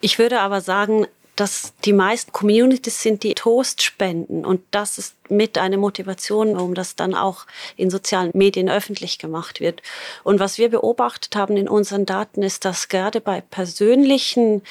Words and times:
Ich 0.00 0.18
würde 0.18 0.40
aber 0.40 0.60
sagen, 0.60 1.06
dass 1.38 1.72
die 1.84 1.92
meisten 1.92 2.32
Communities 2.32 3.00
sind, 3.00 3.22
die 3.22 3.34
Toast 3.34 3.82
spenden. 3.82 4.44
Und 4.44 4.60
das 4.72 4.98
ist 4.98 5.14
mit 5.30 5.56
eine 5.56 5.76
Motivation, 5.76 6.56
um 6.56 6.74
das 6.74 6.96
dann 6.96 7.14
auch 7.14 7.46
in 7.76 7.90
sozialen 7.90 8.32
Medien 8.34 8.68
öffentlich 8.68 9.18
gemacht 9.18 9.60
wird. 9.60 9.82
Und 10.24 10.40
was 10.40 10.58
wir 10.58 10.68
beobachtet 10.68 11.36
haben 11.36 11.56
in 11.56 11.68
unseren 11.68 12.06
Daten 12.06 12.42
ist, 12.42 12.64
dass 12.64 12.88
gerade 12.88 13.20
bei 13.20 13.40
persönlichen 13.40 14.62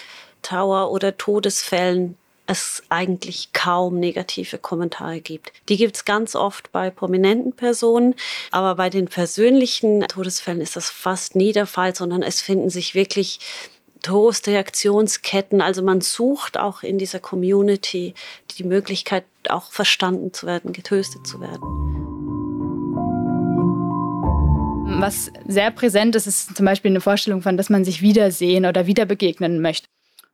Trauer- 0.42 0.92
oder 0.92 1.16
Todesfällen 1.16 2.18
es 2.48 2.84
eigentlich 2.89 3.50
kaum 3.54 4.00
negative 4.00 4.57
Kommentare 4.57 5.20
gibt. 5.20 5.52
Die 5.70 5.78
gibt 5.78 5.98
es 5.98 6.05
ganz 6.05 6.36
oft 6.36 6.71
bei 6.71 6.89
prominenten 6.89 7.54
Personen, 7.54 8.16
aber 8.52 8.75
bei 8.75 8.89
den 8.89 9.07
persönlichen 9.07 10.02
Todesfällen 10.07 10.62
ist 10.62 10.78
das 10.78 10.89
fast 10.89 11.36
nie 11.36 11.52
der 11.52 11.66
Fall, 11.66 11.94
sondern 11.96 12.23
es 12.23 12.41
finden 12.41 12.70
sich 12.70 12.96
wirklich 12.96 13.39
Toastreaktionsketten. 14.02 15.61
Also 15.61 15.82
man 15.82 16.01
sucht 16.01 16.57
auch 16.57 16.83
in 16.83 16.97
dieser 16.97 17.19
Community 17.19 18.14
die 18.57 18.64
Möglichkeit, 18.64 19.25
auch 19.50 19.71
verstanden 19.71 20.33
zu 20.33 20.46
werden, 20.46 20.74
getröstet 20.74 21.25
zu 21.25 21.39
werden. 21.39 22.07
Was 25.00 25.32
sehr 25.47 25.69
präsent 25.71 26.15
ist, 26.15 26.28
ist 26.28 26.55
zum 26.55 26.65
Beispiel 26.65 26.91
eine 26.91 27.02
Vorstellung 27.02 27.41
von, 27.41 27.55
dass 27.55 27.69
man 27.69 27.86
sich 27.86 28.02
wiedersehen 28.02 28.65
oder 28.65 28.88
wieder 28.88 29.05
begegnen 29.05 29.61
möchte. 29.61 29.88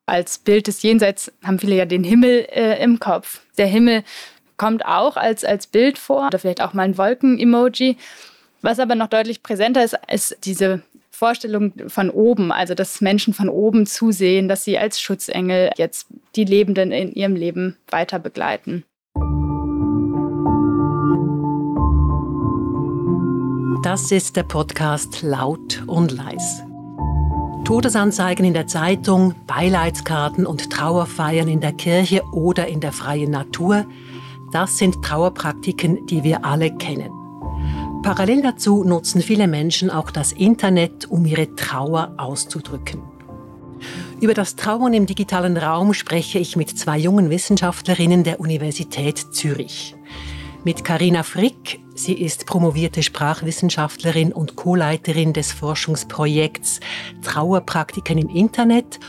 Als 0.06 0.38
Bild 0.38 0.68
des 0.68 0.82
Jenseits 0.84 1.32
haben 1.44 1.60
viele 1.60 1.76
ja 1.76 1.86
den 1.86 2.04
Himmel 2.04 2.48
äh, 2.50 2.82
im 2.82 3.00
Kopf. 3.00 3.42
Der 3.58 3.68
Himmel 3.68 4.04
kommt 4.58 4.86
auch 4.86 5.18
als, 5.18 5.44
als 5.44 5.68
Bild 5.68 5.98
vor 5.98 6.28
oder 6.28 6.40
vielleicht 6.40 6.62
auch 6.62 6.74
mal 6.74 6.84
ein 6.84 6.98
Wolken-Emoji. 6.98 7.98
Was 8.62 8.80
aber 8.80 8.96
noch 8.96 9.08
deutlich 9.08 9.44
präsenter 9.44 9.84
ist, 9.84 9.98
ist 10.10 10.38
diese 10.46 10.82
Vorstellung 11.24 11.72
von 11.88 12.10
oben, 12.10 12.52
also 12.52 12.76
dass 12.76 13.00
Menschen 13.00 13.34
von 13.34 13.48
oben 13.48 13.86
zusehen, 13.86 14.50
dass 14.50 14.66
sie 14.66 14.78
als 14.78 15.00
Schutzengel 15.00 15.70
jetzt 15.78 16.08
die 16.36 16.44
Lebenden 16.44 16.92
in 16.92 17.14
ihrem 17.14 17.38
Leben 17.38 17.78
weiter 17.90 18.20
begleiten. 18.20 18.84
Das 23.86 24.12
ist 24.12 24.36
der 24.36 24.44
Podcast 24.44 25.22
Laut 25.22 25.82
und 25.88 26.12
Leis. 26.12 26.62
Todesanzeigen 27.64 28.44
in 28.44 28.54
der 28.54 28.68
Zeitung, 28.68 29.34
Beileidskarten 29.48 30.46
und 30.46 30.72
Trauerfeiern 30.72 31.48
in 31.48 31.62
der 31.62 31.72
Kirche 31.72 32.22
oder 32.34 32.68
in 32.68 32.82
der 32.82 32.92
freien 32.92 33.32
Natur, 33.32 33.86
das 34.52 34.78
sind 34.78 35.02
Trauerpraktiken, 35.02 36.06
die 36.06 36.26
wir 36.26 36.44
alle 36.44 36.76
kennen. 36.76 37.23
Parallel 38.04 38.42
dazu 38.42 38.84
nutzen 38.84 39.22
viele 39.22 39.48
Menschen 39.48 39.90
auch 39.90 40.12
das 40.12 40.34
Internet, 40.34 41.10
um 41.10 41.26
ihre 41.26 41.56
Trauer 41.56 42.14
auszudrücken. 42.18 43.02
Über 44.20 44.34
das 44.34 44.58
Trauern 44.58 44.94
im 44.94 45.06
digitalen 45.06 45.56
Raum 45.56 45.94
spreche 45.94 46.38
ich 46.38 46.58
mit 46.58 46.78
zwei 46.78 46.98
jungen 46.98 47.30
Wissenschaftlerinnen 47.30 48.26
der 48.26 48.42
Universität 48.42 49.34
Zürich. 49.34 49.96
Mit 50.66 50.84
Karina 50.84 51.24
Frick, 51.24 51.80
sie 51.96 52.14
ist 52.14 52.46
promovierte 52.46 53.04
Sprachwissenschaftlerin 53.04 54.34
und 54.34 54.58
Co-Leiterin 54.58 55.32
des 55.32 55.54
Forschungsprojekts 55.54 56.82
Trauerpraktiken 57.22 58.18
im 58.18 58.28
Internet 58.28 59.00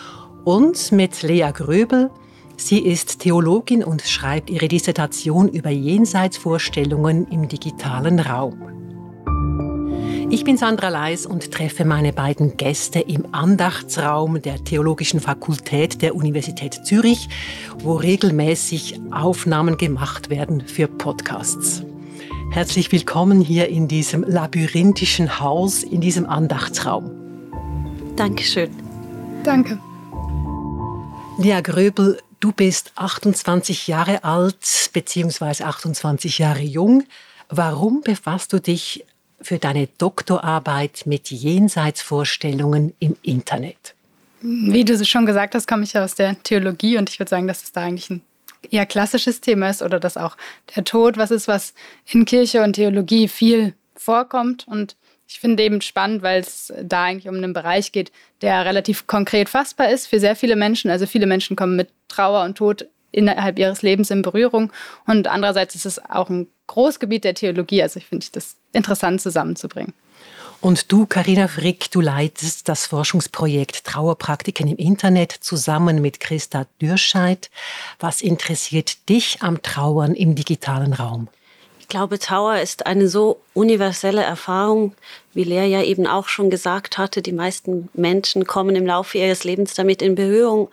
und 0.45 0.93
mit 0.93 1.23
Lea 1.23 1.51
Gröbel, 1.53 2.11
Sie 2.57 2.79
ist 2.79 3.19
Theologin 3.19 3.83
und 3.83 4.03
schreibt 4.03 4.49
ihre 4.49 4.69
Dissertation 4.69 5.49
über 5.49 5.71
Jenseitsvorstellungen 5.71 7.27
im 7.27 7.49
digitalen 7.49 8.21
Raum. 8.21 8.84
Ich 10.31 10.43
bin 10.43 10.57
Sandra 10.57 10.89
Leis 10.89 11.27
und 11.27 11.51
treffe 11.51 11.85
meine 11.85 12.13
beiden 12.13 12.57
Gäste 12.57 12.99
im 12.99 13.35
Andachtsraum 13.35 14.41
der 14.41 14.65
Theologischen 14.65 15.21
Fakultät 15.21 16.01
der 16.01 16.15
Universität 16.15 16.87
Zürich, 16.87 17.29
wo 17.79 17.95
regelmäßig 17.95 19.01
Aufnahmen 19.11 19.77
gemacht 19.77 20.31
werden 20.31 20.67
für 20.67 20.89
Podcasts. 20.89 21.83
Herzlich 22.53 22.91
willkommen 22.91 23.43
hier 23.43 23.69
in 23.69 23.87
diesem 23.87 24.25
labyrinthischen 24.25 25.41
Haus, 25.41 25.83
in 25.83 26.01
diesem 26.01 26.27
Andachtsraum. 26.27 27.11
Dankeschön. 28.17 28.71
Danke. 29.45 29.79
Lea 31.39 31.61
Gröbel, 31.63 32.19
du 32.41 32.53
bist 32.53 32.93
28 32.97 33.89
Jahre 33.89 34.25
alt 34.25 34.91
bzw. 34.93 35.65
28 35.65 36.39
Jahre 36.39 36.63
jung. 36.63 37.05
Warum 37.51 38.01
befasst 38.01 38.53
du 38.55 38.61
dich 38.61 39.05
für 39.41 39.59
deine 39.59 39.89
Doktorarbeit 39.99 41.03
mit 41.07 41.31
Jenseitsvorstellungen 41.31 42.95
im 42.99 43.17
Internet? 43.23 43.95
Wie 44.41 44.85
du 44.85 45.03
schon 45.05 45.27
gesagt 45.27 45.55
hast, 45.55 45.67
komme 45.67 45.85
ich 45.85 45.97
aus 45.97 46.15
der 46.15 46.43
Theologie 46.43 46.99
und 46.99 47.09
ich 47.09 47.19
würde 47.19 47.31
sagen, 47.31 47.49
dass 47.49 47.63
es 47.63 47.73
da 47.73 47.83
eigentlich 47.83 48.11
ein 48.11 48.21
eher 48.71 48.87
klassisches 48.87 49.41
Thema 49.41 49.71
ist 49.71 49.83
oder 49.83 50.01
dass 50.01 50.17
auch 50.17 50.37
der 50.75 50.85
Tod 50.85 51.17
was 51.17 51.31
ist, 51.31 51.49
was 51.49 51.75
in 52.11 52.25
Kirche 52.25 52.63
und 52.63 52.75
Theologie 52.75 53.29
viel 53.29 53.75
vorkommt. 53.97 54.67
Und 54.69 54.97
ich 55.27 55.41
finde 55.41 55.63
eben 55.63 55.81
spannend, 55.81 56.23
weil 56.23 56.41
es 56.41 56.73
da 56.83 57.05
eigentlich 57.05 57.29
um 57.29 57.37
einen 57.37 57.53
Bereich 57.53 57.93
geht, 57.93 58.13
der 58.43 58.65
relativ 58.65 59.07
konkret 59.07 59.49
fassbar 59.49 59.91
ist 59.91 60.07
für 60.07 60.21
sehr 60.21 60.37
viele 60.37 60.57
Menschen. 60.57 60.91
Also 60.91 61.07
viele 61.07 61.27
Menschen 61.27 61.57
kommen 61.57 61.77
mit 61.77 61.89
Trauer 62.09 62.45
und 62.45 62.57
Tod 62.59 62.87
innerhalb 63.15 63.59
ihres 63.59 63.83
Lebens 63.83 64.11
in 64.11 64.23
Berührung. 64.23 64.73
Und 65.07 65.29
andererseits 65.29 65.75
ist 65.75 65.87
es 65.87 66.05
auch 66.05 66.29
ein 66.29 66.49
Großgebiet 66.67 67.25
der 67.25 67.35
Theologie. 67.35 67.83
Also 67.83 67.99
ich 67.99 68.07
finde 68.07 68.27
das 68.33 68.57
interessant 68.73 69.21
zusammenzubringen. 69.21 69.95
Und 70.61 70.91
du, 70.91 71.05
Karina 71.05 71.47
Frick, 71.47 71.91
du 71.91 72.01
leitest 72.01 72.71
das 72.71 72.87
Forschungsprojekt 72.87 73.85
Trauerpraktiken 73.85 74.67
im 74.67 74.79
Internet 74.79 75.33
zusammen 75.33 76.01
mit 76.01 76.21
Christa 76.21 76.67
Dürscheid. 76.81 77.51
Was 78.01 78.23
interessiert 78.23 79.09
dich 79.11 79.43
am 79.43 79.61
Trauern 79.61 80.15
im 80.15 80.35
digitalen 80.35 80.95
Raum? 80.95 81.29
Ich 81.81 81.89
glaube, 81.89 82.19
Trauer 82.19 82.61
ist 82.61 82.87
eine 82.87 83.09
so 83.09 83.43
universelle 83.53 84.23
Erfahrung, 84.23 84.95
wie 85.35 85.45
Lea 85.45 85.67
ja 85.67 85.83
eben 85.83 86.07
auch 86.07 86.29
schon 86.29 86.49
gesagt 86.49 86.97
hatte. 86.97 87.21
Die 87.21 87.33
meisten 87.33 87.91
Menschen 87.93 88.47
kommen 88.47 88.75
im 88.75 88.87
Laufe 88.87 89.19
ihres 89.19 89.45
Lebens 89.45 89.75
damit 89.75 90.01
in 90.01 90.15
Berührung. 90.15 90.71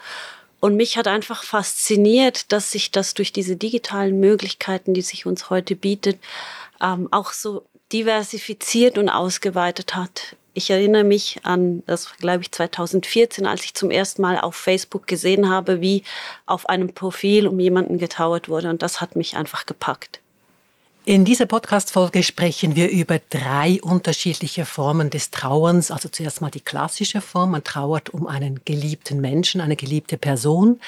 Und 0.61 0.75
mich 0.75 0.95
hat 0.95 1.07
einfach 1.07 1.44
fasziniert, 1.44 2.51
dass 2.51 2.72
sich 2.72 2.91
das 2.91 3.16
durch 3.16 3.33
diese 3.33 3.55
digitalen 3.57 4.19
Möglichkeiten, 4.19 4.94
die 4.94 5.01
sich 5.01 5.25
uns 5.25 5.49
heute 5.49 5.75
bietet, 5.75 6.19
ähm, 6.79 7.07
auch 7.11 7.33
so 7.33 7.66
diversifiziert 7.91 8.99
und 8.99 9.09
ausgeweitet 9.09 9.95
hat. 9.95 10.35
Ich 10.53 10.69
erinnere 10.69 11.03
mich 11.03 11.39
an, 11.44 11.81
das 11.88 12.16
glaube 12.17 12.44
ich, 12.44 12.51
2014, 12.51 13.47
als 13.47 13.63
ich 13.66 13.73
zum 13.73 13.89
ersten 13.89 14.22
Mal 14.22 14.39
auf 14.39 14.55
Facebook 14.55 15.07
gesehen 15.07 15.49
habe, 15.49 15.81
wie 15.81 16.03
auf 16.45 16.69
einem 16.69 16.93
Profil 16.93 17.47
um 17.47 17.59
jemanden 17.59 17.97
getrauert 17.97 18.47
wurde. 18.47 18.69
Und 18.69 18.83
das 18.83 19.01
hat 19.01 19.16
mich 19.16 19.35
einfach 19.35 19.66
gepackt. 19.66 20.19
In 21.03 21.25
dieser 21.25 21.47
Podcast-Folge 21.47 22.22
sprechen 22.22 22.75
wir 22.75 22.91
über 22.91 23.19
drei 23.31 23.79
unterschiedliche 23.81 24.66
Formen 24.66 25.09
des 25.09 25.31
Trauerns. 25.31 25.89
Also 25.89 26.09
zuerst 26.09 26.41
mal 26.41 26.51
die 26.51 26.62
klassische 26.62 27.22
Form. 27.22 27.51
Man 27.51 27.63
trauert 27.63 28.12
um 28.12 28.28
einen 28.28 28.62
geliebten 28.66 29.19
Menschen, 29.19 29.61
eine 29.61 29.75
geliebte 29.75 30.19
Person. 30.19 30.79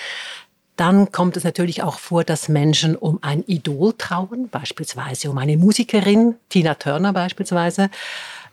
Dann 0.76 1.12
kommt 1.12 1.36
es 1.36 1.44
natürlich 1.44 1.82
auch 1.82 1.98
vor, 1.98 2.24
dass 2.24 2.48
Menschen 2.48 2.96
um 2.96 3.18
ein 3.24 3.44
Idol 3.48 3.94
trauern, 3.98 4.50
beispielsweise 4.50 5.32
um 5.32 5.38
eine 5.40 5.58
Musikerin, 5.58 6.36
Tina 6.48 6.76
Turner 6.76 7.12
beispielsweise, 7.12 7.90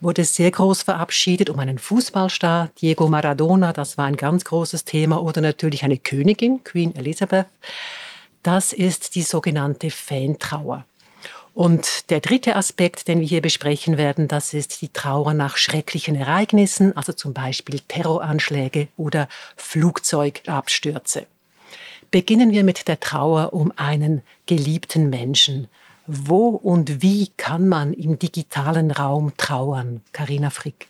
wurde 0.01 0.25
sehr 0.25 0.51
groß 0.51 0.83
verabschiedet, 0.83 1.51
um 1.51 1.59
einen 1.59 1.79
Fußballstar, 1.79 2.71
Diego 2.81 3.07
Maradona, 3.09 3.75
das 3.75 3.99
war 3.99 4.07
ein 4.07 4.17
ganz 4.17 4.47
großes 4.47 4.87
Thema, 4.87 5.23
oder 5.23 5.43
natürlich 5.43 5.83
eine 5.85 5.99
Königin, 5.99 6.65
Queen 6.65 6.95
Elizabeth. 6.97 7.47
Das 8.43 8.73
ist 8.73 9.15
die 9.15 9.23
sogenannte 9.23 9.91
Fantrauer. 9.91 10.87
Und 11.61 12.09
der 12.09 12.21
dritte 12.21 12.57
Aspekt, 12.57 13.07
den 13.07 13.21
wir 13.21 13.27
hier 13.27 13.43
besprechen 13.43 13.99
werden, 13.99 14.29
das 14.29 14.55
ist 14.55 14.81
die 14.81 14.89
Trauer 14.89 15.35
nach 15.35 15.59
schrecklichen 15.59 16.17
Ereignissen, 16.17 16.97
also 16.97 17.13
zum 17.13 17.35
Beispiel 17.35 17.81
Terroranschläge 17.87 18.89
oder 18.97 19.29
Flugzeugabstürze. 19.57 21.27
Beginnen 22.11 22.53
wir 22.53 22.65
mit 22.65 22.89
der 22.89 22.99
Trauer 22.99 23.53
um 23.53 23.75
einen 23.77 24.23
geliebten 24.47 25.11
Menschen. 25.11 25.69
Wo 26.07 26.49
und 26.49 27.03
wie 27.03 27.29
kann 27.37 27.69
man 27.69 27.93
im 27.93 28.19
digitalen 28.19 28.91
Raum 28.91 29.35
trauern? 29.37 30.01
Karina 30.13 30.49
Frick. 30.49 30.87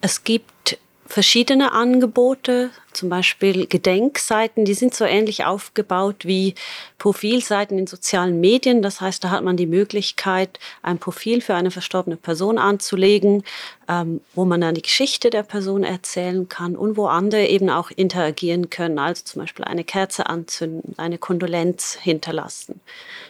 Es 0.00 0.24
gibt 0.24 0.78
verschiedene 1.14 1.70
Angebote, 1.70 2.70
zum 2.92 3.08
Beispiel 3.08 3.68
Gedenkseiten, 3.68 4.64
die 4.64 4.74
sind 4.74 4.96
so 4.96 5.04
ähnlich 5.04 5.44
aufgebaut 5.44 6.24
wie 6.24 6.56
Profilseiten 6.98 7.78
in 7.78 7.86
sozialen 7.86 8.40
Medien. 8.40 8.82
Das 8.82 9.00
heißt, 9.00 9.22
da 9.22 9.30
hat 9.30 9.44
man 9.44 9.56
die 9.56 9.68
Möglichkeit, 9.68 10.58
ein 10.82 10.98
Profil 10.98 11.40
für 11.40 11.54
eine 11.54 11.70
verstorbene 11.70 12.16
Person 12.16 12.58
anzulegen, 12.58 13.44
ähm, 13.88 14.22
wo 14.34 14.44
man 14.44 14.60
dann 14.60 14.74
die 14.74 14.82
Geschichte 14.82 15.30
der 15.30 15.44
Person 15.44 15.84
erzählen 15.84 16.48
kann 16.48 16.74
und 16.74 16.96
wo 16.96 17.06
andere 17.06 17.46
eben 17.46 17.70
auch 17.70 17.92
interagieren 17.92 18.68
können, 18.68 18.98
also 18.98 19.22
zum 19.22 19.42
Beispiel 19.42 19.64
eine 19.66 19.84
Kerze 19.84 20.26
anzünden, 20.26 20.94
eine 20.96 21.18
Kondolenz 21.18 21.96
hinterlassen. 22.02 22.80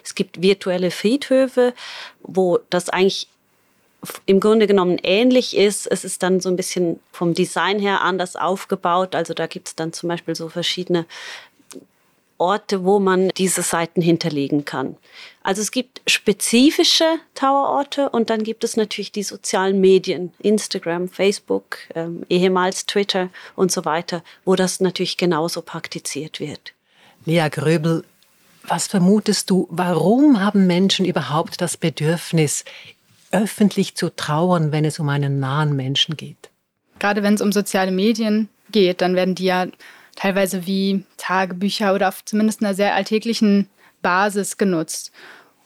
Es 0.03 0.15
gibt 0.15 0.41
virtuelle 0.41 0.89
Friedhöfe, 0.89 1.75
wo 2.23 2.57
das 2.71 2.89
eigentlich 2.89 3.27
im 4.25 4.39
Grunde 4.39 4.67
genommen 4.67 4.97
ähnlich 5.03 5.55
ist. 5.55 5.87
Es 5.87 6.03
ist 6.03 6.23
dann 6.23 6.39
so 6.39 6.49
ein 6.49 6.55
bisschen 6.55 6.99
vom 7.11 7.33
Design 7.33 7.79
her 7.79 8.01
anders 8.01 8.35
aufgebaut. 8.35 9.15
Also 9.15 9.33
da 9.33 9.47
gibt 9.47 9.67
es 9.69 9.75
dann 9.75 9.93
zum 9.93 10.09
Beispiel 10.09 10.35
so 10.35 10.49
verschiedene 10.49 11.05
Orte, 12.37 12.83
wo 12.83 12.99
man 12.99 13.29
diese 13.29 13.61
Seiten 13.61 14.01
hinterlegen 14.01 14.65
kann. 14.65 14.97
Also 15.41 15.61
es 15.61 15.71
gibt 15.71 16.01
spezifische 16.05 17.05
Trauerorte 17.33 18.09
und 18.09 18.29
dann 18.29 18.43
gibt 18.43 18.63
es 18.63 18.75
natürlich 18.75 19.11
die 19.11 19.23
sozialen 19.23 19.79
Medien, 19.79 20.33
Instagram, 20.39 21.07
Facebook, 21.07 21.77
ähm, 21.95 22.25
ehemals 22.29 22.85
Twitter 22.85 23.29
und 23.55 23.71
so 23.71 23.85
weiter, 23.85 24.21
wo 24.43 24.55
das 24.55 24.81
natürlich 24.81 25.17
genauso 25.17 25.61
praktiziert 25.61 26.39
wird. 26.39 26.73
Lea 27.25 27.47
Gröbel, 27.49 28.03
was 28.63 28.87
vermutest 28.87 29.49
du, 29.49 29.67
warum 29.69 30.41
haben 30.41 30.67
Menschen 30.67 31.05
überhaupt 31.05 31.61
das 31.61 31.77
Bedürfnis, 31.77 32.65
öffentlich 33.35 33.95
zu 33.95 34.15
trauern, 34.15 34.71
wenn 34.71 34.85
es 34.85 34.99
um 34.99 35.09
einen 35.09 35.39
nahen 35.39 35.75
Menschen 35.75 36.15
geht? 36.17 36.49
Gerade 36.99 37.23
wenn 37.23 37.33
es 37.33 37.41
um 37.41 37.51
soziale 37.51 37.91
Medien 37.91 38.49
geht, 38.71 39.01
dann 39.01 39.15
werden 39.15 39.35
die 39.35 39.45
ja 39.45 39.67
teilweise 40.15 40.65
wie 40.65 41.03
Tagebücher 41.17 41.93
oder 41.93 42.07
auf 42.07 42.23
zumindest 42.23 42.61
einer 42.61 42.73
sehr 42.73 42.95
alltäglichen 42.95 43.69
Basis 44.01 44.57
genutzt. 44.57 45.11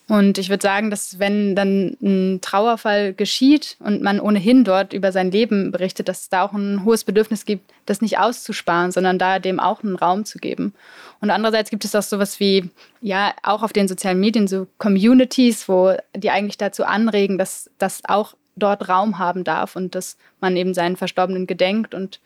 Und 0.09 0.39
ich 0.39 0.49
würde 0.49 0.63
sagen, 0.63 0.89
dass 0.89 1.19
wenn 1.19 1.55
dann 1.55 1.95
ein 2.01 2.41
Trauerfall 2.41 3.13
geschieht 3.13 3.77
und 3.79 4.01
man 4.01 4.19
ohnehin 4.19 4.63
dort 4.63 4.91
über 4.91 5.11
sein 5.11 5.29
Leben 5.29 5.71
berichtet, 5.71 6.07
dass 6.07 6.21
es 6.21 6.29
da 6.29 6.41
auch 6.43 6.51
ein 6.51 6.83
hohes 6.83 7.03
Bedürfnis 7.03 7.45
gibt, 7.45 7.71
das 7.85 8.01
nicht 8.01 8.17
auszusparen, 8.17 8.91
sondern 8.91 9.19
da 9.19 9.37
dem 9.37 9.59
auch 9.59 9.83
einen 9.83 9.95
Raum 9.95 10.25
zu 10.25 10.39
geben. 10.39 10.73
Und 11.21 11.29
andererseits 11.29 11.69
gibt 11.69 11.85
es 11.85 11.93
auch 11.93 12.01
sowas 12.01 12.39
wie, 12.39 12.71
ja, 13.01 13.33
auch 13.43 13.61
auf 13.61 13.71
den 13.71 13.87
sozialen 13.87 14.19
Medien 14.19 14.47
so 14.47 14.65
Communities, 14.79 15.69
wo 15.69 15.93
die 16.15 16.31
eigentlich 16.31 16.57
dazu 16.57 16.85
anregen, 16.85 17.37
dass 17.37 17.69
das 17.77 18.01
auch 18.05 18.33
dort 18.55 18.89
Raum 18.89 19.19
haben 19.19 19.43
darf 19.43 19.75
und 19.75 19.93
dass 19.93 20.17
man 20.41 20.57
eben 20.57 20.73
seinen 20.73 20.97
Verstorbenen 20.97 21.45
gedenkt 21.45 21.93
und 21.93 22.19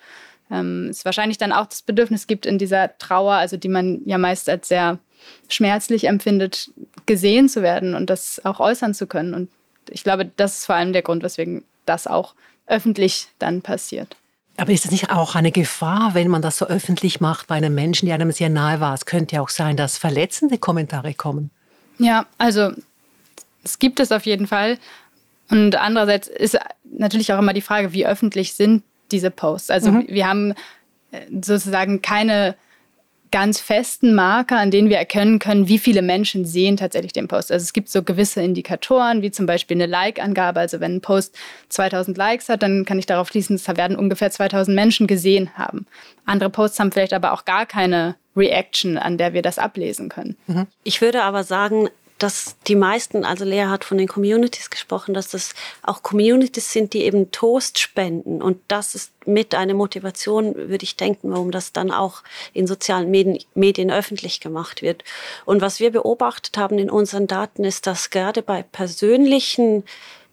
ähm, 0.50 0.88
es 0.90 1.04
wahrscheinlich 1.04 1.38
dann 1.38 1.52
auch 1.52 1.66
das 1.66 1.82
Bedürfnis 1.82 2.28
gibt, 2.28 2.46
in 2.46 2.58
dieser 2.58 2.98
Trauer, 2.98 3.34
also 3.34 3.58
die 3.58 3.68
man 3.68 4.02
ja 4.06 4.18
meist 4.18 4.48
als 4.48 4.70
sehr 4.70 5.00
schmerzlich 5.50 6.06
empfindet, 6.06 6.72
gesehen 7.06 7.50
zu 7.50 7.62
werden 7.62 7.96
und 7.96 8.10
das 8.10 8.44
auch 8.46 8.60
äußern 8.60 8.94
zu 8.94 9.08
können. 9.08 9.34
Und 9.34 9.50
ich 9.90 10.04
glaube, 10.04 10.30
das 10.36 10.60
ist 10.60 10.66
vor 10.66 10.76
allem 10.76 10.94
der 10.94 11.02
Grund, 11.02 11.24
weswegen 11.24 11.64
das 11.86 12.08
auch 12.08 12.34
öffentlich 12.68 13.28
dann 13.40 13.62
passiert. 13.62 14.16
Aber 14.58 14.72
ist 14.72 14.86
das 14.86 14.92
nicht 14.92 15.10
auch 15.10 15.36
eine 15.36 15.52
Gefahr, 15.52 16.14
wenn 16.14 16.28
man 16.28 16.42
das 16.42 16.58
so 16.58 16.68
öffentlich 16.68 17.20
macht 17.20 17.48
bei 17.48 17.56
einem 17.56 17.74
Menschen, 17.74 18.06
der 18.06 18.16
einem 18.16 18.32
sehr 18.32 18.50
nahe 18.50 18.80
war? 18.80 18.94
Es 18.94 19.06
könnte 19.06 19.36
ja 19.36 19.42
auch 19.42 19.50
sein, 19.50 19.78
dass 19.78 19.98
verletzende 19.98 20.60
Kommentare 20.60 21.14
kommen. 21.16 21.50
Ja, 21.98 22.28
also 22.38 22.72
es 23.64 23.80
gibt 23.80 24.00
es 24.00 24.12
auf 24.12 24.26
jeden 24.26 24.46
Fall. 24.46 24.78
Und 25.50 25.76
andererseits 25.76 26.28
ist 26.28 26.58
natürlich 26.84 27.34
auch 27.34 27.40
immer 27.40 27.54
die 27.54 27.62
Frage, 27.62 27.94
wie 27.94 28.06
öffentlich 28.06 28.54
sind 28.54 28.84
diese 29.12 29.32
Posts. 29.32 29.72
Also 29.72 29.92
mhm. 29.92 30.08
wir 30.08 30.28
haben 30.28 30.54
äh, 31.12 31.22
sozusagen 31.32 32.02
keine 32.02 32.56
ganz 33.34 33.60
festen 33.60 34.14
Marker, 34.14 34.60
an 34.60 34.70
denen 34.70 34.90
wir 34.90 34.98
erkennen 34.98 35.40
können, 35.40 35.68
wie 35.68 35.80
viele 35.80 36.04
Menschen 36.04 36.46
sehen 36.46 36.78
tatsächlich 36.78 37.14
den 37.14 37.28
Post. 37.28 37.52
Also 37.52 37.64
es 37.64 37.74
gibt 37.74 37.90
so 37.90 38.04
gewisse 38.04 38.44
Indikatoren, 38.44 39.24
wie 39.24 39.32
zum 39.32 39.48
Beispiel 39.48 39.76
eine 39.76 39.88
Like-Angabe. 39.88 40.60
Also 40.60 40.80
wenn 40.80 40.98
ein 40.98 41.02
Post 41.02 41.36
2000 41.70 42.16
Likes 42.16 42.48
hat, 42.48 42.62
dann 42.62 42.86
kann 42.86 43.00
ich 43.00 43.08
darauf 43.08 43.30
schließen, 43.30 43.56
es 43.56 43.68
werden 43.68 43.98
ungefähr 43.98 44.30
2000 44.30 44.76
Menschen 44.76 45.08
gesehen 45.08 45.50
haben. 45.56 45.88
Andere 46.26 46.52
Posts 46.52 46.80
haben 46.80 46.92
vielleicht 46.92 47.14
aber 47.14 47.34
auch 47.34 47.44
gar 47.44 47.66
keine 47.66 48.16
Reaction, 48.38 49.00
an 49.00 49.18
der 49.18 49.34
wir 49.34 49.42
das 49.42 49.58
ablesen 49.58 50.10
können. 50.10 50.38
Mhm. 50.46 50.68
Ich 50.84 51.02
würde 51.02 51.24
aber 51.24 51.44
sagen, 51.44 51.90
dass 52.24 52.56
die 52.68 52.78
meisten, 52.78 53.26
also 53.26 53.44
Lea 53.44 53.66
hat 53.66 53.84
von 53.84 53.98
den 53.98 54.08
Communities 54.08 54.70
gesprochen, 54.70 55.14
dass 55.14 55.28
das 55.28 55.54
auch 55.82 56.04
Communities 56.04 56.72
sind, 56.72 56.94
die 56.94 57.04
eben 57.04 57.32
Toast 57.32 57.80
spenden. 57.80 58.42
Und 58.42 58.62
das 58.70 58.96
ist 58.96 59.12
mit 59.26 59.54
einer 59.54 59.74
Motivation, 59.74 60.56
würde 60.56 60.86
ich 60.86 60.96
denken, 60.96 61.32
warum 61.32 61.52
das 61.52 61.74
dann 61.74 61.92
auch 61.92 62.24
in 62.54 62.66
sozialen 62.66 63.12
Medien, 63.12 63.40
Medien 63.56 63.92
öffentlich 63.92 64.40
gemacht 64.40 64.82
wird. 64.82 65.04
Und 65.44 65.60
was 65.60 65.82
wir 65.82 65.92
beobachtet 65.92 66.58
haben 66.58 66.80
in 66.80 66.90
unseren 66.90 67.28
Daten 67.28 67.66
ist, 67.66 67.88
dass 67.88 68.10
gerade 68.10 68.42
bei 68.42 68.64
persönlichen 68.64 69.84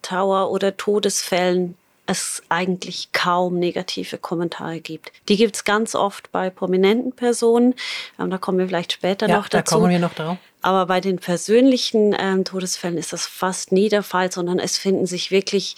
Trauer- 0.00 0.52
oder 0.52 0.76
Todesfällen 0.76 1.76
es 2.06 2.42
eigentlich 2.48 3.10
kaum 3.12 3.58
negative 3.58 4.18
Kommentare 4.18 4.80
gibt. 4.80 5.12
Die 5.28 5.36
gibt 5.36 5.56
es 5.56 5.64
ganz 5.64 5.96
oft 5.96 6.30
bei 6.30 6.50
prominenten 6.50 7.12
Personen. 7.12 7.74
Ähm, 8.18 8.30
da 8.30 8.38
kommen 8.38 8.58
wir 8.58 8.68
vielleicht 8.68 8.92
später 8.92 9.28
ja, 9.28 9.36
noch 9.36 9.48
dazu. 9.48 9.74
Da 9.74 9.76
kommen 9.76 9.90
wir 9.90 9.98
noch 9.98 10.14
drauf. 10.14 10.38
Aber 10.62 10.86
bei 10.86 11.00
den 11.00 11.18
persönlichen 11.18 12.14
ähm, 12.18 12.44
Todesfällen 12.44 12.98
ist 12.98 13.12
das 13.12 13.26
fast 13.26 13.72
nie 13.72 13.88
der 13.88 14.02
Fall, 14.02 14.30
sondern 14.30 14.58
es 14.58 14.76
finden 14.76 15.06
sich 15.06 15.30
wirklich 15.30 15.76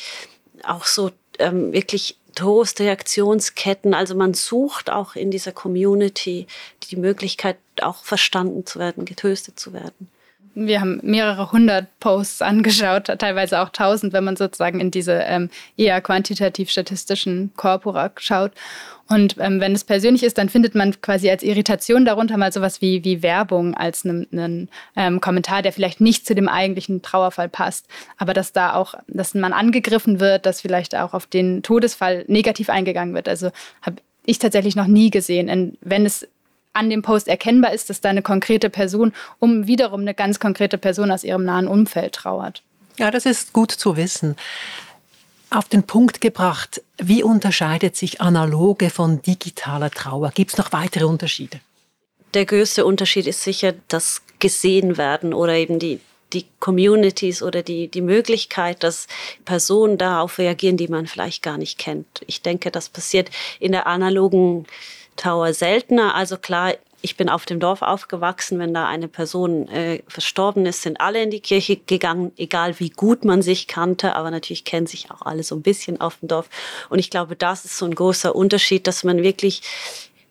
auch 0.65 0.85
so 0.85 1.11
ähm, 1.39 1.73
wirklich 1.73 2.17
Toastreaktionsketten. 2.35 3.95
Also 3.95 4.15
man 4.15 4.35
sucht 4.35 4.91
auch 4.91 5.15
in 5.15 5.31
dieser 5.31 5.53
Community 5.53 6.47
die 6.91 6.97
Möglichkeit, 6.97 7.59
auch 7.81 8.05
verstanden 8.05 8.67
zu 8.67 8.79
werden, 8.79 9.05
getröstet 9.05 9.59
zu 9.59 9.73
werden. 9.73 10.09
Wir 10.55 10.81
haben 10.81 11.01
mehrere 11.03 11.51
hundert 11.51 11.87
Posts 12.01 12.43
angeschaut, 12.43 13.07
teilweise 13.19 13.61
auch 13.61 13.71
tausend, 13.71 14.13
wenn 14.13 14.25
man 14.25 14.37
sozusagen 14.37 14.81
in 14.81 14.91
diese 14.91 15.13
ähm, 15.13 15.49
eher 15.77 16.01
quantitativ-statistischen 16.01 17.53
Korpora 17.57 18.11
schaut. 18.17 18.53
Und 19.09 19.37
ähm, 19.39 19.61
wenn 19.61 19.73
es 19.73 19.85
persönlich 19.85 20.23
ist, 20.23 20.39
dann 20.39 20.49
findet 20.49 20.75
man 20.75 21.01
quasi 21.01 21.29
als 21.31 21.43
Irritation 21.43 22.05
darunter 22.05 22.37
mal 22.37 22.53
sowas 22.53 22.81
wie, 22.81 23.05
wie 23.05 23.23
Werbung 23.23 23.75
als 23.75 24.05
einen, 24.05 24.27
einen 24.33 24.69
ähm, 24.97 25.21
Kommentar, 25.21 25.63
der 25.63 25.73
vielleicht 25.73 26.01
nicht 26.01 26.27
zu 26.27 26.35
dem 26.35 26.49
eigentlichen 26.49 27.03
Trauerfall 27.03 27.49
passt. 27.49 27.87
Aber 28.17 28.33
dass 28.33 28.53
da 28.53 28.75
auch, 28.75 28.95
dass 29.09 29.35
man 29.35 29.53
angegriffen 29.53 30.21
wird, 30.21 30.47
dass 30.47 30.61
vielleicht 30.61 30.95
auch 30.95 31.15
auf 31.15 31.27
den 31.27 31.63
Todesfall 31.63 32.25
negativ 32.29 32.71
eingegangen 32.71 33.15
wird. 33.15 33.29
Also 33.29 33.51
habe 33.83 33.97
ich 34.25 34.39
tatsächlich 34.39 34.77
noch 34.77 34.87
nie 34.87 35.11
gesehen. 35.11 35.49
Und 35.51 35.79
wenn 35.81 36.07
es 36.07 36.29
an 36.73 36.91
dem 36.91 37.03
Post 37.03 37.29
erkennbar 37.29 37.73
ist, 37.73 37.91
dass 37.91 38.01
da 38.01 38.09
eine 38.09 38.23
konkrete 38.23 38.71
Person 38.71 39.13
um 39.39 39.67
wiederum 39.67 40.01
eine 40.01 40.15
ganz 40.15 40.41
konkrete 40.41 40.79
Person 40.79 41.11
aus 41.11 41.25
ihrem 41.25 41.45
nahen 41.45 41.69
Umfeld 41.69 42.15
trauert. 42.15 42.63
Ja, 42.99 43.11
das 43.11 43.27
ist 43.27 43.53
gut 43.53 43.71
zu 43.71 43.97
wissen. 43.97 44.37
Auf 45.51 45.69
den 45.69 45.83
Punkt 45.83 46.21
gebracht, 46.21 46.83
wie 46.97 47.23
unterscheidet 47.23 47.97
sich 47.97 48.21
analoge 48.21 48.89
von 48.89 49.21
digitaler 49.21 49.91
Trauer? 49.91 50.31
Gibt 50.35 50.53
es 50.53 50.59
noch 50.59 50.73
weitere 50.73 51.05
Unterschiede? 51.05 51.61
Der 52.33 52.47
größte 52.47 52.87
Unterschied 52.87 53.27
ist 53.27 53.43
sicher 53.43 53.75
das 53.89 54.23
gesehen 54.39 54.97
werden 54.97 55.35
oder 55.35 55.55
eben 55.55 55.79
die, 55.79 56.01
die 56.33 56.47
Communities 56.59 57.43
oder 57.43 57.63
die, 57.63 57.89
die 57.89 58.01
Möglichkeit, 58.01 58.83
dass 58.83 59.07
Personen 59.45 59.99
darauf 59.99 60.39
reagieren, 60.39 60.79
die 60.79 60.89
man 60.89 61.07
vielleicht 61.07 61.43
gar 61.43 61.59
nicht 61.59 61.79
kennt. 61.79 62.23
Ich 62.27 62.41
denke, 62.41 62.71
das 62.71 62.89
passiert 62.89 63.31
in 63.61 63.73
der 63.73 63.87
analogen 63.87 64.67
Tower 65.17 65.53
seltener. 65.55 66.15
Also 66.15 66.37
klar, 66.37 66.75
ich 67.03 67.17
bin 67.17 67.29
auf 67.29 67.45
dem 67.45 67.61
Dorf 67.61 67.83
aufgewachsen. 67.83 68.59
Wenn 68.59 68.73
da 68.73 68.87
eine 68.87 69.09
Person 69.09 69.69
äh, 69.69 70.03
verstorben 70.07 70.65
ist, 70.67 70.83
sind 70.83 71.01
alle 71.01 71.23
in 71.23 71.31
die 71.31 71.41
Kirche 71.41 71.77
gegangen, 71.77 72.33
egal 72.37 72.79
wie 72.79 72.91
gut 72.91 73.25
man 73.25 73.43
sich 73.43 73.67
kannte. 73.67 74.15
Aber 74.15 74.31
natürlich 74.31 74.65
kennen 74.65 74.87
sich 74.87 75.11
auch 75.11 75.23
alle 75.23 75.43
so 75.43 75.57
ein 75.57 75.63
bisschen 75.63 76.01
auf 76.01 76.19
dem 76.19 76.29
Dorf. 76.29 76.49
Und 76.89 76.99
ich 76.99 77.11
glaube, 77.11 77.37
das 77.37 77.65
ist 77.65 77.77
so 77.77 77.85
ein 77.87 77.95
großer 77.95 78.35
Unterschied, 78.35 78.87
dass 78.87 79.05
man 79.05 79.23
wirklich 79.23 79.63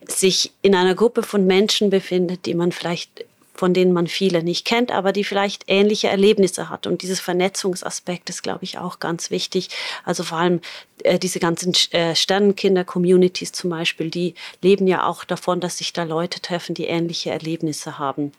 sich 0.08 0.52
in 0.62 0.74
einer 0.74 0.96
Gruppe 0.96 1.24
von 1.24 1.46
Menschen 1.46 1.90
befindet, 1.90 2.46
die 2.46 2.56
man 2.56 2.72
vielleicht 2.72 3.26
von 3.54 3.74
denen 3.74 3.94
man 3.94 4.08
viele 4.08 4.44
nicht 4.44 4.66
kennt, 4.66 4.92
aber 4.92 5.12
die 5.12 5.24
vielleicht 5.24 5.66
ähnliche 5.68 6.08
Erlebnisse 6.08 6.70
hat. 6.70 6.88
Und 6.88 7.02
dieses 7.02 7.20
Vernetzungsaspekt 7.20 8.30
ist, 8.30 8.44
glaube 8.44 8.64
ich, 8.64 8.78
auch 8.78 9.00
ganz 9.00 9.30
wichtig. 9.30 9.70
Also 10.06 10.24
vor 10.24 10.38
allem 10.38 10.62
äh, 11.04 11.20
diese 11.20 11.40
ganzen 11.40 11.74
äh, 11.92 12.16
Sternenkinder-Communities 12.16 13.52
zum 13.52 13.70
Beispiel, 13.70 14.10
die 14.10 14.36
leben 14.62 14.88
ja 14.88 15.06
auch 15.06 15.24
davon, 15.24 15.60
dass 15.60 15.78
sich 15.78 15.94
da 15.94 16.04
Leute 16.04 16.42
treffen, 16.42 16.74
die 16.74 16.86
ähnliche 16.86 17.32
Erlebnisse 17.32 18.00
haben. 18.00 18.32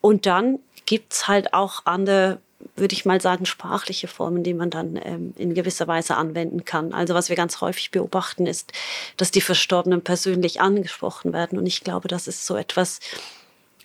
Und 0.00 0.26
dann 0.26 0.58
gibt 0.86 1.12
es 1.12 1.28
halt 1.28 1.54
auch 1.54 1.82
andere 1.84 2.40
würde 2.76 2.94
ich 2.94 3.04
mal 3.04 3.20
sagen, 3.20 3.46
sprachliche 3.46 4.08
Formen, 4.08 4.42
die 4.42 4.54
man 4.54 4.70
dann 4.70 5.00
ähm, 5.02 5.32
in 5.36 5.54
gewisser 5.54 5.88
Weise 5.88 6.16
anwenden 6.16 6.64
kann. 6.64 6.92
Also 6.92 7.14
was 7.14 7.28
wir 7.28 7.36
ganz 7.36 7.60
häufig 7.60 7.90
beobachten, 7.90 8.46
ist, 8.46 8.72
dass 9.16 9.30
die 9.30 9.40
Verstorbenen 9.40 10.02
persönlich 10.02 10.60
angesprochen 10.60 11.32
werden. 11.32 11.58
Und 11.58 11.66
ich 11.66 11.82
glaube, 11.82 12.08
das 12.08 12.28
ist 12.28 12.46
so 12.46 12.56
etwas, 12.56 13.00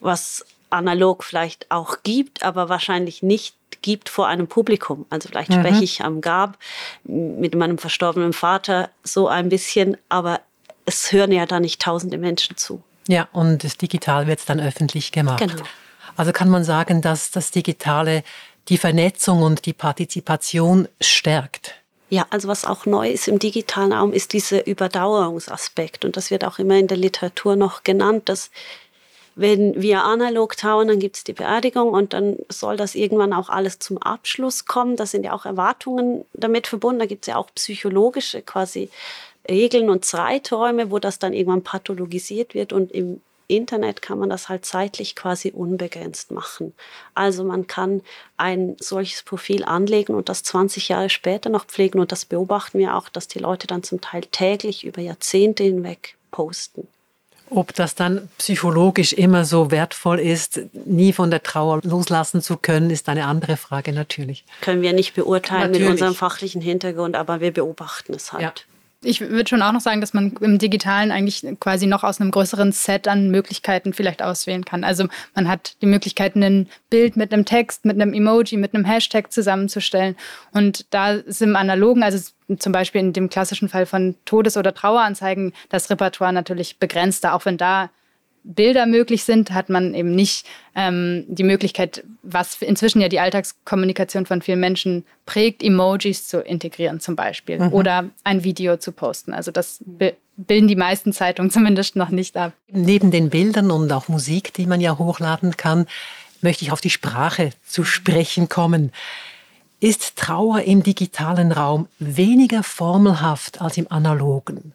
was 0.06 0.46
analog 0.70 1.24
vielleicht 1.24 1.70
auch 1.72 1.98
gibt, 2.04 2.44
aber 2.44 2.70
wahrscheinlich 2.70 3.24
nicht 3.24 3.56
gibt 3.82 4.10
vor 4.10 4.28
einem 4.28 4.48
Publikum. 4.48 5.06
Also 5.10 5.30
vielleicht 5.30 5.52
mhm. 5.52 5.60
spreche 5.60 5.84
ich 5.84 6.04
am 6.04 6.22
Grab 6.22 6.58
mit 7.04 7.56
meinem 7.56 7.78
verstorbenen 7.78 8.34
Vater 8.34 8.90
so 9.04 9.28
ein 9.28 9.50
bisschen, 9.50 9.98
aber 10.10 10.42
es 10.86 11.12
hören 11.12 11.32
ja 11.32 11.46
da 11.46 11.60
nicht 11.60 11.82
tausende 11.82 12.18
Menschen 12.18 12.58
zu. 12.58 12.82
Ja, 13.08 13.28
und 13.32 13.64
das 13.64 13.78
Digital 13.78 14.28
wird 14.28 14.48
dann 14.50 14.60
öffentlich 14.60 15.12
gemacht. 15.12 15.40
Genau. 15.40 15.64
Also 16.18 16.32
kann 16.32 16.50
man 16.50 16.64
sagen, 16.64 17.02
dass 17.02 17.32
das 17.32 17.52
Digitale 17.52 18.24
die 18.70 18.78
Vernetzung 18.78 19.44
und 19.44 19.66
die 19.66 19.74
Partizipation 19.74 20.88
stärkt. 21.00 21.76
Ja, 22.10 22.26
also 22.30 22.48
was 22.48 22.66
auch 22.66 22.86
neu 22.86 23.10
ist 23.10 23.28
im 23.28 23.40
digitalen 23.40 23.92
Raum, 23.92 24.14
ist 24.14 24.34
dieser 24.34 24.66
Überdauerungsaspekt. 24.66 26.06
Und 26.06 26.18
das 26.18 26.32
wird 26.32 26.46
auch 26.46 26.60
immer 26.60 26.78
in 26.78 26.88
der 26.88 26.98
Literatur 26.98 27.56
noch 27.56 27.84
genannt, 27.84 28.30
dass 28.30 28.52
Wenn 29.36 29.82
wir 29.82 30.04
analog 30.04 30.56
trauern, 30.56 30.88
dann 30.88 31.00
gibt 31.00 31.18
es 31.18 31.24
die 31.25 31.34
Beerdigung 31.34 31.89
und 31.89 32.13
dann 32.13 32.38
soll 32.48 32.77
das 32.77 32.96
irgendwann 32.96 33.34
auch 33.34 33.50
alles 33.50 33.80
zum 33.80 33.98
Abschluss 33.98 34.65
kommen. 34.65 34.96
Da 34.96 35.06
sind 35.06 35.25
ja 35.25 35.34
auch 35.34 35.46
Erwartungen 35.46 36.24
damit 36.34 36.68
verbunden. 36.68 37.00
Da 37.00 37.06
gibt 37.06 37.25
es 37.25 37.27
ja 37.27 37.36
auch 37.36 37.50
psychologische 37.54 38.42
quasi 38.42 38.89
Regeln 39.50 39.89
und 39.89 40.06
Zeiträume, 40.06 40.89
wo 40.89 41.00
das 41.00 41.20
dann 41.20 41.34
irgendwann 41.34 41.63
pathologisiert 41.63 42.54
wird 42.54 42.74
und 42.74 42.92
im 42.92 43.22
Internet 43.48 44.01
kann 44.01 44.18
man 44.18 44.30
das 44.30 44.50
halt 44.50 44.65
zeitlich 44.65 45.15
quasi 45.15 45.51
unbegrenzt 45.51 46.32
machen. 46.32 46.74
Also 47.13 47.44
man 47.44 47.68
kann 47.68 48.01
ein 48.38 48.75
solches 48.80 49.22
Profil 49.24 49.63
anlegen 49.63 50.15
und 50.15 50.30
das 50.30 50.44
20 50.44 50.89
Jahre 50.89 51.10
später 51.10 51.50
noch 51.50 51.65
pflegen 51.65 52.00
und 52.00 52.12
das 52.12 52.25
beobachten 52.25 52.80
wir 52.80 52.96
auch, 52.96 53.10
dass 53.10 53.27
die 53.27 53.39
Leute 53.39 53.68
dann 53.68 53.84
zum 53.84 54.01
Teil 54.01 54.22
täglich 54.22 54.84
über 54.84 55.01
Jahrzehnte 55.01 55.63
hinweg 55.63 56.15
posten. 56.32 56.88
Ob 57.50 57.74
das 57.74 57.96
dann 57.96 58.28
psychologisch 58.38 59.14
immer 59.14 59.46
so 59.46 59.70
wertvoll 59.72 60.20
ist, 60.20 60.62
nie 60.86 61.14
von 61.14 61.30
der 61.30 61.44
Trauer 61.44 61.82
loslassen 61.84 62.42
zu 62.42 62.58
können, 62.58 62.90
ist 62.90 63.08
eine 63.08 63.25
andere 63.25 63.56
Frage 63.56 63.94
natürlich. 63.94 64.44
Können 64.62 64.82
wir 64.82 64.94
nicht 64.94 65.14
beurteilen 65.14 65.72
natürlich. 65.72 65.84
mit 65.84 65.92
unserem 65.92 66.16
fachlichen 66.16 66.62
Hintergrund, 66.62 67.16
aber 67.16 67.42
wir 67.42 67.52
beobachten 67.52 68.14
es 68.14 68.34
halt. 68.34 68.42
Ja. 68.42 68.54
Ich 69.04 69.22
würde 69.22 69.48
schon 69.48 69.62
auch 69.62 69.72
noch 69.72 69.82
sagen, 69.82 70.02
dass 70.02 70.14
man 70.14 70.34
im 70.42 70.58
Digitalen 70.58 71.12
eigentlich 71.12 71.46
quasi 71.60 71.86
noch 71.86 72.04
aus 72.04 72.20
einem 72.20 72.32
größeren 72.32 72.72
Set 72.72 73.08
an 73.08 73.30
Möglichkeiten 73.30 73.94
vielleicht 73.94 74.22
auswählen 74.22 74.66
kann. 74.66 74.84
Also 74.84 75.08
man 75.36 75.48
hat 75.48 75.75
die 75.82 75.86
Möglichkeit, 75.86 76.36
ein 76.36 76.68
Bild 76.90 77.16
mit 77.16 77.32
einem 77.32 77.46
Text, 77.46 77.86
mit 77.86 78.02
einem 78.02 78.14
Emoji, 78.14 78.58
mit 78.58 78.74
einem 78.74 78.86
Hashtag 78.86 79.32
zusammenzustellen. 79.32 80.16
Und 80.52 80.94
da 80.94 81.12
ist 81.12 81.42
im 81.42 81.56
Analogen, 81.56 82.04
also 82.04 82.32
zum 82.58 82.72
Beispiel 82.72 83.02
in 83.02 83.14
dem 83.14 83.30
klassischen 83.30 83.70
Fall 83.70 83.86
von 83.86 84.16
Todes- 84.25 84.58
oder 84.58 84.74
Traueranzeigen, 84.74 85.54
das 85.70 85.90
Repertoire 85.90 86.34
natürlich 86.34 86.80
begrenzter, 86.80 87.34
auch 87.34 87.46
wenn 87.46 87.58
da 87.58 87.90
Bilder 88.46 88.86
möglich 88.86 89.24
sind, 89.24 89.52
hat 89.52 89.70
man 89.70 89.96
eben 89.96 90.14
nicht 90.14 90.46
ähm, 90.75 91.25
die 91.28 91.44
Möglichkeit, 91.44 92.04
was 92.22 92.62
inzwischen 92.62 93.02
ja 93.02 93.10
die 93.10 93.20
Alltagskommunikation 93.20 94.28
von 94.28 94.42
vielen 94.44 94.60
Menschen 94.60 95.04
prägt, 95.25 95.64
Emojis 95.64 96.28
zu 96.28 96.42
integrieren 96.42 97.00
zum 97.00 97.16
Beispiel 97.16 97.60
mhm. 97.60 97.74
oder 97.74 98.10
ein 98.24 98.44
Video 98.44 98.78
zu 98.78 98.92
posten. 98.92 99.34
Also 99.34 99.50
das 99.50 99.84
bilden 100.38 100.68
die 100.68 100.75
meisten 100.75 101.12
Zeitungen 101.12 101.50
zumindest 101.52 101.96
noch 101.96 102.10
nicht 102.10 102.38
ab. 102.38 102.54
Neben 102.68 103.10
den 103.10 103.32
Bildern 103.32 103.72
und 103.72 103.92
auch 103.92 104.08
Musik, 104.08 104.54
die 104.54 104.68
man 104.68 104.80
ja 104.80 105.00
hochladen 105.00 105.58
kann, 105.58 105.88
möchte 106.42 106.64
ich 106.64 106.72
auf 106.72 106.82
die 106.82 106.92
Sprache 106.92 107.50
zu 107.66 107.84
sprechen 107.84 108.48
kommen. 108.48 108.92
Ist 109.80 110.18
Trauer 110.18 110.62
im 110.62 110.84
digitalen 110.84 111.52
Raum 111.52 111.88
weniger 112.00 112.62
formelhaft 112.62 113.60
als 113.60 113.78
im 113.78 113.92
analogen? 113.92 114.74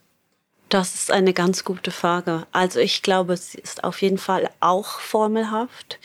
Das 0.70 0.94
ist 0.94 1.10
eine 1.10 1.32
ganz 1.32 1.64
gute 1.64 1.90
Frage. 1.90 2.46
Also 2.52 2.78
ich 2.78 3.02
glaube, 3.02 3.32
es 3.32 3.56
ist 3.56 3.82
auf 3.82 4.00
jeden 4.02 4.18
Fall 4.18 4.48
auch 4.60 5.00
formelhaft. 5.00 5.98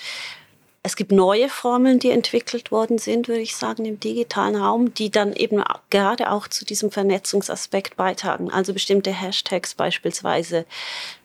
Es 0.82 0.96
gibt 0.96 1.12
neue 1.12 1.50
Formeln, 1.50 2.00
die 2.00 2.10
entwickelt 2.10 2.72
worden 2.72 2.98
sind, 2.98 3.28
würde 3.28 3.42
ich 3.42 3.56
sagen, 3.56 3.86
im 3.86 4.00
digitalen 4.00 4.56
Raum, 4.56 4.92
die 4.94 5.12
dann 5.12 5.34
eben 5.34 5.64
gerade 5.92 6.32
auch 6.32 6.48
zu 6.48 6.66
diesem 6.66 6.90
Vernetzungsaspekt 6.90 7.96
beitragen. 7.96 8.52
Also 8.52 8.74
bestimmte 8.74 9.12
Hashtags 9.12 9.76
beispielsweise, 9.76 10.66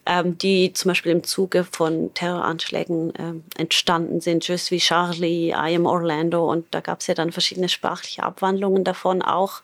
ähm, 0.05 0.37
die 0.37 0.75
zum 0.75 0.91
Beispiel 0.91 1.13
im 1.13 1.25
Zuge 1.25 1.65
von 1.65 2.13
Terroranschlägen 2.13 3.15
ähm, 3.19 3.45
entstanden 3.57 4.21
sind. 4.21 4.47
Je 4.47 4.57
suis 4.57 4.83
Charlie, 4.83 5.49
I 5.49 5.77
am 5.77 5.87
Orlando. 5.87 6.51
Und 6.51 6.67
da 6.73 6.81
gab 6.81 7.01
es 7.01 7.07
ja 7.07 7.15
dann 7.15 7.33
verschiedene 7.33 7.71
sprachliche 7.71 8.23
Abwandlungen 8.23 8.85
davon 8.85 9.23
auch. 9.23 9.63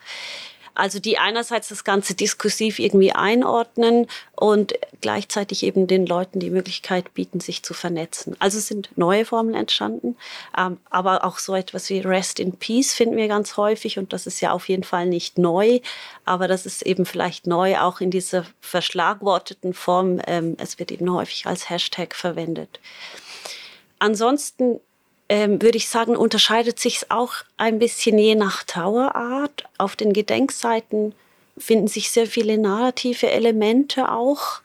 Also 0.76 1.00
die 1.00 1.18
einerseits 1.18 1.68
das 1.68 1.84
Ganze 1.84 2.14
diskursiv 2.14 2.78
irgendwie 2.78 3.12
einordnen 3.12 4.06
und 4.34 4.74
gleichzeitig 5.00 5.62
eben 5.62 5.86
den 5.86 6.06
Leuten 6.06 6.38
die 6.38 6.50
Möglichkeit 6.50 7.14
bieten, 7.14 7.40
sich 7.40 7.62
zu 7.62 7.74
vernetzen. 7.74 8.36
Also 8.38 8.60
sind 8.60 8.90
neue 8.96 9.24
Formeln 9.24 9.54
entstanden, 9.54 10.16
ähm, 10.56 10.78
aber 10.90 11.24
auch 11.24 11.38
so 11.38 11.54
etwas 11.54 11.88
wie 11.90 12.00
Rest 12.00 12.38
in 12.40 12.52
Peace 12.56 12.92
finden 12.92 13.16
wir 13.16 13.28
ganz 13.28 13.56
häufig 13.56 13.98
und 13.98 14.12
das 14.12 14.26
ist 14.26 14.40
ja 14.40 14.52
auf 14.52 14.68
jeden 14.68 14.84
Fall 14.84 15.06
nicht 15.06 15.38
neu, 15.38 15.80
aber 16.24 16.46
das 16.48 16.66
ist 16.66 16.82
eben 16.82 17.06
vielleicht 17.06 17.46
neu 17.46 17.78
auch 17.78 18.00
in 18.00 18.10
dieser 18.10 18.44
verschlagworteten 18.60 19.74
Form. 19.74 20.20
Ähm, 20.26 20.56
es 20.58 20.78
wird 20.78 20.92
eben 20.92 21.10
häufig 21.12 21.46
als 21.46 21.70
Hashtag 21.70 22.14
verwendet. 22.14 22.80
Ansonsten 23.98 24.80
ähm, 25.28 25.60
würde 25.62 25.76
ich 25.76 25.88
sagen, 25.88 26.16
unterscheidet 26.16 26.78
sich 26.78 27.10
auch 27.10 27.34
ein 27.56 27.78
bisschen 27.78 28.18
je 28.18 28.34
nach 28.34 28.62
Trauerart. 28.64 29.64
Auf 29.78 29.96
den 29.96 30.12
Gedenkseiten 30.12 31.14
finden 31.58 31.88
sich 31.88 32.10
sehr 32.10 32.26
viele 32.26 32.58
narrative 32.58 33.30
Elemente 33.30 34.10
auch. 34.10 34.60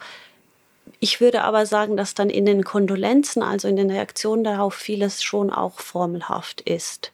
Ich 1.00 1.20
würde 1.20 1.44
aber 1.44 1.66
sagen, 1.66 1.98
dass 1.98 2.14
dann 2.14 2.30
in 2.30 2.46
den 2.46 2.64
Kondolenzen, 2.64 3.42
also 3.42 3.68
in 3.68 3.76
den 3.76 3.90
Reaktionen 3.90 4.44
darauf, 4.44 4.76
vieles 4.76 5.24
schon 5.24 5.50
auch 5.50 5.80
formelhaft 5.80 6.62
ist. 6.62 7.12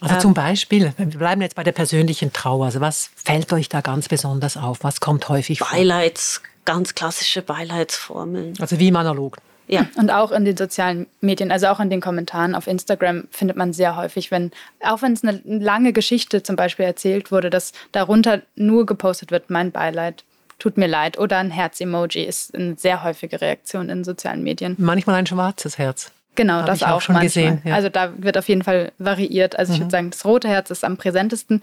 Also 0.00 0.14
ähm, 0.14 0.20
zum 0.20 0.34
Beispiel, 0.34 0.92
wir 0.96 1.06
bleiben 1.06 1.42
jetzt 1.42 1.56
bei 1.56 1.64
der 1.64 1.72
persönlichen 1.72 2.32
Trauer. 2.32 2.66
Also 2.66 2.80
was 2.80 3.10
fällt 3.16 3.52
euch 3.52 3.68
da 3.68 3.80
ganz 3.80 4.08
besonders 4.08 4.56
auf? 4.56 4.78
Was 4.82 5.00
kommt 5.00 5.28
häufig 5.28 5.58
vor? 5.58 5.68
Beileids, 5.70 6.42
ganz 6.64 6.94
klassische 6.94 7.42
Beileidsformeln. 7.42 8.54
Also 8.60 8.78
wie 8.78 8.88
im 8.88 8.96
Analog. 8.96 9.38
Ja, 9.68 9.86
und 9.96 10.10
auch 10.10 10.32
in 10.32 10.44
den 10.44 10.56
sozialen 10.56 11.06
Medien, 11.20 11.50
also 11.50 11.66
auch 11.68 11.80
in 11.80 11.90
den 11.90 12.00
Kommentaren 12.00 12.54
auf 12.54 12.66
Instagram 12.66 13.24
findet 13.30 13.56
man 13.56 13.72
sehr 13.72 13.96
häufig, 13.96 14.30
wenn, 14.30 14.52
auch 14.80 15.02
wenn 15.02 15.12
es 15.12 15.24
eine 15.24 15.40
lange 15.44 15.92
Geschichte 15.92 16.42
zum 16.42 16.56
Beispiel 16.56 16.84
erzählt 16.84 17.32
wurde, 17.32 17.50
dass 17.50 17.72
darunter 17.92 18.42
nur 18.54 18.86
gepostet 18.86 19.30
wird, 19.30 19.50
mein 19.50 19.72
Beileid, 19.72 20.24
tut 20.58 20.78
mir 20.78 20.86
leid 20.86 21.18
oder 21.18 21.38
ein 21.38 21.50
Herz-Emoji 21.50 22.24
ist 22.24 22.54
eine 22.54 22.76
sehr 22.76 23.02
häufige 23.02 23.40
Reaktion 23.40 23.90
in 23.90 24.04
sozialen 24.04 24.42
Medien. 24.42 24.74
Manchmal 24.78 25.16
ein 25.16 25.26
schwarzes 25.26 25.78
Herz. 25.78 26.12
Genau, 26.36 26.58
Hab 26.58 26.66
das 26.66 26.82
auch, 26.82 26.90
auch 26.90 27.00
schon 27.00 27.14
manchmal. 27.14 27.26
gesehen. 27.26 27.62
Ja. 27.64 27.74
Also 27.74 27.88
da 27.88 28.12
wird 28.16 28.38
auf 28.38 28.48
jeden 28.48 28.62
Fall 28.62 28.92
variiert. 28.98 29.58
Also 29.58 29.72
ich 29.72 29.78
würde 29.78 29.86
mhm. 29.86 29.90
sagen, 29.90 30.10
das 30.10 30.24
rote 30.24 30.48
Herz 30.48 30.70
ist 30.70 30.84
am 30.84 30.96
präsentesten. 30.96 31.56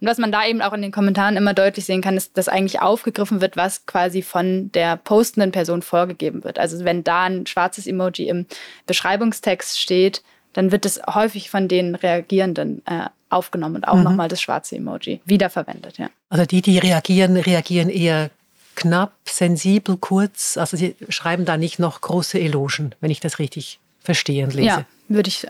Und 0.00 0.08
was 0.08 0.18
man 0.18 0.32
da 0.32 0.46
eben 0.46 0.62
auch 0.62 0.72
in 0.72 0.82
den 0.82 0.92
Kommentaren 0.92 1.36
immer 1.36 1.52
deutlich 1.52 1.84
sehen 1.84 2.00
kann, 2.00 2.16
ist, 2.16 2.38
dass 2.38 2.48
eigentlich 2.48 2.80
aufgegriffen 2.80 3.40
wird, 3.40 3.56
was 3.56 3.84
quasi 3.86 4.22
von 4.22 4.70
der 4.72 4.96
postenden 4.96 5.52
Person 5.52 5.82
vorgegeben 5.82 6.44
wird. 6.44 6.58
Also 6.58 6.84
wenn 6.84 7.04
da 7.04 7.24
ein 7.24 7.46
schwarzes 7.46 7.86
Emoji 7.86 8.28
im 8.28 8.46
Beschreibungstext 8.86 9.78
steht, 9.78 10.22
dann 10.52 10.72
wird 10.72 10.86
es 10.86 11.00
häufig 11.12 11.50
von 11.50 11.68
den 11.68 11.94
Reagierenden 11.94 12.82
äh, 12.86 13.06
aufgenommen 13.28 13.76
und 13.76 13.84
auch 13.84 13.96
mhm. 13.96 14.04
nochmal 14.04 14.28
das 14.28 14.40
schwarze 14.40 14.76
Emoji 14.76 15.20
wiederverwendet. 15.24 15.98
Ja. 15.98 16.10
Also 16.28 16.44
die, 16.46 16.62
die 16.62 16.78
reagieren, 16.78 17.36
reagieren 17.36 17.88
eher 17.88 18.30
knapp, 18.74 19.12
sensibel, 19.24 19.96
kurz. 19.96 20.56
Also 20.56 20.76
sie 20.76 20.96
schreiben 21.08 21.44
da 21.44 21.56
nicht 21.56 21.78
noch 21.78 22.00
große 22.00 22.38
Elogen, 22.38 22.94
wenn 23.00 23.10
ich 23.10 23.20
das 23.20 23.38
richtig 23.38 23.78
verstehen 24.14 24.50
lese. 24.50 24.66
Ja, 24.66 24.84
würde 25.08 25.28
ich 25.28 25.46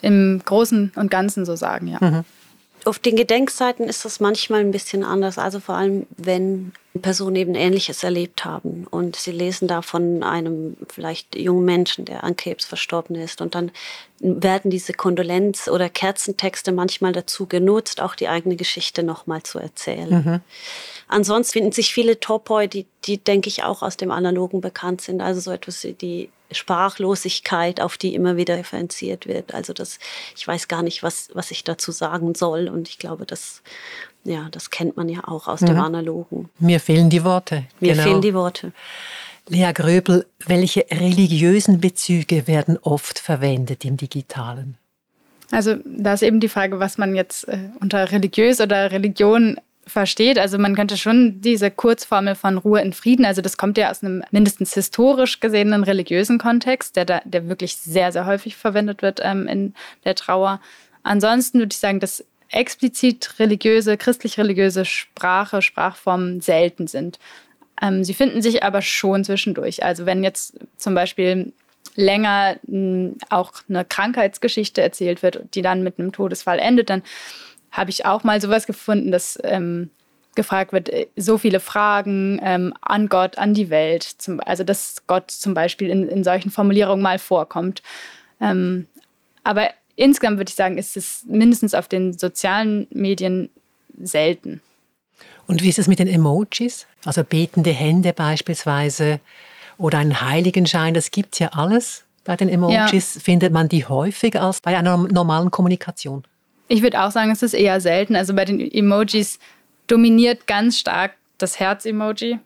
im 0.00 0.40
Großen 0.44 0.92
und 0.96 1.10
Ganzen 1.10 1.44
so 1.44 1.56
sagen, 1.56 1.88
ja. 1.88 1.98
Mhm. 2.00 2.24
Auf 2.84 2.98
den 2.98 3.14
Gedenkseiten 3.14 3.86
ist 3.86 4.04
das 4.04 4.18
manchmal 4.18 4.60
ein 4.60 4.72
bisschen 4.72 5.04
anders, 5.04 5.38
also 5.38 5.60
vor 5.60 5.76
allem, 5.76 6.06
wenn 6.16 6.72
Personen 7.00 7.36
eben 7.36 7.54
Ähnliches 7.54 8.02
erlebt 8.02 8.44
haben 8.44 8.88
und 8.90 9.14
sie 9.14 9.30
lesen 9.30 9.68
da 9.68 9.82
von 9.82 10.24
einem 10.24 10.76
vielleicht 10.92 11.36
jungen 11.36 11.64
Menschen, 11.64 12.04
der 12.04 12.24
an 12.24 12.36
Krebs 12.36 12.64
verstorben 12.64 13.14
ist 13.14 13.40
und 13.40 13.54
dann 13.54 13.70
werden 14.18 14.70
diese 14.70 14.92
Kondolenz- 14.92 15.70
oder 15.70 15.88
Kerzentexte 15.88 16.72
manchmal 16.72 17.12
dazu 17.12 17.46
genutzt, 17.46 18.00
auch 18.00 18.16
die 18.16 18.28
eigene 18.28 18.56
Geschichte 18.56 19.04
nochmal 19.04 19.44
zu 19.44 19.60
erzählen. 19.60 20.10
Mhm. 20.10 20.40
Ansonsten 21.06 21.52
finden 21.52 21.72
sich 21.72 21.94
viele 21.94 22.18
Topoi, 22.18 22.66
die, 22.66 22.86
die, 23.04 23.18
denke 23.18 23.48
ich, 23.48 23.62
auch 23.62 23.82
aus 23.82 23.96
dem 23.96 24.10
Analogen 24.10 24.60
bekannt 24.60 25.02
sind, 25.02 25.20
also 25.20 25.40
so 25.40 25.50
etwas 25.52 25.84
wie 25.84 25.92
die 25.92 26.30
Sprachlosigkeit, 26.54 27.80
auf 27.80 27.96
die 27.96 28.14
immer 28.14 28.36
wieder 28.36 28.56
referenziert 28.56 29.26
wird. 29.26 29.54
Also 29.54 29.72
das, 29.72 29.98
ich 30.36 30.46
weiß 30.46 30.68
gar 30.68 30.82
nicht, 30.82 31.02
was, 31.02 31.30
was 31.34 31.50
ich 31.50 31.64
dazu 31.64 31.92
sagen 31.92 32.34
soll. 32.34 32.68
Und 32.68 32.88
ich 32.88 32.98
glaube, 32.98 33.26
das, 33.26 33.62
ja, 34.24 34.48
das 34.50 34.70
kennt 34.70 34.96
man 34.96 35.08
ja 35.08 35.26
auch 35.26 35.48
aus 35.48 35.60
mhm. 35.60 35.66
dem 35.66 35.80
Analogen. 35.80 36.50
Mir 36.58 36.80
fehlen 36.80 37.10
die 37.10 37.24
Worte. 37.24 37.64
Mir 37.80 37.92
genau. 37.92 38.04
fehlen 38.04 38.20
die 38.20 38.34
Worte. 38.34 38.72
Lea 39.48 39.72
Gröbel, 39.72 40.26
welche 40.46 40.86
religiösen 40.90 41.80
Bezüge 41.80 42.46
werden 42.46 42.78
oft 42.80 43.18
verwendet 43.18 43.84
im 43.84 43.96
Digitalen? 43.96 44.76
Also 45.50 45.76
da 45.84 46.14
ist 46.14 46.22
eben 46.22 46.40
die 46.40 46.48
Frage, 46.48 46.80
was 46.80 46.96
man 46.96 47.14
jetzt 47.14 47.46
äh, 47.48 47.68
unter 47.80 48.10
religiös 48.10 48.60
oder 48.60 48.90
Religion 48.90 49.60
versteht. 49.86 50.38
Also 50.38 50.58
man 50.58 50.74
könnte 50.74 50.96
schon 50.96 51.40
diese 51.40 51.70
Kurzformel 51.70 52.34
von 52.34 52.58
Ruhe 52.58 52.80
in 52.80 52.92
Frieden, 52.92 53.24
also 53.24 53.42
das 53.42 53.56
kommt 53.56 53.78
ja 53.78 53.90
aus 53.90 54.02
einem 54.02 54.22
mindestens 54.30 54.74
historisch 54.74 55.40
gesehenen 55.40 55.84
religiösen 55.84 56.38
Kontext, 56.38 56.96
der, 56.96 57.04
da, 57.04 57.20
der 57.24 57.48
wirklich 57.48 57.76
sehr, 57.76 58.12
sehr 58.12 58.26
häufig 58.26 58.56
verwendet 58.56 59.02
wird 59.02 59.20
ähm, 59.22 59.48
in 59.48 59.74
der 60.04 60.14
Trauer. 60.14 60.60
Ansonsten 61.02 61.58
würde 61.58 61.72
ich 61.72 61.78
sagen, 61.78 62.00
dass 62.00 62.24
explizit 62.50 63.38
religiöse, 63.38 63.96
christlich-religiöse 63.96 64.84
Sprache, 64.84 65.62
Sprachformen 65.62 66.40
selten 66.40 66.86
sind. 66.86 67.18
Ähm, 67.80 68.04
sie 68.04 68.14
finden 68.14 68.42
sich 68.42 68.62
aber 68.62 68.82
schon 68.82 69.24
zwischendurch. 69.24 69.82
Also 69.82 70.06
wenn 70.06 70.22
jetzt 70.22 70.58
zum 70.76 70.94
Beispiel 70.94 71.52
länger 71.96 72.56
mh, 72.66 72.68
hm, 72.68 73.16
auch 73.30 73.52
eine 73.68 73.84
Krankheitsgeschichte 73.84 74.80
erzählt 74.82 75.22
wird, 75.22 75.54
die 75.54 75.62
dann 75.62 75.82
mit 75.82 75.98
einem 75.98 76.12
Todesfall 76.12 76.58
endet, 76.58 76.90
dann 76.90 77.02
habe 77.72 77.90
ich 77.90 78.06
auch 78.06 78.22
mal 78.22 78.40
sowas 78.40 78.66
gefunden, 78.66 79.10
dass 79.10 79.38
ähm, 79.42 79.90
gefragt 80.34 80.72
wird, 80.72 80.88
äh, 80.88 81.08
so 81.16 81.38
viele 81.38 81.60
Fragen 81.60 82.40
ähm, 82.42 82.72
an 82.80 83.08
Gott, 83.08 83.38
an 83.38 83.54
die 83.54 83.70
Welt. 83.70 84.02
Zum, 84.02 84.40
also 84.40 84.64
dass 84.64 85.02
Gott 85.06 85.30
zum 85.30 85.54
Beispiel 85.54 85.90
in, 85.90 86.08
in 86.08 86.24
solchen 86.24 86.50
Formulierungen 86.50 87.02
mal 87.02 87.18
vorkommt. 87.18 87.82
Ähm, 88.40 88.86
aber 89.44 89.70
insgesamt 89.96 90.38
würde 90.38 90.50
ich 90.50 90.54
sagen, 90.54 90.78
ist 90.78 90.96
es 90.96 91.24
mindestens 91.26 91.74
auf 91.74 91.88
den 91.88 92.16
sozialen 92.16 92.86
Medien 92.90 93.50
selten. 94.00 94.60
Und 95.46 95.62
wie 95.62 95.68
ist 95.68 95.78
es 95.78 95.88
mit 95.88 95.98
den 95.98 96.08
Emojis? 96.08 96.86
Also 97.04 97.24
betende 97.24 97.70
Hände 97.70 98.12
beispielsweise 98.12 99.20
oder 99.76 99.98
einen 99.98 100.20
Heiligenschein, 100.20 100.94
das 100.94 101.10
gibt 101.10 101.34
es 101.34 101.40
ja 101.40 101.48
alles. 101.48 102.04
Bei 102.24 102.36
den 102.36 102.48
Emojis 102.48 103.14
ja. 103.16 103.20
findet 103.20 103.52
man 103.52 103.68
die 103.68 103.84
häufiger 103.84 104.42
als 104.42 104.60
bei 104.60 104.76
einer 104.76 104.96
normalen 104.96 105.50
Kommunikation. 105.50 106.24
Ich 106.72 106.82
würde 106.82 107.02
auch 107.02 107.10
sagen, 107.10 107.30
es 107.30 107.42
ist 107.42 107.52
eher 107.52 107.82
selten. 107.82 108.16
Also 108.16 108.32
bei 108.32 108.46
den 108.46 108.58
Emojis 108.58 109.38
dominiert 109.88 110.46
ganz 110.46 110.78
stark 110.78 111.12
das 111.36 111.60
Herz-Emoji. 111.60 112.38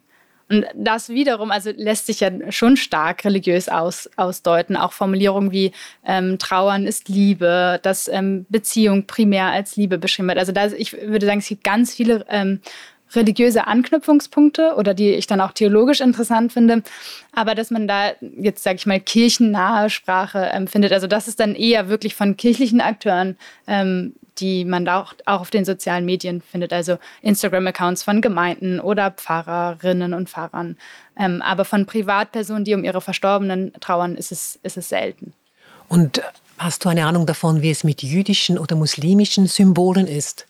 Und 0.49 0.65
das 0.75 1.11
wiederum, 1.11 1.53
also 1.53 1.71
lässt 1.77 2.07
sich 2.07 2.19
ja 2.19 2.31
schon 2.51 2.77
stark 2.77 3.25
religiös 3.25 3.69
aus, 3.69 4.11
ausdeuten. 4.17 4.75
Auch 4.77 4.91
Formulierungen 4.91 5.53
wie 5.53 5.71
ähm, 6.05 6.41
Trauern 6.41 6.89
ist 6.89 7.09
Liebe, 7.09 7.79
dass 7.85 8.09
ähm, 8.09 8.47
Beziehung 8.49 9.07
primär 9.07 9.47
als 9.47 9.77
Liebe 9.77 9.97
beschrieben 9.97 10.27
wird. 10.27 10.39
Also 10.39 10.51
da, 10.51 10.67
ich 10.73 10.93
würde 10.93 11.25
sagen, 11.25 11.39
es 11.39 11.47
gibt 11.47 11.63
ganz 11.63 11.95
viele 11.95 12.27
ähm, 12.29 12.61
religiöse 13.15 13.67
Anknüpfungspunkte 13.67 14.75
oder 14.77 14.95
die 14.95 15.11
ich 15.11 15.27
dann 15.27 15.41
auch 15.41 15.53
theologisch 15.53 16.01
interessant 16.01 16.53
finde. 16.53 16.83
Aber 17.33 17.55
dass 17.55 17.71
man 17.71 17.87
da 17.87 18.13
jetzt, 18.37 18.63
sage 18.63 18.77
ich 18.77 18.87
mal, 18.87 19.01
kirchennahe 19.01 19.91
Sprache 19.91 20.51
ähm, 20.53 20.67
findet, 20.67 20.93
also 20.93 21.07
das 21.07 21.29
ist 21.29 21.41
dann 21.41 21.55
eher 21.55 21.89
wirklich 21.89 22.15
von 22.15 22.37
kirchlichen 22.37 22.81
Akteuren 22.81 23.37
ähm, 23.67 24.15
die 24.39 24.65
man 24.65 24.85
da 24.85 25.01
auch, 25.01 25.15
auch 25.25 25.41
auf 25.41 25.51
den 25.51 25.65
sozialen 25.65 26.05
Medien 26.05 26.43
findet, 26.43 26.73
also 26.73 26.99
Instagram-Accounts 27.23 28.03
von 28.03 28.21
Gemeinden 28.21 28.81
oder 28.81 29.11
Pfarrerinnen 29.11 30.15
und 30.15 30.29
Pfarrern. 30.29 30.77
Ähm, 31.19 31.43
aber 31.43 31.65
von 31.65 31.87
Privatpersonen, 31.87 32.65
die 32.65 32.75
um 32.75 32.85
ihre 32.85 33.01
Verstorbenen 33.01 33.73
trauern, 33.81 34.17
ist 34.17 34.33
es, 34.33 34.59
ist 34.63 34.77
es 34.77 34.89
selten. 34.89 35.33
Und 35.89 36.23
hast 36.59 36.85
du 36.85 36.89
eine 36.89 37.07
Ahnung 37.07 37.27
davon, 37.27 37.63
wie 37.63 37.71
es 37.71 37.85
mit 37.85 38.03
jüdischen 38.03 38.59
oder 38.59 38.77
muslimischen 38.77 39.47
Symbolen 39.47 40.07
ist? 40.07 40.47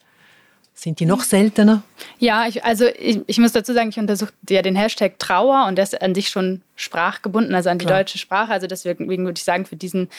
Sind 0.78 1.00
die 1.00 1.06
noch 1.06 1.22
seltener? 1.22 1.82
Ja, 2.18 2.46
ich, 2.46 2.62
also 2.62 2.84
ich, 2.98 3.20
ich 3.26 3.38
muss 3.38 3.52
dazu 3.52 3.72
sagen, 3.72 3.88
ich 3.88 3.98
untersuche 3.98 4.32
ja 4.50 4.60
den 4.60 4.76
Hashtag 4.76 5.18
Trauer 5.18 5.64
und 5.66 5.76
der 5.76 5.84
ist 5.84 6.02
an 6.02 6.14
sich 6.14 6.28
schon 6.28 6.60
sprachgebunden, 6.76 7.54
also 7.54 7.70
an 7.70 7.78
die 7.78 7.86
Klar. 7.86 8.00
deutsche 8.00 8.18
Sprache. 8.18 8.52
Also 8.52 8.66
deswegen 8.66 9.08
würde 9.08 9.38
ich 9.38 9.44
sagen, 9.44 9.64
für 9.64 9.76
diesen 9.76 10.10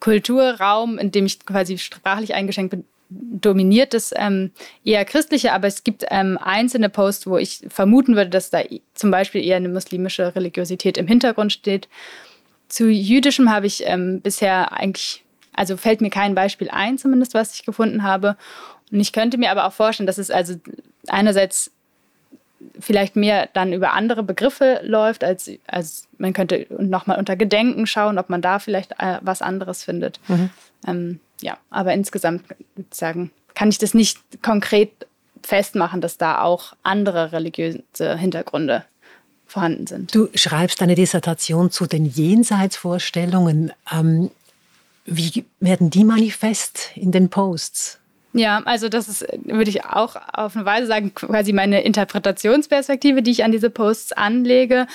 Kulturraum, 0.00 0.96
in 0.96 1.12
dem 1.12 1.26
ich 1.26 1.44
quasi 1.44 1.76
sprachlich 1.76 2.34
eingeschränkt 2.34 2.70
bin, 2.70 2.84
dominiert 3.10 3.92
das 3.92 4.14
ähm, 4.16 4.52
eher 4.84 5.04
christliche, 5.04 5.52
aber 5.52 5.66
es 5.66 5.84
gibt 5.84 6.06
ähm, 6.10 6.38
einzelne 6.40 6.88
Posts, 6.88 7.26
wo 7.26 7.36
ich 7.36 7.60
vermuten 7.68 8.16
würde, 8.16 8.30
dass 8.30 8.48
da 8.48 8.60
zum 8.94 9.10
Beispiel 9.10 9.44
eher 9.44 9.56
eine 9.56 9.68
muslimische 9.68 10.34
Religiosität 10.34 10.96
im 10.96 11.08
Hintergrund 11.08 11.52
steht. 11.52 11.88
Zu 12.68 12.88
jüdischem 12.88 13.50
habe 13.50 13.66
ich 13.66 13.82
ähm, 13.84 14.22
bisher 14.22 14.72
eigentlich, 14.72 15.24
also 15.52 15.76
fällt 15.76 16.00
mir 16.00 16.10
kein 16.10 16.34
Beispiel 16.34 16.70
ein, 16.70 16.96
zumindest 16.96 17.34
was 17.34 17.52
ich 17.54 17.66
gefunden 17.66 18.02
habe. 18.02 18.36
Und 18.90 19.00
ich 19.00 19.12
könnte 19.12 19.38
mir 19.38 19.50
aber 19.50 19.66
auch 19.66 19.72
vorstellen, 19.72 20.06
dass 20.06 20.18
es 20.18 20.30
also 20.30 20.54
einerseits 21.08 21.70
vielleicht 22.78 23.16
mehr 23.16 23.48
dann 23.52 23.72
über 23.72 23.92
andere 23.92 24.22
Begriffe 24.22 24.80
läuft, 24.82 25.24
als, 25.24 25.50
als 25.66 26.08
man 26.18 26.32
könnte 26.32 26.66
nochmal 26.78 27.18
unter 27.18 27.36
Gedenken 27.36 27.86
schauen, 27.86 28.18
ob 28.18 28.28
man 28.28 28.42
da 28.42 28.58
vielleicht 28.58 28.92
äh, 28.98 29.18
was 29.22 29.42
anderes 29.42 29.84
findet. 29.84 30.20
Mhm. 30.28 30.50
Ähm, 30.86 31.20
ja, 31.40 31.56
aber 31.70 31.94
insgesamt 31.94 32.44
sagen, 32.90 33.30
kann 33.54 33.70
ich 33.70 33.78
das 33.78 33.94
nicht 33.94 34.18
konkret 34.42 34.90
festmachen, 35.42 36.00
dass 36.00 36.18
da 36.18 36.42
auch 36.42 36.74
andere 36.82 37.32
religiöse 37.32 38.16
Hintergründe 38.16 38.84
vorhanden 39.46 39.86
sind. 39.86 40.14
Du 40.14 40.28
schreibst 40.34 40.82
eine 40.82 40.94
Dissertation 40.94 41.70
zu 41.70 41.86
den 41.86 42.04
Jenseitsvorstellungen. 42.04 43.72
Ähm, 43.92 44.30
wie 45.06 45.44
werden 45.60 45.90
die 45.90 46.04
manifest 46.04 46.90
in 46.94 47.10
den 47.10 47.30
Posts? 47.30 47.99
Ja, 48.32 48.62
also 48.64 48.88
das 48.88 49.08
ist, 49.08 49.26
würde 49.44 49.70
ich 49.70 49.84
auch 49.84 50.16
auf 50.32 50.54
eine 50.54 50.64
Weise 50.64 50.86
sagen, 50.86 51.12
quasi 51.14 51.52
meine 51.52 51.82
Interpretationsperspektive, 51.82 53.22
die 53.22 53.32
ich 53.32 53.44
an 53.44 53.52
diese 53.52 53.70
Posts 53.70 54.12
anlege. 54.12 54.86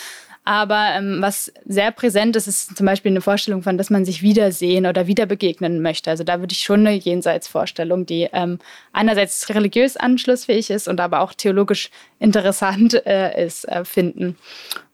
Aber 0.48 0.90
ähm, 0.96 1.18
was 1.22 1.52
sehr 1.66 1.92
präsent 1.92 2.36
ist, 2.36 2.48
ist 2.48 2.78
zum 2.78 2.86
Beispiel 2.86 3.12
eine 3.12 3.22
Vorstellung 3.22 3.64
von, 3.64 3.80
dass 3.80 3.90
man 3.90 4.06
sich 4.06 4.22
wiedersehen 4.22 4.86
oder 4.86 5.08
wieder 5.08 5.26
begegnen 5.26 5.82
möchte. 5.82 6.12
Also 6.12 6.24
da 6.24 6.40
würde 6.40 6.54
ich 6.54 6.62
schon 6.62 6.82
eine 6.82 6.94
Jenseitsvorstellung, 6.94 8.06
die 8.06 8.30
ähm, 8.32 8.60
einerseits 8.94 9.50
religiös 9.50 9.98
anschlussfähig 9.98 10.70
ist 10.70 10.88
und 10.88 11.02
aber 11.02 11.22
auch 11.22 11.34
theologisch 11.34 11.90
interessant 12.20 12.94
äh, 13.08 13.44
ist, 13.44 13.68
äh, 13.68 13.84
finden. 13.86 14.38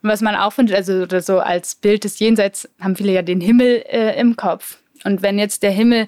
Und 0.01 0.09
was 0.09 0.21
man 0.21 0.35
auch 0.35 0.53
findet, 0.53 0.77
also 0.77 1.05
so 1.19 1.39
als 1.39 1.75
Bild 1.75 2.05
des 2.05 2.17
Jenseits 2.19 2.69
haben 2.79 2.95
viele 2.95 3.11
ja 3.11 3.21
den 3.21 3.41
Himmel 3.41 3.83
äh, 3.89 4.17
im 4.17 4.37
Kopf. 4.37 4.77
Und 5.03 5.21
wenn 5.21 5.37
jetzt 5.37 5.63
der 5.63 5.71
Himmel 5.71 6.07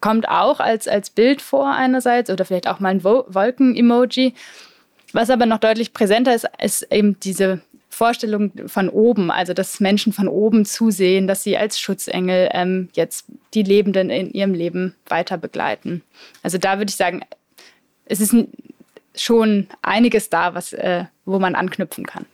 kommt 0.00 0.28
auch 0.28 0.60
als, 0.60 0.88
als 0.88 1.10
Bild 1.10 1.42
vor 1.42 1.72
einerseits 1.74 2.30
oder 2.30 2.44
vielleicht 2.44 2.68
auch 2.68 2.80
mal 2.80 2.90
ein 2.90 3.04
Wolken-Emoji. 3.04 4.34
Was 5.12 5.30
aber 5.30 5.46
noch 5.46 5.58
deutlich 5.58 5.92
präsenter 5.92 6.34
ist, 6.34 6.46
ist 6.62 6.82
eben 6.92 7.18
diese 7.20 7.60
Vorstellung 7.88 8.52
von 8.66 8.88
oben, 8.88 9.30
also 9.30 9.52
dass 9.52 9.80
Menschen 9.80 10.12
von 10.12 10.28
oben 10.28 10.64
zusehen, 10.64 11.26
dass 11.26 11.42
sie 11.42 11.56
als 11.56 11.78
Schutzengel 11.78 12.48
ähm, 12.52 12.88
jetzt 12.92 13.26
die 13.52 13.64
Lebenden 13.64 14.10
in 14.10 14.30
ihrem 14.30 14.54
Leben 14.54 14.94
weiter 15.08 15.36
begleiten. 15.36 16.02
Also 16.42 16.56
da 16.56 16.78
würde 16.78 16.90
ich 16.90 16.96
sagen, 16.96 17.22
es 18.06 18.20
ist 18.20 18.34
schon 19.16 19.66
einiges 19.82 20.30
da, 20.30 20.54
was, 20.54 20.72
äh, 20.72 21.04
wo 21.24 21.38
man 21.40 21.56
anknüpfen 21.56 22.06
kann. 22.06 22.26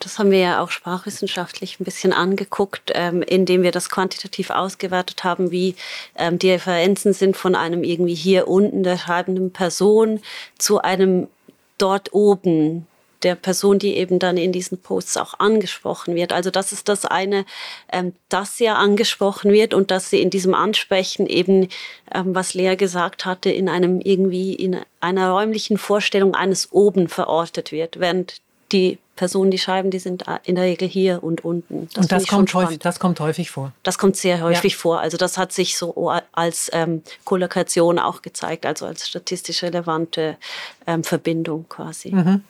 Das 0.00 0.18
haben 0.18 0.30
wir 0.30 0.38
ja 0.38 0.62
auch 0.62 0.70
sprachwissenschaftlich 0.70 1.78
ein 1.78 1.84
bisschen 1.84 2.12
angeguckt, 2.12 2.90
ähm, 2.94 3.22
indem 3.22 3.62
wir 3.62 3.70
das 3.70 3.90
quantitativ 3.90 4.50
ausgewertet 4.50 5.24
haben, 5.24 5.50
wie 5.50 5.76
ähm, 6.16 6.38
die 6.38 6.50
Referenzen 6.50 7.12
sind 7.12 7.36
von 7.36 7.54
einem 7.54 7.84
irgendwie 7.84 8.14
hier 8.14 8.48
unten 8.48 8.82
der 8.82 8.96
schreibenden 8.96 9.52
Person 9.52 10.20
zu 10.58 10.80
einem 10.80 11.28
dort 11.76 12.14
oben 12.14 12.86
der 13.22 13.34
Person, 13.34 13.78
die 13.78 13.96
eben 13.96 14.18
dann 14.18 14.38
in 14.38 14.52
diesen 14.52 14.78
Posts 14.78 15.18
auch 15.18 15.34
angesprochen 15.38 16.14
wird. 16.14 16.32
Also 16.32 16.50
das 16.50 16.72
ist 16.72 16.88
das 16.88 17.04
eine, 17.04 17.44
ähm, 17.92 18.14
dass 18.30 18.56
sie 18.56 18.64
ja 18.64 18.76
angesprochen 18.76 19.52
wird 19.52 19.74
und 19.74 19.90
dass 19.90 20.08
sie 20.08 20.22
in 20.22 20.30
diesem 20.30 20.54
Ansprechen 20.54 21.26
eben, 21.26 21.68
ähm, 22.14 22.34
was 22.34 22.54
Lea 22.54 22.76
gesagt 22.76 23.26
hatte, 23.26 23.50
in 23.50 23.68
einem 23.68 24.00
irgendwie 24.00 24.54
in 24.54 24.80
einer 25.00 25.30
räumlichen 25.30 25.76
Vorstellung 25.76 26.34
eines 26.34 26.72
oben 26.72 27.08
verortet 27.08 27.72
wird, 27.72 28.00
während 28.00 28.40
die 28.72 28.98
Personen, 29.16 29.50
die 29.50 29.58
schreiben, 29.58 29.90
die 29.90 29.98
sind 29.98 30.24
in 30.44 30.54
der 30.54 30.64
Regel 30.64 30.88
hier 30.88 31.22
und 31.22 31.44
unten. 31.44 31.88
Das 31.92 32.04
und 32.04 32.12
das 32.12 32.26
kommt, 32.26 32.54
häufig, 32.54 32.78
das 32.78 32.98
kommt 32.98 33.20
häufig 33.20 33.50
vor. 33.50 33.72
Das 33.82 33.98
kommt 33.98 34.16
sehr 34.16 34.40
häufig 34.40 34.72
ja. 34.72 34.78
vor. 34.78 35.00
Also 35.00 35.18
das 35.18 35.36
hat 35.36 35.52
sich 35.52 35.76
so 35.76 36.10
als 36.32 36.70
ähm, 36.72 37.02
Kollokation 37.24 37.98
auch 37.98 38.22
gezeigt, 38.22 38.64
also 38.64 38.86
als 38.86 39.06
statistisch 39.06 39.62
relevante 39.62 40.38
ähm, 40.86 41.04
Verbindung 41.04 41.66
quasi. 41.68 42.12
Mhm. 42.12 42.44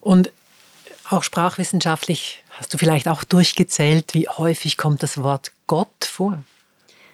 Und 0.00 0.32
auch 1.10 1.22
sprachwissenschaftlich 1.22 2.42
hast 2.50 2.72
du 2.72 2.78
vielleicht 2.78 3.06
auch 3.06 3.22
durchgezählt, 3.22 4.14
wie 4.14 4.28
häufig 4.28 4.78
kommt 4.78 5.02
das 5.02 5.22
Wort 5.22 5.52
Gott 5.66 6.04
vor? 6.04 6.42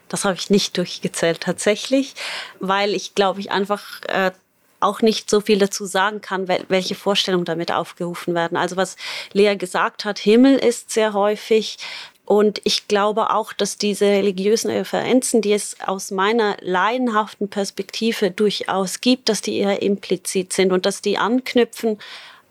Das 0.08 0.24
habe 0.24 0.36
ich 0.36 0.48
nicht 0.48 0.76
durchgezählt 0.76 1.40
tatsächlich, 1.40 2.14
weil 2.60 2.94
ich 2.94 3.16
glaube 3.16 3.40
ich 3.40 3.50
einfach 3.50 4.00
äh, 4.06 4.30
auch 4.80 5.02
nicht 5.02 5.28
so 5.28 5.40
viel 5.40 5.58
dazu 5.58 5.86
sagen 5.86 6.20
kann, 6.20 6.48
welche 6.68 6.94
Vorstellungen 6.94 7.44
damit 7.44 7.72
aufgerufen 7.72 8.34
werden. 8.34 8.56
Also 8.56 8.76
was 8.76 8.96
Lea 9.32 9.56
gesagt 9.56 10.04
hat, 10.04 10.18
Himmel 10.18 10.56
ist 10.56 10.90
sehr 10.90 11.12
häufig. 11.12 11.78
Und 12.24 12.60
ich 12.64 12.88
glaube 12.88 13.30
auch, 13.30 13.54
dass 13.54 13.78
diese 13.78 14.04
religiösen 14.04 14.70
Referenzen, 14.70 15.40
die 15.40 15.54
es 15.54 15.76
aus 15.80 16.10
meiner 16.10 16.58
laienhaften 16.60 17.48
Perspektive 17.48 18.30
durchaus 18.30 19.00
gibt, 19.00 19.30
dass 19.30 19.40
die 19.40 19.56
eher 19.56 19.80
implizit 19.80 20.52
sind 20.52 20.72
und 20.72 20.84
dass 20.84 21.00
die 21.00 21.16
anknüpfen 21.16 21.98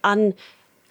an 0.01 0.33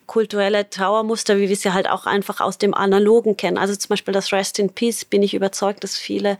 kulturelle 0.07 0.71
Trauermuster, 0.71 1.39
wie 1.39 1.49
wir 1.49 1.57
sie 1.57 1.73
halt 1.73 1.91
auch 1.91 2.07
einfach 2.07 2.41
aus 2.41 2.59
dem 2.59 2.75
Analogen 2.75 3.37
kennen. 3.37 3.59
Also 3.59 3.75
zum 3.75 3.89
Beispiel 3.89 4.15
das 4.15 4.33
Rest 4.33 4.59
in 4.61 4.71
Peace 4.71 5.05
bin 5.05 5.23
ich 5.25 5.35
überzeugt, 5.35 5.83
dass 5.83 5.97
viele 5.97 6.39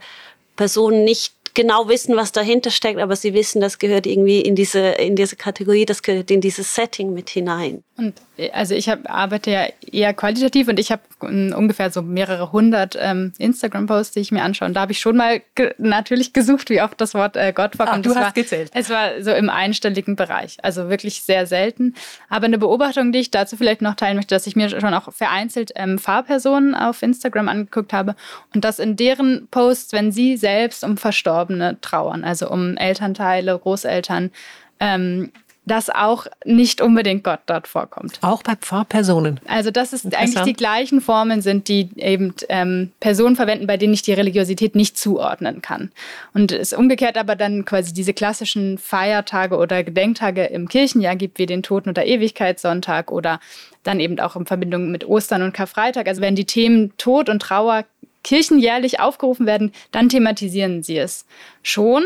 Personen 0.55 1.03
nicht 1.03 1.36
genau 1.57 1.89
wissen, 1.89 2.15
was 2.15 2.31
dahinter 2.31 2.69
steckt, 2.69 2.99
aber 2.99 3.15
sie 3.15 3.33
wissen, 3.33 3.59
das 3.59 3.79
gehört 3.79 4.05
irgendwie 4.05 4.41
in 4.41 4.55
diese, 4.55 4.79
in 4.79 5.15
diese 5.15 5.35
Kategorie, 5.35 5.85
das 5.85 6.03
gehört 6.03 6.29
in 6.29 6.39
dieses 6.39 6.75
Setting 6.75 7.13
mit 7.13 7.31
hinein. 7.31 7.83
Und 7.97 8.13
also 8.53 8.75
ich 8.75 8.89
hab, 8.89 9.09
arbeite 9.09 9.49
ja 9.49 9.67
eher 9.91 10.13
qualitativ 10.13 10.67
und 10.67 10.79
ich 10.79 10.91
habe 10.91 11.01
ungefähr 11.19 11.89
so 11.89 12.03
mehrere 12.03 12.51
hundert 12.51 12.95
ähm, 12.99 13.33
Instagram-Posts, 13.39 14.13
die 14.13 14.19
ich 14.19 14.31
mir 14.31 14.43
anschaue. 14.43 14.67
Und 14.67 14.75
da 14.75 14.81
habe 14.81 14.91
ich 14.91 14.99
schon 14.99 15.17
mal 15.17 15.41
ge 15.55 15.73
natürlich 15.79 16.31
gesucht, 16.31 16.69
wie 16.69 16.79
oft 16.79 17.01
das 17.01 17.15
Wort 17.15 17.35
äh, 17.35 17.51
Gott 17.53 17.75
vorkommt. 17.75 18.05
Ach, 18.05 18.11
du 18.11 18.15
hast 18.15 18.23
war, 18.23 18.31
gezählt. 18.33 18.69
Es 18.75 18.91
war 18.91 19.23
so 19.23 19.31
im 19.31 19.49
einstelligen 19.49 20.15
Bereich, 20.15 20.57
also 20.61 20.89
wirklich 20.89 21.23
sehr 21.23 21.47
selten. 21.47 21.95
Aber 22.29 22.45
eine 22.45 22.59
Beobachtung, 22.59 23.11
die 23.11 23.17
ich 23.17 23.31
dazu 23.31 23.57
vielleicht 23.57 23.81
noch 23.81 23.95
teilen 23.95 24.17
möchte, 24.17 24.35
dass 24.35 24.45
ich 24.45 24.55
mir 24.55 24.69
schon 24.69 24.93
auch 24.93 25.11
vereinzelt 25.11 25.71
ähm, 25.75 25.97
Fahrpersonen 25.97 26.75
auf 26.75 27.01
Instagram 27.01 27.49
angeguckt 27.49 27.93
habe 27.93 28.15
und 28.53 28.63
dass 28.63 28.77
in 28.77 28.95
deren 28.95 29.47
Posts, 29.49 29.93
wenn 29.93 30.11
sie 30.11 30.37
selbst 30.37 30.83
um 30.83 30.97
Verstorbene 31.47 31.77
trauern, 31.81 32.23
also 32.23 32.49
um 32.49 32.77
Elternteile, 32.77 33.57
Großeltern, 33.57 34.31
ähm, 34.79 35.31
dass 35.65 35.89
auch 35.89 36.27
nicht 36.45 36.79
unbedingt 36.79 37.25
Gott 37.25 37.41
dort 37.45 37.67
vorkommt. 37.67 38.19
Auch 38.21 38.41
bei 38.41 38.55
Pfarrpersonen. 38.55 39.41
Also 39.47 39.69
dass 39.69 39.91
es 39.91 40.05
eigentlich 40.13 40.41
die 40.43 40.53
gleichen 40.53 41.01
Formen 41.01 41.41
sind, 41.41 41.67
die 41.67 41.89
eben 41.97 42.33
ähm, 42.47 42.93
Personen 43.01 43.35
verwenden, 43.35 43.67
bei 43.67 43.75
denen 43.75 43.93
ich 43.93 44.01
die 44.01 44.13
Religiosität 44.13 44.75
nicht 44.75 44.97
zuordnen 44.97 45.61
kann. 45.61 45.91
Und 46.33 46.53
es 46.53 46.71
umgekehrt 46.71 47.17
aber 47.17 47.35
dann 47.35 47.65
quasi 47.65 47.93
diese 47.93 48.13
klassischen 48.13 48.77
Feiertage 48.77 49.57
oder 49.57 49.83
Gedenktage 49.83 50.45
im 50.45 50.69
Kirchenjahr 50.69 51.17
gibt, 51.17 51.37
wie 51.37 51.45
den 51.45 51.63
Toten- 51.63 51.89
oder 51.89 52.05
Ewigkeitssonntag 52.05 53.11
oder 53.11 53.41
dann 53.83 53.99
eben 53.99 54.17
auch 54.21 54.37
in 54.37 54.45
Verbindung 54.45 54.89
mit 54.89 55.05
Ostern 55.05 55.41
und 55.41 55.53
Karfreitag. 55.53 56.07
Also 56.07 56.21
wenn 56.21 56.35
die 56.35 56.45
Themen 56.45 56.93
Tod 56.97 57.27
und 57.27 57.41
Trauer 57.41 57.83
kirchenjährlich 58.23 58.99
aufgerufen 58.99 59.45
werden, 59.45 59.71
dann 59.91 60.09
thematisieren 60.09 60.83
sie 60.83 60.97
es 60.97 61.25
schon 61.63 62.03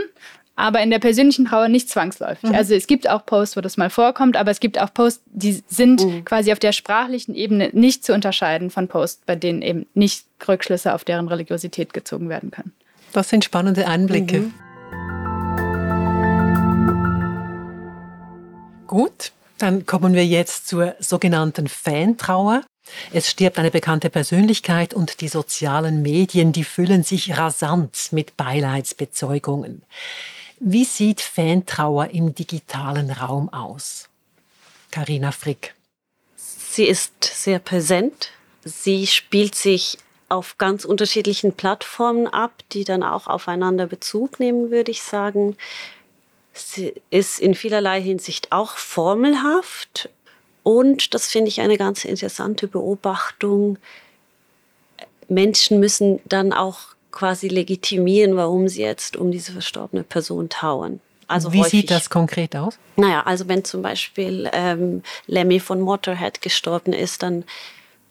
aber 0.61 0.81
in 0.81 0.91
der 0.91 0.99
persönlichen 0.99 1.45
Trauer 1.45 1.69
nicht 1.69 1.89
zwangsläufig. 1.89 2.49
Mhm. 2.49 2.55
Also 2.55 2.75
es 2.75 2.85
gibt 2.85 3.09
auch 3.09 3.25
Posts, 3.25 3.57
wo 3.57 3.61
das 3.61 3.77
mal 3.77 3.89
vorkommt, 3.89 4.37
aber 4.37 4.51
es 4.51 4.59
gibt 4.59 4.79
auch 4.79 4.93
Posts, 4.93 5.23
die 5.25 5.63
sind 5.67 6.05
mhm. 6.05 6.23
quasi 6.23 6.51
auf 6.51 6.59
der 6.59 6.71
sprachlichen 6.71 7.33
Ebene 7.33 7.69
nicht 7.73 8.05
zu 8.05 8.13
unterscheiden 8.13 8.69
von 8.69 8.87
Posts, 8.87 9.23
bei 9.25 9.35
denen 9.35 9.63
eben 9.63 9.87
nicht 9.95 10.25
Rückschlüsse 10.47 10.93
auf 10.93 11.03
deren 11.03 11.27
Religiosität 11.27 11.93
gezogen 11.93 12.29
werden 12.29 12.51
können. 12.51 12.73
Das 13.13 13.29
sind 13.29 13.43
spannende 13.43 13.87
Einblicke. 13.87 14.39
Mhm. 14.39 14.53
Gut, 18.85 19.31
dann 19.57 19.85
kommen 19.85 20.13
wir 20.13 20.25
jetzt 20.25 20.67
zur 20.67 20.95
sogenannten 20.99 21.67
Fantrauer. 21.67 22.61
Es 23.11 23.29
stirbt 23.29 23.59
eine 23.59 23.71
bekannte 23.71 24.09
Persönlichkeit 24.09 24.93
und 24.93 25.21
die 25.21 25.27
sozialen 25.27 26.01
Medien, 26.01 26.51
die 26.51 26.63
füllen 26.63 27.03
sich 27.03 27.37
rasant 27.37 28.09
mit 28.11 28.37
Beileidsbezeugungen. 28.37 29.83
Wie 30.59 30.85
sieht 30.85 31.21
Fantrauer 31.21 32.09
im 32.11 32.35
digitalen 32.35 33.11
Raum 33.11 33.49
aus? 33.49 34.09
Karina 34.91 35.31
Frick. 35.31 35.73
Sie 36.35 36.85
ist 36.85 37.23
sehr 37.23 37.59
präsent. 37.59 38.29
Sie 38.63 39.07
spielt 39.07 39.55
sich 39.55 39.97
auf 40.29 40.57
ganz 40.57 40.85
unterschiedlichen 40.85 41.53
Plattformen 41.53 42.27
ab, 42.27 42.53
die 42.71 42.83
dann 42.83 43.03
auch 43.03 43.27
aufeinander 43.27 43.87
Bezug 43.87 44.39
nehmen, 44.39 44.71
würde 44.71 44.91
ich 44.91 45.01
sagen. 45.01 45.57
Sie 46.53 46.93
ist 47.09 47.39
in 47.39 47.55
vielerlei 47.55 48.01
Hinsicht 48.01 48.51
auch 48.51 48.77
formelhaft. 48.77 50.09
Und 50.63 51.13
das 51.13 51.27
finde 51.27 51.49
ich 51.49 51.61
eine 51.61 51.77
ganz 51.77 52.05
interessante 52.05 52.67
Beobachtung. 52.67 53.77
Menschen 55.27 55.79
müssen 55.79 56.19
dann 56.25 56.53
auch 56.53 56.79
quasi 57.11 57.47
legitimieren, 57.47 58.35
warum 58.35 58.67
sie 58.67 58.81
jetzt 58.81 59.17
um 59.17 59.31
diese 59.31 59.51
verstorbene 59.51 60.03
Person 60.03 60.49
trauern. 60.49 60.99
Also 61.27 61.53
Wie 61.53 61.59
häufig, 61.59 61.71
sieht 61.71 61.91
das 61.91 62.09
konkret 62.09 62.55
aus? 62.55 62.77
Naja, 62.97 63.23
also 63.23 63.47
wenn 63.47 63.63
zum 63.63 63.81
Beispiel 63.81 64.49
ähm, 64.51 65.01
Lemmy 65.27 65.59
von 65.59 65.79
Motorhead 65.79 66.41
gestorben 66.41 66.91
ist, 66.93 67.23
dann 67.23 67.45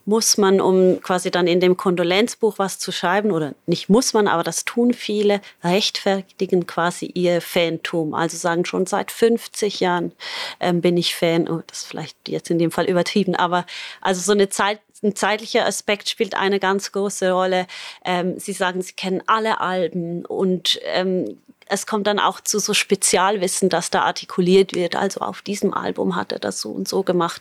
muss 0.04 0.38
man, 0.38 0.60
um 0.60 1.00
quasi 1.02 1.30
dann 1.30 1.46
in 1.46 1.60
dem 1.60 1.76
Kondolenzbuch 1.76 2.58
was 2.58 2.78
zu 2.78 2.92
schreiben, 2.92 3.30
oder 3.30 3.54
nicht 3.66 3.88
muss 3.88 4.12
man, 4.12 4.28
aber 4.28 4.42
das 4.42 4.64
tun 4.64 4.92
viele, 4.92 5.40
rechtfertigen 5.62 6.66
quasi 6.66 7.06
ihr 7.06 7.40
Fantum. 7.40 8.14
Also 8.14 8.36
sagen 8.36 8.64
schon 8.64 8.86
seit 8.86 9.10
50 9.10 9.80
Jahren 9.80 10.12
ähm, 10.58 10.80
bin 10.80 10.96
ich 10.96 11.14
Fan. 11.14 11.48
Oh, 11.48 11.62
das 11.66 11.80
ist 11.80 11.86
vielleicht 11.86 12.28
jetzt 12.28 12.50
in 12.50 12.58
dem 12.58 12.70
Fall 12.70 12.86
übertrieben, 12.86 13.34
aber 13.34 13.66
also 14.00 14.20
so 14.20 14.32
eine 14.32 14.48
Zeit, 14.48 14.80
ein 15.02 15.16
zeitlicher 15.16 15.66
Aspekt 15.66 16.08
spielt 16.08 16.34
eine 16.34 16.60
ganz 16.60 16.92
große 16.92 17.32
Rolle. 17.32 17.66
Ähm, 18.04 18.38
sie 18.38 18.52
sagen, 18.52 18.82
sie 18.82 18.92
kennen 18.92 19.22
alle 19.26 19.60
Alben 19.60 20.24
und 20.26 20.80
ähm, 20.84 21.38
es 21.70 21.86
kommt 21.86 22.06
dann 22.06 22.18
auch 22.18 22.40
zu 22.40 22.58
so 22.58 22.74
Spezialwissen, 22.74 23.68
das 23.68 23.90
da 23.90 24.02
artikuliert 24.02 24.74
wird. 24.74 24.96
Also 24.96 25.20
auf 25.20 25.40
diesem 25.42 25.72
Album 25.72 26.16
hat 26.16 26.32
er 26.32 26.38
das 26.38 26.60
so 26.60 26.70
und 26.70 26.88
so 26.88 27.02
gemacht. 27.02 27.40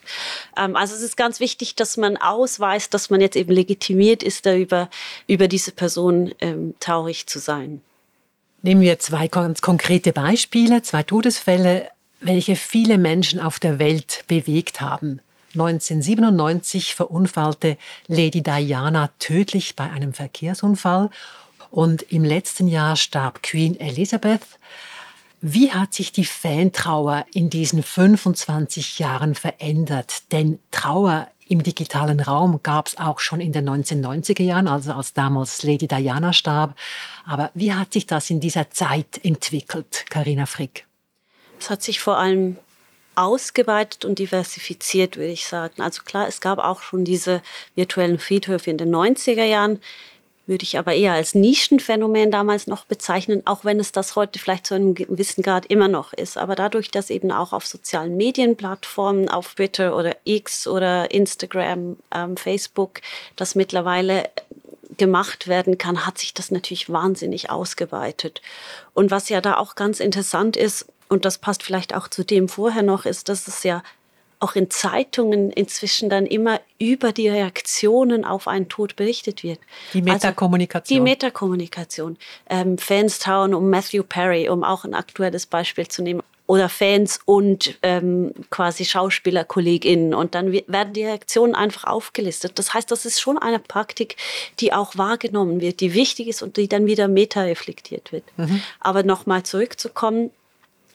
Ähm, 0.56 0.76
also 0.76 0.96
es 0.96 1.02
ist 1.02 1.18
ganz 1.18 1.39
wichtig, 1.39 1.76
dass 1.76 1.98
man 1.98 2.18
ausweist, 2.18 2.94
dass 2.94 3.10
man 3.10 3.22
jetzt 3.22 3.36
eben 3.36 3.52
legitimiert 3.52 4.24
ist, 4.24 4.46
darüber 4.46 4.89
über 5.28 5.48
diese 5.48 5.72
Person 5.72 6.34
ähm, 6.39 6.76
traurig 6.80 7.28
zu 7.28 7.39
sein. 7.39 7.82
Nehmen 8.62 8.82
wir 8.82 9.00
zwei 9.00 9.28
ganz 9.28 9.62
konkrete 9.62 10.13
Beispiele, 10.13 10.82
zwei 10.84 11.04
Todesfälle, 11.04 11.89
welche 12.22 12.56
viele 12.56 12.98
Menschen 12.98 13.39
auf 13.39 13.60
der 13.60 13.80
Welt 13.80 14.26
bewegt 14.28 14.82
haben. 14.82 15.22
1997 15.54 16.94
verunfallte 16.94 17.78
Lady 18.08 18.44
Diana 18.44 19.10
tödlich 19.18 19.76
bei 19.76 19.89
einem 19.89 20.13
Verkehrsunfall 20.13 21.10
und 21.72 22.04
im 22.12 22.24
letzten 22.24 22.68
Jahr 22.68 22.96
starb 22.96 23.44
Queen 23.44 23.80
Elizabeth. 23.80 24.42
Wie 25.42 25.72
hat 25.72 25.94
sich 25.94 26.12
die 26.12 26.26
Fantrauer 26.26 27.26
in 27.34 27.50
diesen 27.50 27.82
25 27.82 29.00
Jahren 29.00 29.36
verändert? 29.36 30.32
Denn 30.32 30.60
Trauer 30.72 31.30
im 31.48 31.64
digitalen 31.64 32.20
Raum 32.20 32.60
gab 32.62 32.88
es 32.88 32.98
auch 32.98 33.20
schon 33.20 33.42
in 33.42 33.52
den 33.52 33.68
1990er 33.68 34.44
Jahren, 34.44 34.68
also 34.68 34.94
als 34.94 35.14
damals 35.14 35.64
Lady 35.64 35.88
Diana 35.88 36.34
starb. 36.34 36.76
Aber 37.26 37.52
wie 37.54 37.74
hat 37.74 37.94
sich 37.94 38.06
das 38.06 38.30
in 38.30 38.40
dieser 38.40 38.70
Zeit 38.70 39.20
entwickelt, 39.24 40.06
Karina 40.10 40.46
Frick? 40.46 40.86
Es 41.60 41.70
hat 41.70 41.82
sich 41.82 42.00
vor 42.00 42.18
allem 42.18 42.58
ausgeweitet 43.16 44.06
und 44.06 44.20
diversifiziert, 44.20 45.18
würde 45.18 45.32
ich 45.32 45.46
sagen. 45.46 45.82
Also 45.82 46.04
klar, 46.04 46.28
es 46.28 46.40
gab 46.40 46.60
auch 46.60 46.82
schon 46.82 47.04
diese 47.04 47.42
virtuellen 47.76 48.20
Friedhöfe 48.20 48.70
in 48.70 48.78
den 48.78 48.96
90er 48.96 49.44
Jahren, 49.44 49.80
würde 50.50 50.64
ich 50.64 50.78
aber 50.78 50.94
eher 50.94 51.14
als 51.14 51.36
Nischenphänomen 51.36 52.32
damals 52.32 52.68
noch 52.68 52.84
bezeichnen, 52.86 53.44
auch 53.46 53.64
wenn 53.64 53.80
es 53.80 53.92
das 53.92 54.16
heute 54.16 54.40
vielleicht 54.40 54.66
zu 54.68 54.74
einem 54.74 54.96
gewissen 54.96 55.44
Grad 55.44 55.68
immer 55.68 55.88
noch 55.88 56.12
ist. 56.12 56.38
Aber 56.38 56.56
dadurch, 56.56 56.92
dass 56.92 57.12
eben 57.12 57.32
auch 57.32 57.54
auf 57.54 57.66
sozialen 57.66 58.18
Medienplattformen, 58.18 59.30
auf 59.30 59.54
Twitter 59.54 59.96
oder 59.96 60.18
X 60.26 60.68
oder 60.68 61.12
Instagram, 61.12 61.98
ähm, 62.14 62.36
Facebook, 62.36 63.02
das 63.36 63.56
mittlerweile 63.56 64.24
gemacht 64.98 65.48
werden 65.48 65.78
kann, 65.78 66.06
hat 66.06 66.18
sich 66.18 66.34
das 66.34 66.52
natürlich 66.52 66.90
wahnsinnig 66.92 67.52
ausgeweitet. 67.52 68.42
Und 68.94 69.12
was 69.12 69.30
ja 69.30 69.42
da 69.42 69.58
auch 69.58 69.76
ganz 69.76 70.00
interessant 70.00 70.58
ist, 70.58 70.88
und 71.10 71.26
das 71.26 71.38
passt 71.38 71.64
vielleicht 71.64 71.96
auch 71.96 72.08
zu 72.08 72.24
dem 72.26 72.50
vorher 72.50 72.84
noch, 72.84 73.06
ist, 73.06 73.30
dass 73.30 73.48
es 73.48 73.64
ja 73.64 73.84
auch 74.39 74.56
in 74.56 74.69
Zeitungen 74.69 75.52
inzwischen 75.52 76.10
dann 76.10 76.25
immer 76.25 76.62
über 76.80 77.12
die 77.12 77.28
Reaktionen 77.28 78.23
auf 78.23 78.47
einen 78.47 78.69
Tod 78.69 78.95
berichtet 78.95 79.43
wird. 79.43 79.60
Die 79.93 79.99
also 79.99 80.13
Metakommunikation. 80.13 80.82
Also 80.82 80.93
die 80.93 81.10
Metakommunikation. 81.10 82.17
Ähm, 82.49 82.78
Fans 82.78 83.19
tauen 83.19 83.54
um 83.54 83.69
Matthew 83.69 84.04
Perry, 84.04 84.47
um 84.47 84.63
auch 84.63 84.86
ein 84.86 84.93
aktuelles 84.93 85.45
Beispiel 85.45 85.88
zu 85.88 86.02
nehmen. 86.02 86.23
Oder 86.47 86.67
Fans 86.67 87.19
und 87.25 87.78
ähm, 87.84 88.34
quasi 88.49 88.84
SchauspielerkollegInnen. 88.84 90.15
Und 90.15 90.34
dann 90.34 90.52
werden 90.52 90.93
die 90.93 91.06
Reaktionen 91.06 91.54
einfach 91.54 91.84
aufgelistet. 91.84 92.58
Das 92.58 92.73
heißt, 92.73 92.89
das 92.89 93.06
ist 93.06 93.19
schon 93.19 93.38
eine 93.38 93.60
Praktik, 93.60 94.15
die 94.60 94.73
auch 94.73 94.97
wahrgenommen 94.97 95.62
wird, 95.62 95.80
die 95.80 95.93
wichtig 95.93 96.28
ist 96.28 96.41
und 96.41 96.58
die 96.58 96.67
dann 96.67 96.88
wieder 96.88 97.08
meta-reflektiert 97.08 98.12
wird. 98.12 98.23
Mhm. 98.38 98.63
Aber 98.80 99.04
nochmal 99.04 99.43
zurückzukommen, 99.43 100.32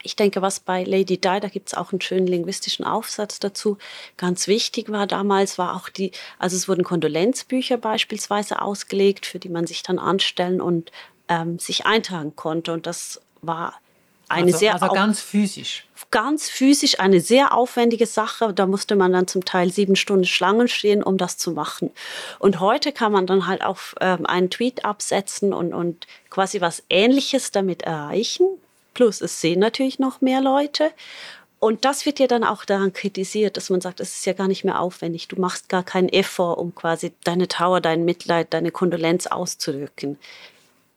ich 0.04 0.16
denke, 0.16 0.42
was 0.42 0.60
bei 0.60 0.84
Lady 0.84 1.18
Di, 1.18 1.40
da 1.40 1.48
gibt 1.48 1.68
es 1.68 1.74
auch 1.74 1.92
einen 1.92 2.00
schönen 2.00 2.26
linguistischen 2.26 2.84
Aufsatz 2.84 3.40
dazu, 3.40 3.78
ganz 4.16 4.46
wichtig 4.46 4.90
war 4.90 5.06
damals, 5.06 5.58
war 5.58 5.74
auch 5.74 5.88
die, 5.88 6.12
also 6.38 6.56
es 6.56 6.68
wurden 6.68 6.84
Kondolenzbücher 6.84 7.78
beispielsweise 7.78 8.60
ausgelegt, 8.62 9.26
für 9.26 9.38
die 9.38 9.48
man 9.48 9.66
sich 9.66 9.82
dann 9.82 9.98
anstellen 9.98 10.60
und 10.60 10.92
ähm, 11.28 11.58
sich 11.58 11.86
eintragen 11.86 12.36
konnte. 12.36 12.72
Und 12.72 12.86
das 12.86 13.20
war 13.40 13.74
eine 14.28 14.46
also, 14.46 14.58
sehr 14.58 14.74
also 14.74 14.88
ganz 14.88 15.20
physisch. 15.20 15.86
Ganz 16.10 16.48
physisch 16.48 17.00
eine 17.00 17.20
sehr 17.20 17.54
aufwendige 17.54 18.06
Sache. 18.06 18.52
Da 18.52 18.66
musste 18.66 18.96
man 18.96 19.12
dann 19.12 19.26
zum 19.26 19.44
Teil 19.44 19.70
sieben 19.72 19.96
Stunden 19.96 20.24
Schlangen 20.24 20.68
stehen, 20.68 21.02
um 21.02 21.18
das 21.18 21.38
zu 21.38 21.52
machen. 21.52 21.90
Und 22.38 22.60
heute 22.60 22.92
kann 22.92 23.12
man 23.12 23.26
dann 23.26 23.46
halt 23.46 23.64
auf 23.64 23.94
ähm, 24.00 24.26
einen 24.26 24.50
Tweet 24.50 24.84
absetzen 24.84 25.52
und, 25.52 25.72
und 25.72 26.06
quasi 26.30 26.60
was 26.60 26.82
Ähnliches 26.88 27.50
damit 27.52 27.82
erreichen. 27.82 28.46
Plus 28.94 29.20
es 29.20 29.40
sehen 29.40 29.60
natürlich 29.60 29.98
noch 29.98 30.20
mehr 30.20 30.40
Leute. 30.40 30.92
Und 31.64 31.86
das 31.86 32.04
wird 32.04 32.18
ja 32.18 32.26
dann 32.26 32.44
auch 32.44 32.66
daran 32.66 32.92
kritisiert, 32.92 33.56
dass 33.56 33.70
man 33.70 33.80
sagt, 33.80 33.98
es 34.00 34.18
ist 34.18 34.26
ja 34.26 34.34
gar 34.34 34.48
nicht 34.48 34.64
mehr 34.64 34.80
aufwendig. 34.80 35.28
Du 35.28 35.40
machst 35.40 35.70
gar 35.70 35.82
keinen 35.82 36.10
Effort, 36.10 36.58
um 36.58 36.74
quasi 36.74 37.12
deine 37.24 37.48
Trauer, 37.48 37.80
dein 37.80 38.04
Mitleid, 38.04 38.52
deine 38.52 38.70
Kondolenz 38.70 39.26
auszudrücken. 39.26 40.18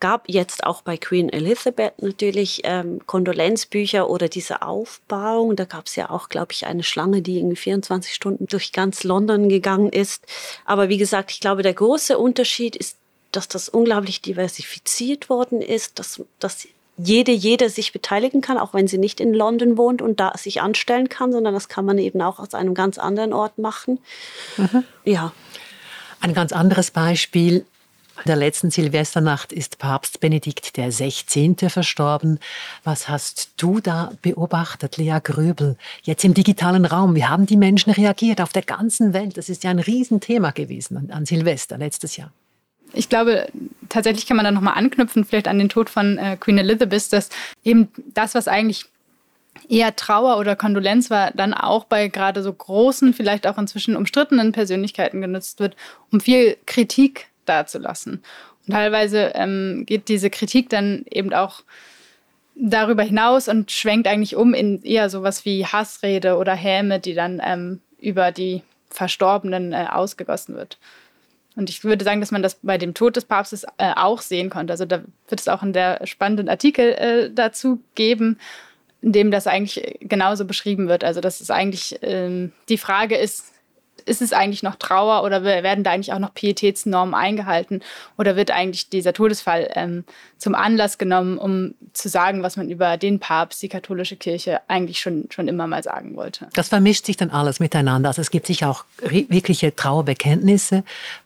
Gab 0.02 0.28
jetzt 0.28 0.66
auch 0.66 0.82
bei 0.82 0.98
Queen 0.98 1.30
Elizabeth 1.30 1.94
natürlich 2.02 2.62
ähm, 2.66 3.00
Kondolenzbücher 3.06 4.10
oder 4.10 4.28
diese 4.28 4.62
Aufbauung. 4.62 5.56
Da 5.56 5.64
gab 5.64 5.86
es 5.86 5.96
ja 5.96 6.10
auch, 6.10 6.28
glaube 6.28 6.52
ich, 6.52 6.68
eine 6.68 6.84
Schlange, 6.84 7.22
die 7.22 7.38
irgendwie 7.38 7.56
24 7.56 8.14
Stunden 8.14 8.46
durch 8.48 8.74
ganz 8.74 9.06
London 9.06 9.48
gegangen 9.48 9.90
ist. 9.90 10.26
Aber 10.66 10.90
wie 10.90 10.98
gesagt, 10.98 11.32
ich 11.32 11.40
glaube, 11.40 11.64
der 11.64 11.76
große 11.76 12.18
Unterschied 12.18 12.76
ist, 12.76 12.98
dass 13.32 13.48
das 13.48 13.70
unglaublich 13.70 14.22
diversifiziert 14.22 15.30
worden 15.30 15.62
ist, 15.62 15.98
dass, 15.98 16.22
dass 16.40 16.68
jede, 16.98 17.32
jede 17.32 17.70
sich 17.70 17.94
beteiligen 17.94 18.42
kann, 18.42 18.58
auch 18.58 18.74
wenn 18.74 18.88
sie 18.88 18.98
nicht 18.98 19.20
in 19.20 19.34
London 19.34 19.78
wohnt 19.78 20.02
und 20.02 20.20
da 20.20 20.34
sich 20.36 20.62
anstellen 20.62 21.10
kann, 21.10 21.32
sondern 21.32 21.54
das 21.54 21.68
kann 21.68 21.86
man 21.86 21.98
eben 21.98 22.22
auch 22.22 22.40
aus 22.40 22.54
einem 22.54 22.74
ganz 22.74 22.98
anderen 22.98 23.34
Ort 23.34 23.58
machen. 23.58 24.00
Mhm. 24.58 24.84
Ja. 25.06 25.32
Ein 26.20 26.34
ganz 26.34 26.52
anderes 26.52 26.92
Beispiel. 26.92 27.66
In 28.18 28.24
der 28.26 28.36
letzten 28.36 28.72
Silvesternacht 28.72 29.54
ist 29.54 29.78
Papst 29.78 30.20
Benedikt 30.20 30.76
der 30.76 30.92
16. 30.92 31.58
verstorben. 31.70 32.40
Was 32.84 33.08
hast 33.08 33.52
du 33.58 33.80
da 33.80 34.12
beobachtet, 34.24 34.98
Lea 34.98 35.20
Gröbel? 35.24 35.78
Jetzt 36.02 36.26
im 36.26 36.34
digitalen 36.34 36.86
Raum. 36.86 37.14
Wie 37.14 37.26
haben 37.26 37.46
die 37.46 37.58
Menschen 37.58 37.92
reagiert 37.92 38.42
auf 38.42 38.52
der 38.52 38.64
ganzen 38.64 39.14
Welt? 39.14 39.38
Das 39.38 39.50
ist 39.50 39.64
ja 39.64 39.70
ein 39.70 39.78
Riesenthema 39.78 40.50
gewesen 40.50 40.98
an, 40.98 41.12
an 41.12 41.26
Silvester 41.28 41.78
letztes 41.78 42.18
Jahr. 42.18 42.32
Ich 42.94 43.10
glaube, 43.10 43.48
tatsächlich 43.90 44.28
kann 44.28 44.38
man 44.38 44.46
da 44.46 44.52
nochmal 44.52 44.76
anknüpfen, 44.76 45.26
vielleicht 45.26 45.48
an 45.48 45.60
den 45.60 45.70
Tod 45.70 45.90
von 45.90 46.18
äh, 46.18 46.38
Queen 46.38 46.58
Elizabeth, 46.58 47.12
dass 47.12 47.30
eben 47.64 47.90
das, 48.14 48.36
was 48.36 48.48
eigentlich 48.48 48.86
eher 49.70 49.96
Trauer 49.96 50.38
oder 50.38 50.56
Kondolenz 50.56 51.10
war, 51.10 51.32
dann 51.32 51.54
auch 51.54 51.86
bei 51.86 52.08
gerade 52.08 52.44
so 52.44 52.54
großen, 52.54 53.14
vielleicht 53.14 53.48
auch 53.48 53.58
inzwischen 53.58 53.96
umstrittenen 53.96 54.52
Persönlichkeiten 54.52 55.22
genutzt 55.22 55.60
wird, 55.60 55.76
um 56.12 56.22
viel 56.22 56.58
Kritik 56.66 57.28
dazulassen. 57.46 58.24
Und 58.66 58.74
teilweise 58.74 59.32
ähm, 59.36 59.84
geht 59.86 60.10
diese 60.10 60.30
Kritik 60.30 60.70
dann 60.70 61.06
eben 61.10 61.34
auch 61.34 61.64
darüber 62.56 63.04
hinaus 63.04 63.48
und 63.48 63.72
schwenkt 63.72 64.08
eigentlich 64.08 64.36
um 64.36 64.54
in 64.54 64.82
eher 64.84 65.10
sowas 65.10 65.46
wie 65.46 65.66
Hassrede 65.66 66.38
oder 66.38 66.54
Häme, 66.54 67.00
die 67.00 67.14
dann 67.14 67.42
ähm, 67.44 67.82
über 68.00 68.32
die 68.32 68.64
Verstorbenen 68.90 69.74
äh, 69.74 69.88
ausgegossen 69.90 70.56
wird. 70.56 70.78
Und 71.58 71.72
ich 71.72 71.84
würde 71.84 72.06
sagen, 72.06 72.20
dass 72.20 72.30
man 72.30 72.44
das 72.44 72.60
bei 72.62 72.78
dem 72.78 72.94
Tod 72.94 73.16
des 73.16 73.26
Papstes 73.26 73.66
äh, 73.78 73.92
auch 73.96 74.22
sehen 74.22 74.52
konnte. 74.52 74.72
Also 74.72 74.86
da 74.86 75.02
wird 75.28 75.42
es 75.42 75.48
auch 75.48 75.64
einen 75.64 75.74
sehr 75.74 76.00
spannenden 76.06 76.50
Artikel 76.50 76.92
äh, 76.94 77.32
dazu 77.34 77.82
geben, 77.96 78.38
in 79.02 79.12
dem 79.12 79.32
das 79.32 79.48
eigentlich 79.48 79.98
genauso 80.02 80.46
beschrieben 80.46 80.88
wird. 80.88 81.04
Also 81.04 81.20
dass 81.20 81.42
es 81.42 81.50
eigentlich 81.50 81.98
ähm, 82.04 82.52
die 82.70 82.78
Frage 82.78 83.18
ist, 83.18 83.54
ist 84.06 84.22
es 84.22 84.34
eigentlich 84.34 84.62
noch 84.62 84.76
Trauer 84.76 85.24
oder 85.24 85.44
werden 85.44 85.84
da 85.84 85.92
eigentlich 85.92 86.14
auch 86.14 86.20
noch 86.20 86.36
Pietätsnormen 86.36 87.16
eingehalten? 87.16 87.82
Oder 88.20 88.36
wird 88.36 88.52
eigentlich 88.52 88.90
dieser 88.90 89.14
Todesfall 89.14 89.70
ähm, 89.74 90.06
zum 90.38 90.56
Anlass 90.56 90.98
genommen, 90.98 91.38
um 91.38 91.74
zu 91.94 92.10
sagen, 92.10 92.44
was 92.44 92.58
man 92.58 92.70
über 92.70 92.98
den 92.98 93.20
Papst, 93.20 93.62
die 93.62 93.70
katholische 93.70 94.16
Kirche 94.16 94.62
eigentlich 94.68 95.00
schon, 95.00 95.26
schon 95.30 95.48
immer 95.48 95.68
mal 95.68 95.84
sagen 95.84 96.16
wollte? 96.16 96.48
Das 96.54 96.70
vermischt 96.70 97.06
sich 97.06 97.18
dann 97.18 97.32
alles 97.32 97.60
miteinander. 97.60 98.10
Also 98.10 98.22
es 98.22 98.30
gibt 98.30 98.48
sicher 98.48 98.70
auch 98.70 98.86
wirkliche 99.02 99.76
Trauerbekenntnisse, 99.76 100.84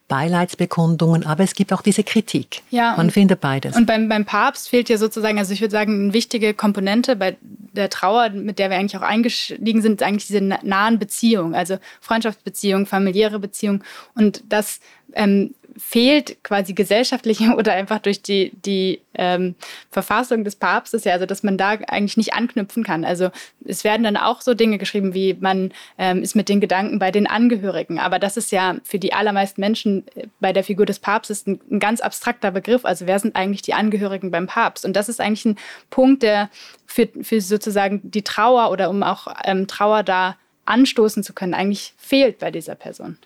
Beileidsbekundungen, 0.07 1.25
aber 1.25 1.43
es 1.43 1.53
gibt 1.53 1.71
auch 1.71 1.81
diese 1.81 2.03
Kritik. 2.03 2.63
Ja, 2.69 2.95
Man 2.97 3.07
und, 3.07 3.11
findet 3.11 3.39
beides. 3.39 3.77
Und 3.77 3.85
beim, 3.85 4.09
beim 4.09 4.25
Papst 4.25 4.67
fehlt 4.67 4.89
ja 4.89 4.97
sozusagen, 4.97 5.39
also 5.39 5.53
ich 5.53 5.61
würde 5.61 5.71
sagen, 5.71 5.93
eine 5.93 6.13
wichtige 6.13 6.53
Komponente 6.53 7.15
bei 7.15 7.37
der 7.41 7.89
Trauer, 7.89 8.29
mit 8.29 8.59
der 8.59 8.69
wir 8.69 8.77
eigentlich 8.77 8.97
auch 8.97 9.07
eingestiegen 9.07 9.81
sind, 9.81 10.03
eigentlich 10.03 10.27
diese 10.27 10.41
nahen 10.41 10.99
Beziehungen, 10.99 11.55
also 11.55 11.77
Freundschaftsbeziehungen, 12.01 12.85
familiäre 12.85 13.39
Beziehungen. 13.39 13.83
Und 14.13 14.43
das 14.49 14.81
ähm, 15.13 15.53
fehlt 15.81 16.43
quasi 16.43 16.73
gesellschaftlich 16.73 17.41
oder 17.57 17.73
einfach 17.73 17.99
durch 17.99 18.21
die, 18.21 18.51
die 18.63 19.01
ähm, 19.15 19.55
Verfassung 19.89 20.43
des 20.43 20.55
Papstes, 20.55 21.03
ja, 21.03 21.13
also 21.13 21.25
dass 21.25 21.43
man 21.43 21.57
da 21.57 21.71
eigentlich 21.71 22.17
nicht 22.17 22.33
anknüpfen 22.33 22.83
kann. 22.83 23.03
Also 23.03 23.29
es 23.65 23.83
werden 23.83 24.03
dann 24.03 24.15
auch 24.15 24.41
so 24.41 24.53
Dinge 24.53 24.77
geschrieben, 24.77 25.13
wie 25.13 25.35
man 25.39 25.73
ähm, 25.97 26.21
ist 26.21 26.35
mit 26.35 26.47
den 26.49 26.61
Gedanken 26.61 26.99
bei 26.99 27.11
den 27.11 27.27
Angehörigen. 27.27 27.99
Aber 27.99 28.19
das 28.19 28.37
ist 28.37 28.51
ja 28.51 28.77
für 28.83 28.99
die 28.99 29.13
allermeisten 29.13 29.59
Menschen 29.59 30.05
äh, 30.15 30.27
bei 30.39 30.53
der 30.53 30.63
Figur 30.63 30.85
des 30.85 30.99
Papstes 30.99 31.45
ein, 31.47 31.59
ein 31.69 31.79
ganz 31.79 31.99
abstrakter 31.99 32.51
Begriff. 32.51 32.85
Also 32.85 33.07
wer 33.07 33.19
sind 33.19 33.35
eigentlich 33.35 33.63
die 33.63 33.73
Angehörigen 33.73 34.31
beim 34.31 34.47
Papst? 34.47 34.85
Und 34.85 34.95
das 34.95 35.09
ist 35.09 35.19
eigentlich 35.19 35.45
ein 35.45 35.57
Punkt, 35.89 36.23
der 36.23 36.49
für, 36.85 37.09
für 37.21 37.41
sozusagen 37.41 37.99
die 38.03 38.21
Trauer 38.21 38.71
oder 38.71 38.89
um 38.89 39.03
auch 39.03 39.27
ähm, 39.43 39.67
Trauer 39.67 40.03
da 40.03 40.37
anstoßen 40.65 41.23
zu 41.23 41.33
können, 41.33 41.53
eigentlich 41.53 41.93
fehlt 41.97 42.39
bei 42.39 42.51
dieser 42.51 42.75
Person. 42.75 43.17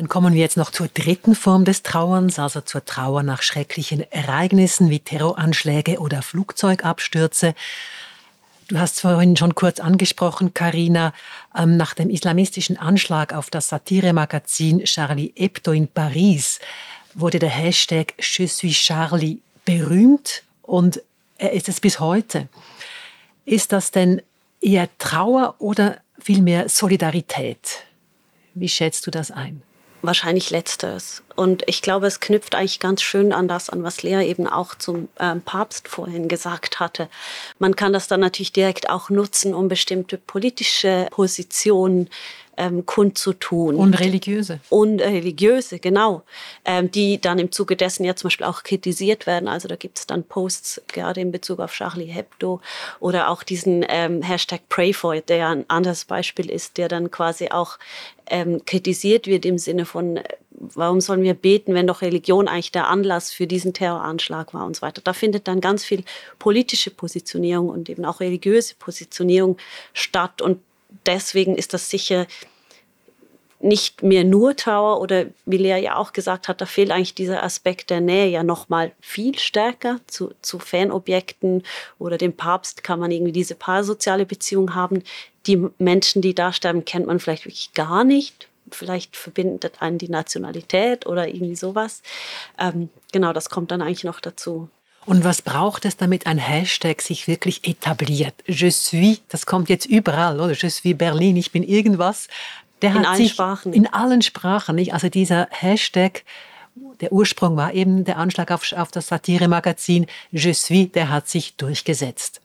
Dann 0.00 0.08
kommen 0.08 0.32
wir 0.32 0.40
jetzt 0.40 0.56
noch 0.56 0.70
zur 0.70 0.88
dritten 0.88 1.34
Form 1.34 1.66
des 1.66 1.82
Trauerns, 1.82 2.38
also 2.38 2.62
zur 2.62 2.82
Trauer 2.86 3.22
nach 3.22 3.42
schrecklichen 3.42 4.10
Ereignissen 4.10 4.88
wie 4.88 5.00
Terroranschläge 5.00 5.98
oder 5.98 6.22
Flugzeugabstürze. 6.22 7.54
Du 8.68 8.78
hast 8.78 9.02
vorhin 9.02 9.36
schon 9.36 9.54
kurz 9.54 9.78
angesprochen, 9.78 10.54
Karina, 10.54 11.12
ähm, 11.54 11.76
nach 11.76 11.92
dem 11.92 12.08
islamistischen 12.08 12.78
Anschlag 12.78 13.34
auf 13.34 13.50
das 13.50 13.68
Satiremagazin 13.68 14.84
Charlie 14.84 15.34
Hebdo 15.36 15.72
in 15.72 15.86
Paris 15.86 16.60
wurde 17.12 17.38
der 17.38 17.50
Hashtag 17.50 18.14
Je 18.20 18.46
suis 18.46 18.72
Charlie 18.72 19.40
berühmt 19.66 20.44
und 20.62 21.02
er 21.36 21.52
ist 21.52 21.68
es 21.68 21.78
bis 21.78 22.00
heute. 22.00 22.48
Ist 23.44 23.70
das 23.70 23.90
denn 23.90 24.22
eher 24.62 24.88
Trauer 24.96 25.56
oder 25.58 25.98
vielmehr 26.18 26.70
Solidarität? 26.70 27.84
Wie 28.54 28.70
schätzt 28.70 29.06
du 29.06 29.10
das 29.10 29.30
ein? 29.30 29.60
Wahrscheinlich 30.02 30.50
letzteres. 30.50 31.22
Und 31.36 31.62
ich 31.66 31.82
glaube, 31.82 32.06
es 32.06 32.20
knüpft 32.20 32.54
eigentlich 32.54 32.80
ganz 32.80 33.02
schön 33.02 33.32
an 33.32 33.48
das 33.48 33.70
an, 33.70 33.82
was 33.82 34.02
Lea 34.02 34.26
eben 34.26 34.46
auch 34.46 34.74
zum 34.74 35.08
ähm, 35.18 35.40
Papst 35.42 35.88
vorhin 35.88 36.28
gesagt 36.28 36.80
hatte. 36.80 37.08
Man 37.58 37.76
kann 37.76 37.92
das 37.92 38.08
dann 38.08 38.20
natürlich 38.20 38.52
direkt 38.52 38.90
auch 38.90 39.10
nutzen, 39.10 39.54
um 39.54 39.68
bestimmte 39.68 40.18
politische 40.18 41.06
Positionen 41.10 42.08
ähm, 42.60 42.84
kundzutun. 42.84 43.76
Und 43.76 43.98
religiöse. 43.98 44.60
Und 44.68 45.00
äh, 45.00 45.08
religiöse, 45.08 45.78
genau. 45.78 46.22
Ähm, 46.64 46.90
die 46.90 47.18
dann 47.18 47.38
im 47.38 47.50
Zuge 47.50 47.74
dessen 47.74 48.04
ja 48.04 48.14
zum 48.14 48.28
Beispiel 48.28 48.46
auch 48.46 48.62
kritisiert 48.62 49.26
werden. 49.26 49.48
Also 49.48 49.66
da 49.66 49.76
gibt 49.76 49.98
es 49.98 50.06
dann 50.06 50.24
Posts, 50.24 50.82
gerade 50.88 51.22
in 51.22 51.32
Bezug 51.32 51.58
auf 51.60 51.72
Charlie 51.72 52.04
Hebdo 52.04 52.60
oder 53.00 53.30
auch 53.30 53.42
diesen 53.42 53.84
ähm, 53.88 54.20
Hashtag 54.20 54.60
Pray 54.68 54.92
for 54.92 55.18
der 55.20 55.36
ja 55.36 55.50
ein 55.50 55.64
anderes 55.68 56.04
Beispiel 56.04 56.50
ist, 56.50 56.76
der 56.76 56.88
dann 56.88 57.10
quasi 57.10 57.48
auch 57.48 57.78
ähm, 58.30 58.64
kritisiert 58.64 59.26
wird 59.26 59.44
im 59.44 59.58
Sinne 59.58 59.84
von, 59.84 60.16
äh, 60.16 60.24
warum 60.50 61.00
sollen 61.00 61.22
wir 61.22 61.34
beten, 61.34 61.74
wenn 61.74 61.86
doch 61.86 62.00
Religion 62.00 62.48
eigentlich 62.48 62.72
der 62.72 62.88
Anlass 62.88 63.32
für 63.32 63.46
diesen 63.46 63.74
Terroranschlag 63.74 64.54
war 64.54 64.64
und 64.64 64.76
so 64.76 64.82
weiter. 64.82 65.02
Da 65.02 65.12
findet 65.12 65.48
dann 65.48 65.60
ganz 65.60 65.84
viel 65.84 66.04
politische 66.38 66.90
Positionierung 66.90 67.68
und 67.68 67.88
eben 67.88 68.04
auch 68.04 68.20
religiöse 68.20 68.74
Positionierung 68.78 69.58
statt. 69.92 70.40
Und 70.40 70.60
deswegen 71.06 71.56
ist 71.56 71.74
das 71.74 71.90
sicher 71.90 72.26
nicht 73.62 74.02
mehr 74.02 74.24
nur 74.24 74.56
Trauer 74.56 75.00
oder 75.00 75.26
wie 75.44 75.58
Lea 75.58 75.82
ja 75.82 75.96
auch 75.96 76.14
gesagt 76.14 76.48
hat, 76.48 76.62
da 76.62 76.66
fehlt 76.66 76.90
eigentlich 76.90 77.14
dieser 77.14 77.42
Aspekt 77.42 77.90
der 77.90 78.00
Nähe 78.00 78.28
ja 78.28 78.42
noch 78.42 78.70
mal 78.70 78.92
viel 79.00 79.38
stärker 79.38 80.00
zu, 80.06 80.32
zu 80.40 80.58
Fanobjekten 80.58 81.62
oder 81.98 82.16
dem 82.16 82.32
Papst 82.32 82.82
kann 82.82 82.98
man 82.98 83.10
irgendwie 83.10 83.32
diese 83.32 83.54
parasoziale 83.54 84.24
Beziehung 84.24 84.74
haben. 84.74 85.02
Die 85.46 85.66
Menschen, 85.78 86.22
die 86.22 86.34
da 86.34 86.52
sterben, 86.52 86.84
kennt 86.84 87.06
man 87.06 87.18
vielleicht 87.18 87.44
wirklich 87.44 87.72
gar 87.74 88.04
nicht. 88.04 88.48
Vielleicht 88.70 89.16
verbindet 89.16 89.80
einen 89.80 89.98
die 89.98 90.08
Nationalität 90.08 91.06
oder 91.06 91.28
irgendwie 91.28 91.56
sowas. 91.56 92.02
Ähm, 92.58 92.88
genau, 93.12 93.32
das 93.32 93.50
kommt 93.50 93.70
dann 93.70 93.82
eigentlich 93.82 94.04
noch 94.04 94.20
dazu. 94.20 94.68
Und 95.06 95.24
was 95.24 95.42
braucht 95.42 95.86
es, 95.86 95.96
damit 95.96 96.26
ein 96.26 96.38
Hashtag 96.38 97.00
sich 97.00 97.26
wirklich 97.26 97.66
etabliert? 97.66 98.34
Je 98.46 98.70
suis, 98.70 99.22
das 99.28 99.46
kommt 99.46 99.68
jetzt 99.68 99.86
überall, 99.86 100.38
oder? 100.38 100.52
Je 100.52 100.68
suis 100.68 100.96
Berlin, 100.96 101.36
ich 101.36 101.52
bin 101.52 101.62
irgendwas. 101.62 102.28
Der 102.82 102.94
in 102.94 103.06
allen 103.06 103.28
Sprachen. 103.28 103.72
In 103.72 103.86
allen 103.86 104.22
Sprachen, 104.22 104.76
nicht? 104.76 104.92
Also 104.92 105.08
dieser 105.08 105.48
Hashtag, 105.50 106.24
der 107.00 107.12
Ursprung 107.12 107.56
war 107.56 107.72
eben 107.72 108.04
der 108.04 108.18
Anschlag 108.18 108.50
auf, 108.50 108.72
auf 108.72 108.90
das 108.90 109.08
Satire-Magazin 109.08 110.06
Je 110.30 110.52
suis, 110.52 110.92
der 110.92 111.08
hat 111.08 111.28
sich 111.28 111.56
durchgesetzt. 111.56 112.40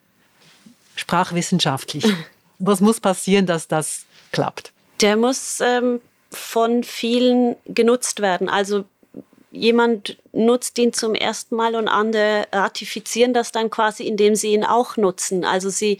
Sprachwissenschaftlich. 0.96 2.04
Was 2.58 2.80
muss 2.80 3.00
passieren, 3.00 3.46
dass 3.46 3.68
das 3.68 4.06
klappt? 4.32 4.72
Der 5.00 5.16
muss 5.16 5.60
ähm, 5.60 6.00
von 6.30 6.82
vielen 6.84 7.56
genutzt 7.66 8.20
werden. 8.20 8.48
Also 8.48 8.84
jemand 9.56 10.18
nutzt 10.32 10.78
ihn 10.78 10.92
zum 10.92 11.14
ersten 11.14 11.56
Mal 11.56 11.74
und 11.74 11.88
andere 11.88 12.46
ratifizieren 12.52 13.32
das 13.32 13.52
dann 13.52 13.70
quasi, 13.70 14.04
indem 14.04 14.34
sie 14.34 14.52
ihn 14.52 14.64
auch 14.64 14.96
nutzen. 14.96 15.44
Also 15.44 15.70
sie 15.70 15.98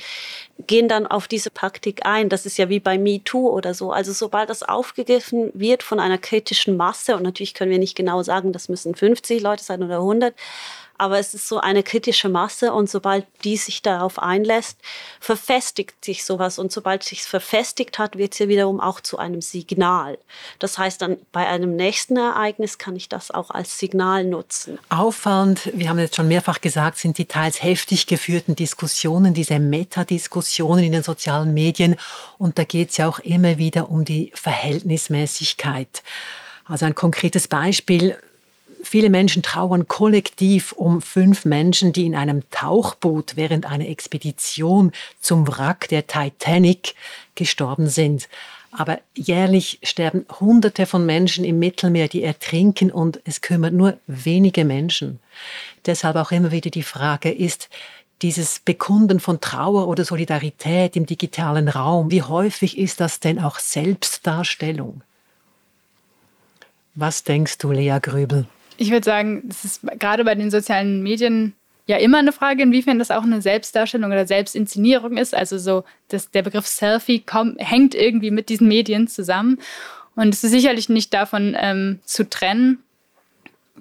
gehen 0.67 0.89
dann 0.89 1.07
auf 1.07 1.27
diese 1.27 1.51
Praktik 1.51 2.05
ein. 2.05 2.29
Das 2.29 2.47
ist 2.47 2.59
ja 2.59 2.69
wie 2.69 2.81
bei 2.81 2.99
MeToo 2.99 3.49
oder 3.49 3.73
so. 3.73 3.93
Also 3.93 4.13
sobald 4.13 4.51
das 4.51 4.63
aufgegriffen 4.63 5.51
wird 5.55 5.83
von 5.83 6.01
einer 6.01 6.19
kritischen 6.19 6.77
Masse, 6.77 7.17
und 7.17 7.23
natürlich 7.23 7.55
können 7.55 7.71
wir 7.71 7.79
nicht 7.79 7.97
genau 7.97 8.23
sagen, 8.23 8.53
das 8.53 8.69
müssen 8.69 8.95
50 8.95 9.41
Leute 9.41 9.65
sein 9.65 9.83
oder 9.83 9.97
100, 9.97 10.35
aber 10.99 11.19
es 11.19 11.35
ist 11.35 11.49
so 11.49 11.59
eine 11.59 11.83
kritische 11.83 12.29
Masse 12.29 12.73
und 12.73 12.89
sobald 12.89 13.27
die 13.45 13.57
sich 13.57 13.83
darauf 13.83 14.19
einlässt, 14.19 14.79
verfestigt 15.21 16.05
sich 16.05 16.25
sowas 16.25 16.59
und 16.59 16.73
sobald 16.73 17.03
sich 17.03 17.23
verfestigt 17.23 17.99
hat, 17.99 18.17
wird 18.17 18.33
es 18.33 18.39
ja 18.39 18.49
wiederum 18.49 18.81
auch 18.81 19.01
zu 19.01 19.19
einem 19.19 19.43
Signal. 19.43 20.19
Das 20.59 20.79
heißt 20.79 21.03
dann 21.03 21.19
bei 21.33 21.47
einem 21.47 21.77
nächsten 21.77 22.17
Ereignis 22.17 22.79
kann 22.79 22.97
ich 22.97 23.09
das 23.09 23.31
auch 23.31 23.51
als 23.51 23.79
Signal 23.79 24.25
nutzen. 24.25 24.79
Auffallend, 24.89 25.71
wir 25.75 25.89
haben 25.89 25.99
jetzt 25.99 26.17
schon 26.17 26.29
mehrfach 26.29 26.61
gesagt, 26.61 26.99
sind 26.99 27.19
die 27.19 27.27
teils 27.27 27.63
heftig 27.63 28.07
geführten 28.07 28.57
Diskussionen, 28.57 29.35
diese 29.35 29.59
Metadiskussionen 29.59 30.85
in 30.85 30.93
den 30.93 31.03
sozialen 31.03 31.55
Medien 31.55 31.97
und 32.39 32.59
da 32.59 32.65
geht 32.65 32.91
es 32.91 32.97
ja 32.97 33.09
auch 33.09 33.19
immer 33.21 33.59
wieder 33.59 33.91
um 33.91 34.05
die 34.05 34.33
Verhältnismäßigkeit. 34.35 36.03
Also 36.69 36.85
ein 36.85 36.95
konkretes 36.95 37.47
Beispiel, 37.47 38.17
Viele 38.89 39.11
Menschen 39.11 39.43
trauern 39.43 39.89
kollektiv 39.89 40.71
um 40.71 41.03
fünf 41.03 41.45
Menschen, 41.45 41.93
die 41.93 42.07
in 42.07 42.15
einem 42.15 42.49
Tauchboot 42.53 43.35
während 43.35 43.67
einer 43.67 43.89
Expedition 43.89 44.93
zum 45.21 45.49
Wrack 45.49 45.89
der 45.89 46.07
Titanic 46.07 46.95
gestorben 47.35 47.89
sind. 47.89 48.29
Aber 48.71 49.01
jährlich 49.17 49.81
sterben 49.83 50.25
Hunderte 50.39 50.87
von 50.87 51.05
Menschen 51.05 51.45
im 51.45 51.59
Mittelmeer, 51.59 52.07
die 52.07 52.23
ertrinken 52.23 52.93
und 52.93 53.19
es 53.25 53.41
kümmert 53.41 53.75
nur 53.75 53.99
wenige 54.07 54.65
Menschen. 54.65 55.19
Deshalb 55.85 56.15
auch 56.15 56.31
immer 56.31 56.53
wieder 56.53 56.71
die 56.71 56.85
Frage, 56.85 57.33
ist 57.33 57.69
dieses 58.23 58.61
Bekunden 58.61 59.19
von 59.19 59.41
Trauer 59.41 59.89
oder 59.89 60.05
Solidarität 60.05 60.95
im 60.95 61.07
digitalen 61.07 61.69
Raum, 61.69 62.13
wie 62.13 62.23
häufig 62.23 62.79
ist 62.79 63.01
das 63.01 63.19
denn 63.19 63.41
auch 63.41 63.59
Selbstdarstellung? 63.59 65.03
Was 66.95 67.25
denkst 67.25 67.59
du, 67.59 67.73
Lea 67.73 67.99
Grübel? 68.01 68.47
Ich 68.77 68.91
würde 68.91 69.05
sagen, 69.05 69.45
es 69.49 69.65
ist 69.65 69.81
gerade 69.99 70.25
bei 70.25 70.35
den 70.35 70.51
sozialen 70.51 71.03
Medien 71.03 71.55
ja 71.87 71.97
immer 71.97 72.19
eine 72.19 72.33
Frage, 72.33 72.63
inwiefern 72.63 72.99
das 72.99 73.11
auch 73.11 73.23
eine 73.23 73.41
Selbstdarstellung 73.41 74.11
oder 74.11 74.27
Selbstinszenierung 74.27 75.17
ist. 75.17 75.35
Also 75.35 75.59
so, 75.59 75.85
dass 76.09 76.31
der 76.31 76.43
Begriff 76.43 76.67
Selfie 76.67 77.21
kommt, 77.21 77.57
hängt 77.59 77.95
irgendwie 77.95 78.31
mit 78.31 78.49
diesen 78.49 78.69
Medien 78.69 79.09
zusammen. 79.09 79.59
Und 80.17 80.35
es 80.35 80.43
ist 80.43 80.51
sicherlich 80.51 80.89
nicht 80.89 81.15
davon 81.15 81.57
ähm, 81.59 82.01
zu 82.05 82.29
trennen. 82.29 82.83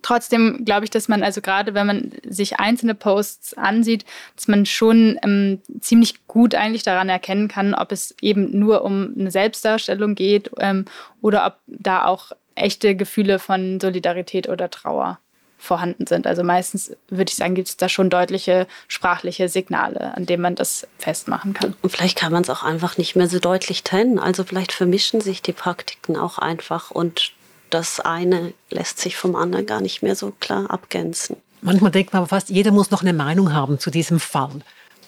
Trotzdem 0.01 0.65
glaube 0.65 0.84
ich, 0.84 0.91
dass 0.91 1.08
man 1.08 1.23
also 1.23 1.41
gerade, 1.41 1.73
wenn 1.73 1.88
man 1.88 2.12
sich 2.27 2.60
einzelne 2.60 2.93
Posts 2.93 3.55
ansieht, 3.55 4.05
dass 4.36 4.47
man 4.47 4.65
schon 4.65 5.17
ähm, 5.23 5.62
ziemlich 5.79 6.27
gut 6.27 6.53
eigentlich 6.53 6.84
daran 6.84 7.10
erkennen 7.10 7.47
kann, 7.47 7.73
ob 7.73 7.91
es 7.91 8.13
eben 8.21 8.60
nur 8.60 8.84
um 8.84 9.15
eine 9.17 9.31
Selbstdarstellung 9.31 10.13
geht 10.13 10.51
ähm, 10.60 10.86
oder 11.21 11.47
ob 11.47 11.55
da 11.65 12.05
auch 12.05 12.34
echte 12.56 12.96
Gefühle 12.96 13.39
von 13.39 13.80
Solidarität 13.80 14.50
oder 14.50 14.70
Trauer 14.70 15.20
vorhanden 15.58 16.06
sind. 16.08 16.28
Also 16.28 16.44
meistens 16.44 16.96
würde 17.10 17.30
ich 17.30 17.36
sagen, 17.36 17.56
gibt 17.56 17.68
es 17.68 17.78
da 17.78 17.89
schon 17.89 18.10
deutliche 18.10 18.68
sprachliche 18.88 19.50
Signale, 19.50 20.15
an 20.15 20.26
denen 20.26 20.41
man 20.41 20.56
das 20.56 20.88
festmachen 21.00 21.54
kann. 21.54 21.76
Und 21.82 21.89
vielleicht 21.89 22.18
kann 22.18 22.32
man 22.32 22.44
es 22.44 22.50
auch 22.50 22.63
einfach 22.63 22.98
nicht 22.98 23.15
mehr 23.15 23.28
so 23.28 23.39
deutlich 23.39 23.84
trennen. 23.84 24.20
Also 24.20 24.44
vielleicht 24.44 24.72
vermischen 24.72 25.22
sich 25.22 25.41
die 25.41 25.54
Praktiken 25.54 26.18
auch 26.18 26.38
einfach 26.38 26.91
und 26.91 27.32
das 27.70 28.00
eine 28.00 28.54
lässt 28.70 29.00
sich 29.00 29.18
vom 29.18 29.36
anderen 29.36 29.65
gar 29.65 29.82
nicht 29.82 30.04
mehr 30.04 30.15
so 30.15 30.32
klar 30.39 30.70
abgrenzen. 30.70 31.38
Manchmal 31.62 31.91
denkt 31.91 32.13
man 32.13 32.22
aber 32.22 32.30
fast, 32.30 32.50
jeder 32.50 32.72
muss 32.72 32.91
noch 32.91 33.02
eine 33.02 33.13
Meinung 33.13 33.54
haben 33.54 33.80
zu 33.80 33.89
diesem 33.89 34.20
Fall. 34.20 34.62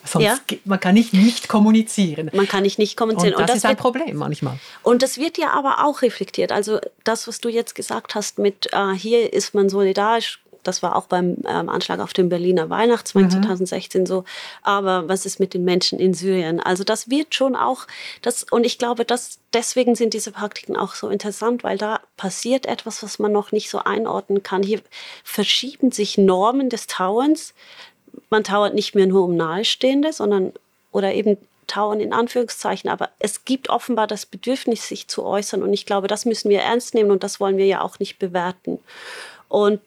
Sonst 0.07 0.25
ja. 0.25 0.37
man 0.65 0.79
kann 0.79 0.93
nicht 0.93 1.13
nicht 1.13 1.47
kommunizieren. 1.47 2.29
Man 2.33 2.47
kann 2.47 2.63
nicht 2.63 2.79
nicht 2.79 2.97
kommunizieren. 2.97 3.33
Und 3.33 3.41
das, 3.41 3.41
und 3.41 3.49
das 3.49 3.57
ist 3.57 3.65
ein 3.65 3.71
wird, 3.71 3.79
Problem 3.79 4.17
manchmal. 4.17 4.59
Und 4.83 5.03
das 5.03 5.17
wird 5.17 5.37
ja 5.37 5.51
aber 5.51 5.85
auch 5.85 6.01
reflektiert. 6.01 6.51
Also 6.51 6.79
das, 7.03 7.27
was 7.27 7.39
du 7.39 7.49
jetzt 7.49 7.75
gesagt 7.75 8.15
hast 8.15 8.39
mit, 8.39 8.69
äh, 8.73 8.93
hier 8.93 9.33
ist 9.33 9.53
man 9.53 9.69
solidarisch, 9.69 10.39
das 10.67 10.83
war 10.83 10.95
auch 10.95 11.05
beim 11.07 11.37
ähm, 11.47 11.69
Anschlag 11.69 11.99
auf 11.99 12.13
den 12.13 12.29
Berliner 12.29 12.69
Weihnachtsmarkt 12.69 13.33
mhm. 13.33 13.43
2016 13.43 14.05
so. 14.05 14.25
Aber 14.63 15.07
was 15.07 15.25
ist 15.25 15.39
mit 15.39 15.53
den 15.53 15.63
Menschen 15.63 15.97
in 15.97 16.13
Syrien? 16.13 16.59
Also 16.59 16.83
das 16.83 17.09
wird 17.09 17.33
schon 17.33 17.55
auch, 17.55 17.87
das, 18.21 18.43
und 18.43 18.65
ich 18.65 18.77
glaube, 18.77 19.05
dass 19.05 19.39
deswegen 19.53 19.95
sind 19.95 20.13
diese 20.13 20.31
Praktiken 20.31 20.75
auch 20.75 20.93
so 20.95 21.09
interessant, 21.09 21.63
weil 21.63 21.77
da 21.77 22.01
passiert 22.17 22.65
etwas, 22.65 23.01
was 23.01 23.17
man 23.17 23.31
noch 23.31 23.51
nicht 23.51 23.69
so 23.69 23.79
einordnen 23.79 24.43
kann. 24.43 24.61
Hier 24.61 24.81
verschieben 25.23 25.91
sich 25.91 26.17
Normen 26.17 26.69
des 26.69 26.87
Tauens. 26.87 27.53
Man 28.29 28.43
trauert 28.43 28.73
nicht 28.73 28.95
mehr 28.95 29.07
nur 29.07 29.23
um 29.25 29.35
Nahestehende, 29.35 30.13
sondern 30.13 30.53
oder 30.91 31.13
eben 31.13 31.37
Tauern 31.67 31.99
in 31.99 32.13
Anführungszeichen, 32.13 32.89
aber 32.89 33.09
es 33.19 33.43
gibt 33.43 33.69
offenbar 33.69 34.07
das 34.07 34.25
Bedürfnis, 34.25 34.87
sich 34.87 35.07
zu 35.07 35.25
äußern 35.25 35.61
und 35.61 35.73
ich 35.73 35.85
glaube, 35.85 36.07
das 36.07 36.25
müssen 36.25 36.49
wir 36.49 36.61
ernst 36.61 36.93
nehmen 36.93 37.11
und 37.11 37.23
das 37.23 37.39
wollen 37.39 37.57
wir 37.57 37.65
ja 37.65 37.81
auch 37.81 37.99
nicht 37.99 38.19
bewerten. 38.19 38.79
Und 39.49 39.81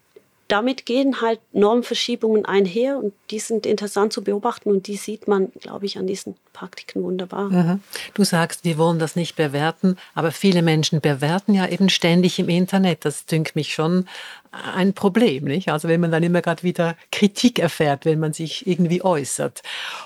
damit 0.51 0.85
gehen 0.85 1.21
halt 1.21 1.39
Normverschiebungen 1.53 2.45
einher 2.45 2.99
und 2.99 3.15
die 3.31 3.39
sind 3.39 3.67
interessant 3.67 4.13
zu 4.13 4.25
beobachten 4.25 4.71
und 4.71 4.89
die 4.89 4.97
sieht 4.97 5.29
man, 5.29 5.53
glaube 5.61 5.87
ich, 5.87 5.97
an 5.97 6.09
diesen 6.09 6.35
Praktiken 6.53 7.03
wunderbar. 7.05 7.51
Mhm. 7.51 7.83
Du 8.15 8.25
sagst, 8.25 8.65
wir 8.65 8.77
wollen 8.77 8.99
das 8.99 9.15
nicht 9.15 9.37
bewerten, 9.37 9.97
aber 10.15 10.33
viele 10.33 10.63
Menschen 10.63 11.01
bewerten 11.01 11.55
ja 11.55 11.69
eben 11.69 11.89
ständig 11.89 12.39
im 12.41 12.49
Internet. 12.49 13.05
Das 13.05 13.27
dünkt 13.27 13.55
mich 13.55 13.73
schon 13.73 14.09
ein 14.53 14.95
Problem, 14.95 15.45
nicht? 15.45 15.69
Also 15.69 15.89
wenn 15.89 16.01
man 16.01 16.11
dann 16.11 16.23
immer 16.23 16.43
gerade 16.43 16.63
wieder 16.63 16.97
Kritik 17.13 17.59
erfährt, 17.59 18.05
wenn 18.05 18.19
man 18.19 18.33
sich 18.33 18.67
irgendwie 18.67 19.03
äußert. 19.03 19.63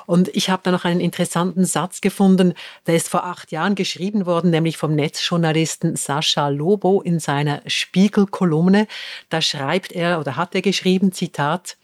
Und 0.07 0.28
ich 0.35 0.50
habe 0.50 0.62
da 0.62 0.70
noch 0.70 0.85
einen 0.85 1.00
interessanten 1.00 1.64
Satz 1.64 2.00
gefunden, 2.02 2.54
der 2.87 2.96
ist 2.96 3.09
vor 3.09 3.24
acht 3.24 3.52
Jahren 3.52 3.74
geschrieben 3.74 4.26
worden, 4.26 4.50
nämlich 4.50 4.76
vom 4.76 4.94
Netzjournalisten 4.94 5.96
Sascha 5.96 6.48
Lobo 6.48 7.00
in 7.00 7.20
seiner 7.20 7.62
Spiegel-Kolumne. 7.66 8.87
Da 9.30 9.40
schreibt 9.40 9.92
er 9.92 10.20
oder 10.20 10.37
hat 10.37 10.54
er 10.54 10.62
geschrieben, 10.62 11.12
Zitat, 11.12 11.76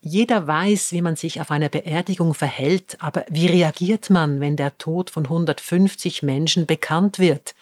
jeder 0.00 0.46
weiß, 0.46 0.92
wie 0.92 1.02
man 1.02 1.16
sich 1.16 1.40
auf 1.40 1.50
einer 1.50 1.68
Beerdigung 1.68 2.32
verhält, 2.32 2.96
aber 3.00 3.24
wie 3.28 3.46
reagiert 3.46 4.08
man, 4.08 4.40
wenn 4.40 4.56
der 4.56 4.78
Tod 4.78 5.10
von 5.10 5.24
150 5.24 6.22
Menschen 6.22 6.64
bekannt 6.66 7.18
wird? 7.18 7.56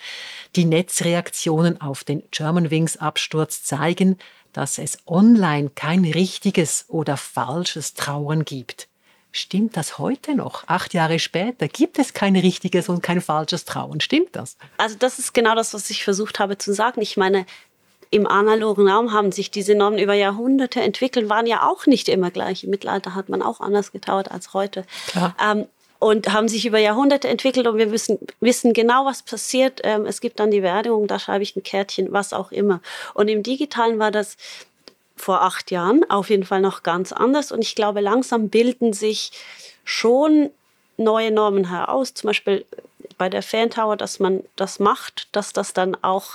Die 0.54 0.66
Netzreaktionen 0.66 1.80
auf 1.80 2.04
den 2.04 2.22
Germanwings-Absturz 2.30 3.62
zeigen, 3.62 4.18
dass 4.54 4.78
es 4.78 4.98
online 5.06 5.70
kein 5.74 6.04
richtiges 6.04 6.86
oder 6.88 7.18
falsches 7.18 7.92
Trauern 7.92 8.46
gibt. 8.46 8.88
Stimmt 9.32 9.76
das 9.76 9.98
heute 9.98 10.36
noch? 10.36 10.62
Acht 10.68 10.94
Jahre 10.94 11.18
später 11.18 11.66
gibt 11.66 11.98
es 11.98 12.14
kein 12.14 12.36
richtiges 12.36 12.88
und 12.88 13.02
kein 13.02 13.20
falsches 13.20 13.64
Trauern. 13.64 14.00
Stimmt 14.00 14.36
das? 14.36 14.56
Also 14.78 14.96
das 14.96 15.18
ist 15.18 15.34
genau 15.34 15.56
das, 15.56 15.74
was 15.74 15.90
ich 15.90 16.04
versucht 16.04 16.38
habe 16.38 16.56
zu 16.56 16.72
sagen. 16.72 17.02
Ich 17.02 17.16
meine, 17.16 17.44
im 18.10 18.28
analogen 18.28 18.88
Raum 18.88 19.12
haben 19.12 19.32
sich 19.32 19.50
diese 19.50 19.74
Normen 19.74 19.98
über 19.98 20.14
Jahrhunderte 20.14 20.80
entwickelt, 20.80 21.28
waren 21.28 21.46
ja 21.46 21.68
auch 21.68 21.86
nicht 21.86 22.08
immer 22.08 22.30
gleich. 22.30 22.62
Im 22.62 22.70
Mittelalter 22.70 23.16
hat 23.16 23.28
man 23.28 23.42
auch 23.42 23.60
anders 23.60 23.90
getauert 23.90 24.30
als 24.30 24.54
heute. 24.54 24.84
Ähm, 25.44 25.66
und 26.04 26.30
haben 26.34 26.48
sich 26.48 26.66
über 26.66 26.78
Jahrhunderte 26.78 27.28
entwickelt 27.28 27.66
und 27.66 27.78
wir 27.78 27.90
wissen, 27.90 28.18
wissen 28.40 28.74
genau, 28.74 29.06
was 29.06 29.22
passiert. 29.22 29.80
Ähm, 29.84 30.04
es 30.04 30.20
gibt 30.20 30.38
dann 30.38 30.50
die 30.50 30.60
Beerdigung, 30.60 31.06
da 31.06 31.18
schreibe 31.18 31.42
ich 31.42 31.56
ein 31.56 31.62
Kärtchen, 31.62 32.12
was 32.12 32.34
auch 32.34 32.52
immer. 32.52 32.82
Und 33.14 33.28
im 33.28 33.42
Digitalen 33.42 33.98
war 33.98 34.10
das 34.10 34.36
vor 35.16 35.40
acht 35.40 35.70
Jahren 35.70 36.04
auf 36.10 36.28
jeden 36.28 36.44
Fall 36.44 36.60
noch 36.60 36.82
ganz 36.82 37.10
anders. 37.12 37.52
Und 37.52 37.62
ich 37.62 37.74
glaube, 37.74 38.02
langsam 38.02 38.50
bilden 38.50 38.92
sich 38.92 39.32
schon 39.82 40.50
neue 40.98 41.30
Normen 41.30 41.70
heraus. 41.70 42.12
Zum 42.12 42.28
Beispiel 42.28 42.66
bei 43.16 43.30
der 43.30 43.42
Fantower, 43.42 43.96
dass 43.96 44.20
man 44.20 44.42
das 44.56 44.80
macht, 44.80 45.28
dass 45.32 45.54
das 45.54 45.72
dann 45.72 45.96
auch 46.02 46.32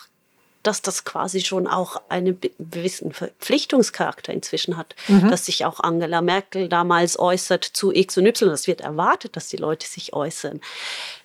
dass 0.63 0.81
das 0.81 1.05
quasi 1.05 1.41
schon 1.41 1.67
auch 1.67 2.01
einen 2.09 2.39
gewissen 2.41 3.13
Verpflichtungscharakter 3.13 4.33
inzwischen 4.33 4.75
hat, 4.77 4.95
mhm. 5.07 5.29
dass 5.29 5.45
sich 5.45 5.65
auch 5.65 5.79
Angela 5.79 6.21
Merkel 6.21 6.67
damals 6.67 7.17
äußert 7.17 7.63
zu 7.63 7.93
X 7.93 8.17
und 8.17 8.25
Y. 8.25 8.49
Das 8.49 8.67
wird 8.67 8.81
erwartet, 8.81 9.35
dass 9.35 9.47
die 9.47 9.57
Leute 9.57 9.87
sich 9.87 10.13
äußern. 10.13 10.59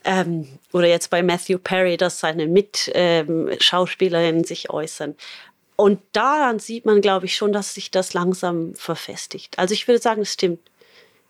Ähm, 0.04 0.48
oder 0.72 0.86
jetzt 0.86 1.10
bei 1.10 1.22
Matthew 1.22 1.58
Perry, 1.58 1.96
dass 1.96 2.20
seine 2.20 2.46
Mitschauspielerinnen 2.46 4.40
ähm, 4.40 4.44
sich 4.44 4.70
äußern. 4.70 5.16
Und 5.76 6.00
daran 6.12 6.60
sieht 6.60 6.84
man, 6.84 7.00
glaube 7.00 7.26
ich, 7.26 7.34
schon, 7.34 7.52
dass 7.52 7.74
sich 7.74 7.90
das 7.90 8.14
langsam 8.14 8.74
verfestigt. 8.74 9.58
Also 9.58 9.74
ich 9.74 9.88
würde 9.88 10.00
sagen, 10.00 10.22
es 10.22 10.32
stimmt 10.32 10.60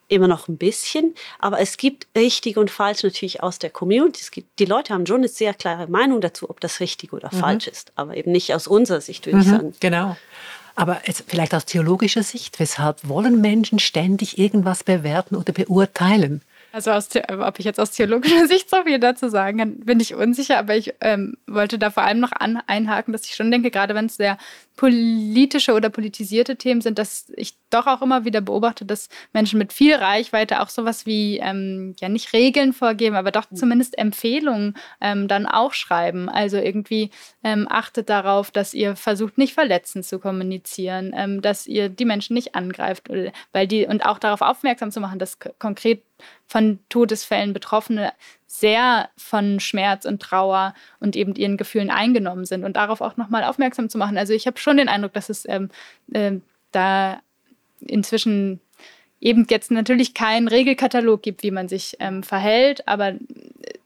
immer 0.08 0.28
noch 0.28 0.48
ein 0.48 0.56
bisschen, 0.56 1.14
aber 1.38 1.60
es 1.60 1.76
gibt 1.76 2.06
richtig 2.16 2.56
und 2.56 2.70
falsch 2.70 3.02
natürlich 3.02 3.42
aus 3.42 3.58
der 3.58 3.70
Community. 3.70 4.20
Es 4.20 4.30
gibt, 4.30 4.58
die 4.58 4.64
Leute 4.64 4.94
haben 4.94 5.06
schon 5.06 5.18
eine 5.18 5.28
sehr 5.28 5.54
klare 5.54 5.86
Meinung 5.88 6.20
dazu, 6.20 6.48
ob 6.50 6.60
das 6.60 6.80
richtig 6.80 7.12
oder 7.12 7.30
mhm. 7.32 7.38
falsch 7.38 7.66
ist, 7.66 7.92
aber 7.96 8.16
eben 8.16 8.32
nicht 8.32 8.54
aus 8.54 8.66
unserer 8.66 9.00
Sicht, 9.00 9.26
würde 9.26 9.36
mhm, 9.36 9.42
ich 9.42 9.48
sagen. 9.48 9.74
Genau. 9.80 10.16
Aber 10.76 11.00
vielleicht 11.28 11.54
aus 11.54 11.66
theologischer 11.66 12.22
Sicht, 12.22 12.58
weshalb 12.58 13.08
wollen 13.08 13.40
Menschen 13.40 13.78
ständig 13.78 14.38
irgendwas 14.38 14.82
bewerten 14.82 15.36
oder 15.36 15.52
beurteilen? 15.52 16.42
Also 16.74 16.90
aus, 16.90 17.08
ob 17.28 17.60
ich 17.60 17.64
jetzt 17.64 17.78
aus 17.78 17.92
theologischer 17.92 18.46
Sicht 18.48 18.68
so 18.68 18.82
viel 18.82 18.98
dazu 18.98 19.28
sagen 19.28 19.58
kann, 19.58 19.78
bin 19.78 20.00
ich 20.00 20.16
unsicher, 20.16 20.58
aber 20.58 20.74
ich 20.74 20.92
ähm, 21.02 21.36
wollte 21.46 21.78
da 21.78 21.90
vor 21.90 22.02
allem 22.02 22.18
noch 22.18 22.32
an, 22.32 22.60
einhaken, 22.66 23.12
dass 23.12 23.26
ich 23.26 23.36
schon 23.36 23.52
denke, 23.52 23.70
gerade 23.70 23.94
wenn 23.94 24.06
es 24.06 24.16
sehr 24.16 24.38
politische 24.74 25.72
oder 25.74 25.88
politisierte 25.88 26.56
Themen 26.56 26.80
sind, 26.80 26.98
dass 26.98 27.32
ich 27.36 27.54
doch 27.70 27.86
auch 27.86 28.02
immer 28.02 28.24
wieder 28.24 28.40
beobachte, 28.40 28.84
dass 28.84 29.08
Menschen 29.32 29.60
mit 29.60 29.72
viel 29.72 29.94
Reichweite 29.94 30.60
auch 30.60 30.68
sowas 30.68 31.06
wie, 31.06 31.38
ähm, 31.38 31.94
ja 32.00 32.08
nicht 32.08 32.32
Regeln 32.32 32.72
vorgeben, 32.72 33.14
aber 33.14 33.30
doch 33.30 33.44
zumindest 33.54 33.96
Empfehlungen 33.96 34.76
ähm, 35.00 35.28
dann 35.28 35.46
auch 35.46 35.74
schreiben. 35.74 36.28
Also 36.28 36.56
irgendwie 36.56 37.10
ähm, 37.44 37.68
achtet 37.70 38.10
darauf, 38.10 38.50
dass 38.50 38.74
ihr 38.74 38.96
versucht, 38.96 39.38
nicht 39.38 39.54
verletzend 39.54 40.06
zu 40.06 40.18
kommunizieren, 40.18 41.12
ähm, 41.16 41.40
dass 41.40 41.68
ihr 41.68 41.88
die 41.88 42.04
Menschen 42.04 42.34
nicht 42.34 42.56
angreift, 42.56 43.08
weil 43.52 43.68
die 43.68 43.86
und 43.86 44.04
auch 44.04 44.18
darauf 44.18 44.40
aufmerksam 44.40 44.90
zu 44.90 44.98
machen, 44.98 45.20
dass 45.20 45.38
konkret 45.60 46.02
von 46.46 46.78
Todesfällen 46.88 47.52
Betroffene 47.52 48.12
sehr 48.46 49.08
von 49.16 49.58
Schmerz 49.60 50.04
und 50.04 50.22
Trauer 50.22 50.74
und 51.00 51.16
eben 51.16 51.34
ihren 51.34 51.56
Gefühlen 51.56 51.90
eingenommen 51.90 52.44
sind 52.44 52.64
und 52.64 52.76
darauf 52.76 53.00
auch 53.00 53.16
nochmal 53.16 53.44
aufmerksam 53.44 53.88
zu 53.88 53.98
machen. 53.98 54.16
Also 54.16 54.32
ich 54.32 54.46
habe 54.46 54.58
schon 54.58 54.76
den 54.76 54.88
Eindruck, 54.88 55.12
dass 55.12 55.28
es 55.28 55.44
ähm, 55.48 55.70
äh, 56.12 56.32
da 56.70 57.20
inzwischen 57.80 58.60
eben 59.20 59.46
jetzt 59.48 59.70
natürlich 59.70 60.14
keinen 60.14 60.48
Regelkatalog 60.48 61.22
gibt, 61.22 61.42
wie 61.42 61.50
man 61.50 61.68
sich 61.68 61.96
ähm, 61.98 62.22
verhält, 62.22 62.86
aber 62.86 63.14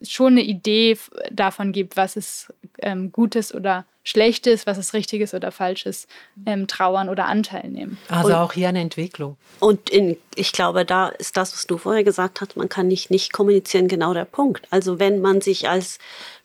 schon 0.03 0.33
eine 0.33 0.43
Idee 0.43 0.99
davon 1.31 1.73
gibt, 1.73 1.97
was 1.97 2.17
ist 2.17 2.53
ähm, 2.81 3.13
Gutes 3.13 3.55
oder 3.55 3.87
Schlechtes, 4.09 4.67
was 4.67 4.79
ist 4.79 4.95
Richtiges 4.95 5.35
oder 5.35 5.53
Falsches, 5.53 6.07
ähm, 6.47 6.67
trauern 6.67 7.11
oder 7.11 7.27
Anteil 7.27 7.69
nehmen. 7.69 7.99
Also 8.09 8.29
und, 8.29 8.35
auch 8.37 8.53
hier 8.55 8.71
eine 8.71 8.81
Entwicklung. 8.81 9.37
Und 9.61 9.91
in, 9.91 10.17
ich 10.35 10.53
glaube, 10.53 10.87
da 10.87 11.09
ist 11.09 11.37
das, 11.37 11.53
was 11.53 11.67
du 11.67 11.77
vorher 11.77 12.05
gesagt 12.05 12.41
hast, 12.41 12.57
man 12.57 12.71
kann 12.71 12.89
nicht 12.89 13.11
nicht 13.11 13.35
kommunizieren, 13.35 13.87
genau 13.87 14.15
der 14.15 14.25
Punkt. 14.25 14.67
Also 14.71 14.99
wenn 14.99 15.21
man 15.21 15.43
sich 15.43 15.69
als 15.69 15.99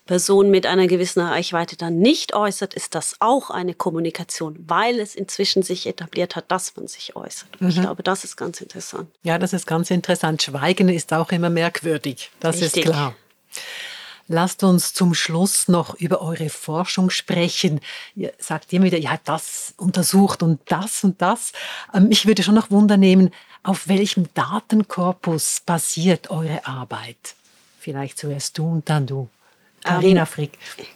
Person 0.05 0.51
mit 0.51 0.65
einer 0.65 0.87
gewissen 0.87 1.21
Reichweite 1.21 1.77
dann 1.77 1.99
nicht 1.99 2.35
äußert, 2.35 2.73
ist 2.73 2.95
das 2.95 3.15
auch 3.21 3.49
eine 3.49 3.73
Kommunikation, 3.73 4.61
weil 4.67 4.99
es 4.99 5.15
inzwischen 5.15 5.63
sich 5.63 5.87
etabliert 5.87 6.35
hat, 6.35 6.51
dass 6.51 6.75
man 6.75 6.87
sich 6.87 7.15
äußert. 7.15 7.61
Mhm. 7.61 7.69
Ich 7.69 7.79
glaube, 7.79 8.03
das 8.03 8.25
ist 8.25 8.35
ganz 8.35 8.59
interessant. 8.59 9.07
Ja, 9.23 9.37
das 9.37 9.53
ist 9.53 9.67
ganz 9.67 9.89
interessant. 9.89 10.43
Schweigen 10.43 10.89
ist 10.89 11.13
auch 11.13 11.31
immer 11.31 11.49
merkwürdig. 11.49 12.29
Das 12.41 12.59
Richtig. 12.59 12.83
ist 12.83 12.91
klar. 12.91 13.15
Lasst 14.27 14.63
uns 14.63 14.93
zum 14.93 15.13
Schluss 15.13 15.67
noch 15.67 15.95
über 15.95 16.21
eure 16.21 16.49
Forschung 16.49 17.09
sprechen. 17.09 17.81
Ihr 18.15 18.33
sagt 18.37 18.71
immer 18.71 18.85
wieder, 18.85 18.97
ihr 18.97 19.11
habt 19.11 19.27
das 19.27 19.73
untersucht 19.77 20.43
und 20.43 20.61
das 20.65 21.03
und 21.03 21.21
das. 21.21 21.51
Ähm, 21.93 22.07
mich 22.07 22.25
würde 22.25 22.43
schon 22.43 22.55
noch 22.55 22.71
Wunder 22.71 22.97
nehmen, 22.97 23.31
auf 23.63 23.87
welchem 23.87 24.27
Datenkorpus 24.33 25.61
basiert 25.65 26.29
eure 26.29 26.65
Arbeit? 26.65 27.35
Vielleicht 27.79 28.17
zuerst 28.17 28.57
du 28.57 28.65
und 28.65 28.89
dann 28.89 29.07
du. 29.07 29.29
Carina 29.83 30.21
ähm, 30.21 30.27
Frick. 30.27 30.51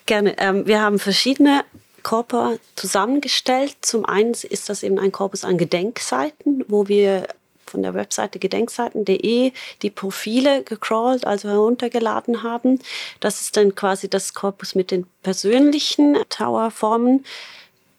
Gerne. 0.05 0.38
Ähm, 0.38 0.65
wir 0.65 0.82
haben 0.82 0.99
verschiedene 0.99 1.65
Korpora 2.03 2.55
zusammengestellt. 2.75 3.75
Zum 3.82 4.05
einen 4.05 4.32
ist 4.32 4.69
das 4.69 4.84
eben 4.84 4.99
ein 4.99 5.11
Korpus 5.11 5.43
an 5.43 5.57
Gedenkseiten, 5.57 6.63
wo 6.69 6.88
wir 6.88 7.28
von 7.70 7.84
der 7.84 7.93
Webseite 7.93 8.39
gedenkseiten.de 8.39 9.51
die 9.82 9.89
Profile 9.89 10.63
gecrawlt, 10.63 11.26
also 11.26 11.49
heruntergeladen 11.49 12.43
haben. 12.43 12.80
Das 13.20 13.41
ist 13.41 13.57
dann 13.57 13.76
quasi 13.76 14.09
das 14.09 14.34
Korpus 14.34 14.76
mit 14.76 14.91
den 14.91 15.05
persönlichen 15.24 16.18
Towerformen. 16.30 17.26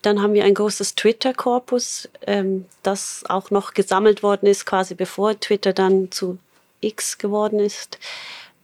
Dann 0.02 0.22
haben 0.22 0.32
wir 0.32 0.44
ein 0.44 0.54
großes 0.54 0.94
Twitter-Korpus, 0.94 2.08
ähm, 2.26 2.66
das 2.82 3.24
auch 3.28 3.50
noch 3.50 3.74
gesammelt 3.74 4.22
worden 4.22 4.46
ist, 4.46 4.64
quasi 4.64 4.94
bevor 4.94 5.38
Twitter 5.38 5.72
dann 5.72 6.10
zu 6.12 6.38
X 6.80 7.18
geworden 7.18 7.58
ist. 7.58 7.98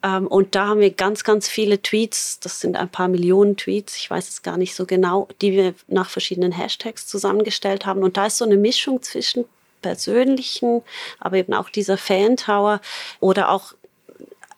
Ähm, 0.05 0.27
und 0.27 0.55
da 0.55 0.69
haben 0.69 0.81
wir 0.81 0.91
ganz, 0.91 1.25
ganz 1.25 1.49
viele 1.49 1.81
Tweets, 1.81 2.39
das 2.39 2.61
sind 2.61 2.77
ein 2.77 2.89
paar 2.91 3.09
Millionen 3.09 3.57
Tweets, 3.57 3.97
ich 3.97 4.11
weiß 4.11 4.29
es 4.29 4.43
gar 4.43 4.59
nicht 4.59 4.75
so 4.75 4.87
genau, 4.87 5.29
die 5.41 5.53
wir 5.53 5.75
nach 5.89 6.11
verschiedenen 6.11 6.53
Hashtags 6.53 7.07
zusammengestellt 7.07 7.87
haben. 7.87 8.03
Und 8.03 8.17
da 8.17 8.27
ist 8.27 8.37
so 8.37 8.45
eine 8.45 8.57
Mischung 8.57 9.03
zwischen 9.03 9.47
persönlichen, 9.85 10.83
aber 11.21 11.37
eben 11.37 11.53
auch 11.53 11.69
dieser 11.69 11.99
Fan-Tower 11.99 12.81
oder 13.21 13.51
auch 13.51 13.75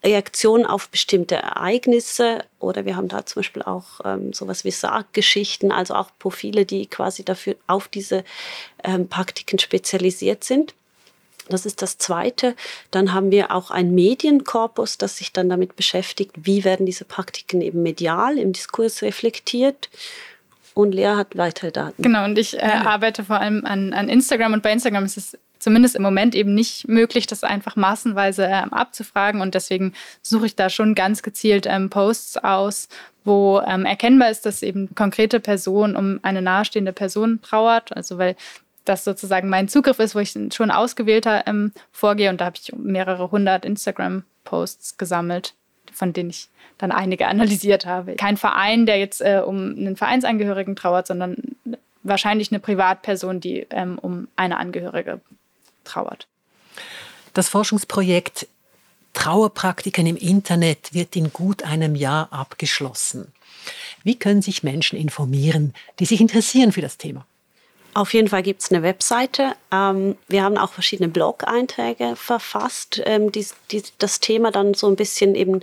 Reaktionen 0.04 0.64
auf 0.66 0.88
bestimmte 0.88 1.34
Ereignisse 1.34 2.44
oder 2.60 2.84
wir 2.84 2.94
haben 2.94 3.08
da 3.08 3.26
zum 3.26 3.40
Beispiel 3.40 3.62
auch 3.62 4.00
ähm, 4.04 4.32
sowas 4.32 4.64
wie 4.64 4.70
Sarggeschichten, 4.70 5.72
also 5.72 5.94
auch 5.94 6.10
Profile, 6.20 6.64
die 6.64 6.86
quasi 6.86 7.24
dafür 7.24 7.56
auf 7.66 7.88
diese 7.88 8.22
ähm, 8.84 9.08
Praktiken 9.08 9.58
spezialisiert 9.58 10.44
sind. 10.44 10.74
Das 11.48 11.66
ist 11.66 11.82
das 11.82 11.98
Zweite. 11.98 12.54
Dann 12.92 13.12
haben 13.12 13.32
wir 13.32 13.50
auch 13.50 13.72
ein 13.72 13.94
Medienkorpus, 13.94 14.96
das 14.96 15.16
sich 15.16 15.32
dann 15.32 15.48
damit 15.48 15.74
beschäftigt, 15.74 16.32
wie 16.36 16.62
werden 16.62 16.86
diese 16.86 17.04
Praktiken 17.04 17.60
eben 17.60 17.82
medial 17.82 18.38
im 18.38 18.52
Diskurs 18.52 19.02
reflektiert 19.02 19.88
und 20.76 20.92
Lea 20.92 21.14
hat 21.16 21.38
weitere 21.38 21.72
Daten. 21.72 22.02
Genau, 22.02 22.26
und 22.26 22.38
ich 22.38 22.58
äh, 22.58 22.60
arbeite 22.60 23.24
vor 23.24 23.40
allem 23.40 23.64
an, 23.64 23.94
an 23.94 24.10
Instagram 24.10 24.52
und 24.52 24.62
bei 24.62 24.72
Instagram 24.72 25.06
ist 25.06 25.16
es 25.16 25.38
zumindest 25.58 25.96
im 25.96 26.02
Moment 26.02 26.34
eben 26.34 26.54
nicht 26.54 26.86
möglich, 26.86 27.26
das 27.26 27.44
einfach 27.44 27.76
massenweise 27.76 28.44
ähm, 28.44 28.74
abzufragen. 28.74 29.40
Und 29.40 29.54
deswegen 29.54 29.94
suche 30.20 30.44
ich 30.44 30.54
da 30.54 30.68
schon 30.68 30.94
ganz 30.94 31.22
gezielt 31.22 31.64
ähm, 31.66 31.88
Posts 31.88 32.44
aus, 32.44 32.88
wo 33.24 33.62
ähm, 33.66 33.86
erkennbar 33.86 34.30
ist, 34.30 34.44
dass 34.44 34.62
eben 34.62 34.94
konkrete 34.94 35.40
Person 35.40 35.96
um 35.96 36.20
eine 36.22 36.42
nahestehende 36.42 36.92
Person 36.92 37.40
trauert. 37.40 37.96
Also 37.96 38.18
weil 38.18 38.36
das 38.84 39.02
sozusagen 39.02 39.48
mein 39.48 39.68
Zugriff 39.68 39.98
ist, 39.98 40.14
wo 40.14 40.18
ich 40.18 40.38
schon 40.52 40.70
ausgewählter 40.70 41.46
ähm, 41.46 41.72
vorgehe. 41.90 42.28
Und 42.28 42.42
da 42.42 42.44
habe 42.44 42.56
ich 42.60 42.74
mehrere 42.76 43.30
hundert 43.30 43.64
Instagram-Posts 43.64 44.98
gesammelt, 44.98 45.54
von 45.96 46.12
denen 46.12 46.30
ich 46.30 46.48
dann 46.78 46.92
einige 46.92 47.26
analysiert 47.26 47.86
habe. 47.86 48.14
Kein 48.16 48.36
Verein, 48.36 48.86
der 48.86 48.98
jetzt 48.98 49.20
äh, 49.20 49.42
um 49.44 49.56
einen 49.76 49.96
Vereinsangehörigen 49.96 50.76
trauert, 50.76 51.06
sondern 51.06 51.36
wahrscheinlich 52.02 52.52
eine 52.52 52.60
Privatperson, 52.60 53.40
die 53.40 53.66
ähm, 53.70 53.98
um 53.98 54.28
eine 54.36 54.58
Angehörige 54.58 55.20
trauert. 55.84 56.26
Das 57.34 57.48
Forschungsprojekt 57.48 58.46
Trauerpraktiken 59.12 60.06
im 60.06 60.16
Internet 60.16 60.92
wird 60.92 61.16
in 61.16 61.32
gut 61.32 61.62
einem 61.62 61.94
Jahr 61.94 62.30
abgeschlossen. 62.34 63.32
Wie 64.04 64.18
können 64.18 64.42
sich 64.42 64.62
Menschen 64.62 64.98
informieren, 64.98 65.72
die 65.98 66.04
sich 66.04 66.20
interessieren 66.20 66.70
für 66.70 66.82
das 66.82 66.98
Thema? 66.98 67.26
Auf 67.96 68.12
jeden 68.12 68.28
Fall 68.28 68.42
gibt 68.42 68.60
es 68.60 68.70
eine 68.70 68.82
Webseite. 68.82 69.54
Ähm, 69.72 70.18
wir 70.28 70.42
haben 70.42 70.58
auch 70.58 70.70
verschiedene 70.70 71.08
Blog-Einträge 71.08 72.14
verfasst, 72.14 73.00
ähm, 73.06 73.32
die, 73.32 73.46
die, 73.70 73.82
das 73.96 74.20
Thema 74.20 74.50
dann 74.50 74.74
so 74.74 74.86
ein 74.86 74.96
bisschen 74.96 75.34
eben 75.34 75.62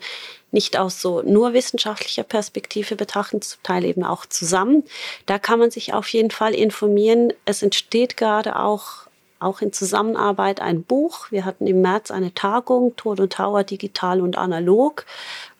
nicht 0.49 0.75
aus 0.75 0.99
so 0.99 1.21
nur 1.21 1.53
wissenschaftlicher 1.53 2.23
Perspektive 2.23 2.95
betrachten, 2.95 3.43
zum 3.43 3.61
Teil 3.61 3.86
eben 3.86 4.03
auch 4.03 4.25
zusammen. 4.25 4.84
Da 5.27 5.38
kann 5.38 5.59
man 5.59 5.69
sich 5.69 5.93
auf 5.93 6.07
jeden 6.07 6.31
Fall 6.31 6.55
informieren. 6.55 7.34
Es 7.45 7.61
entsteht 7.61 8.17
gerade 8.17 8.57
auch 8.57 9.05
auch 9.43 9.61
in 9.61 9.73
Zusammenarbeit 9.73 10.61
ein 10.61 10.83
Buch. 10.83 11.31
Wir 11.31 11.45
hatten 11.45 11.67
im 11.67 11.81
März 11.81 12.11
eine 12.11 12.33
Tagung, 12.33 12.95
Tod 12.95 13.19
und 13.19 13.33
Tower, 13.33 13.63
digital 13.63 14.21
und 14.21 14.37
analog. 14.37 15.05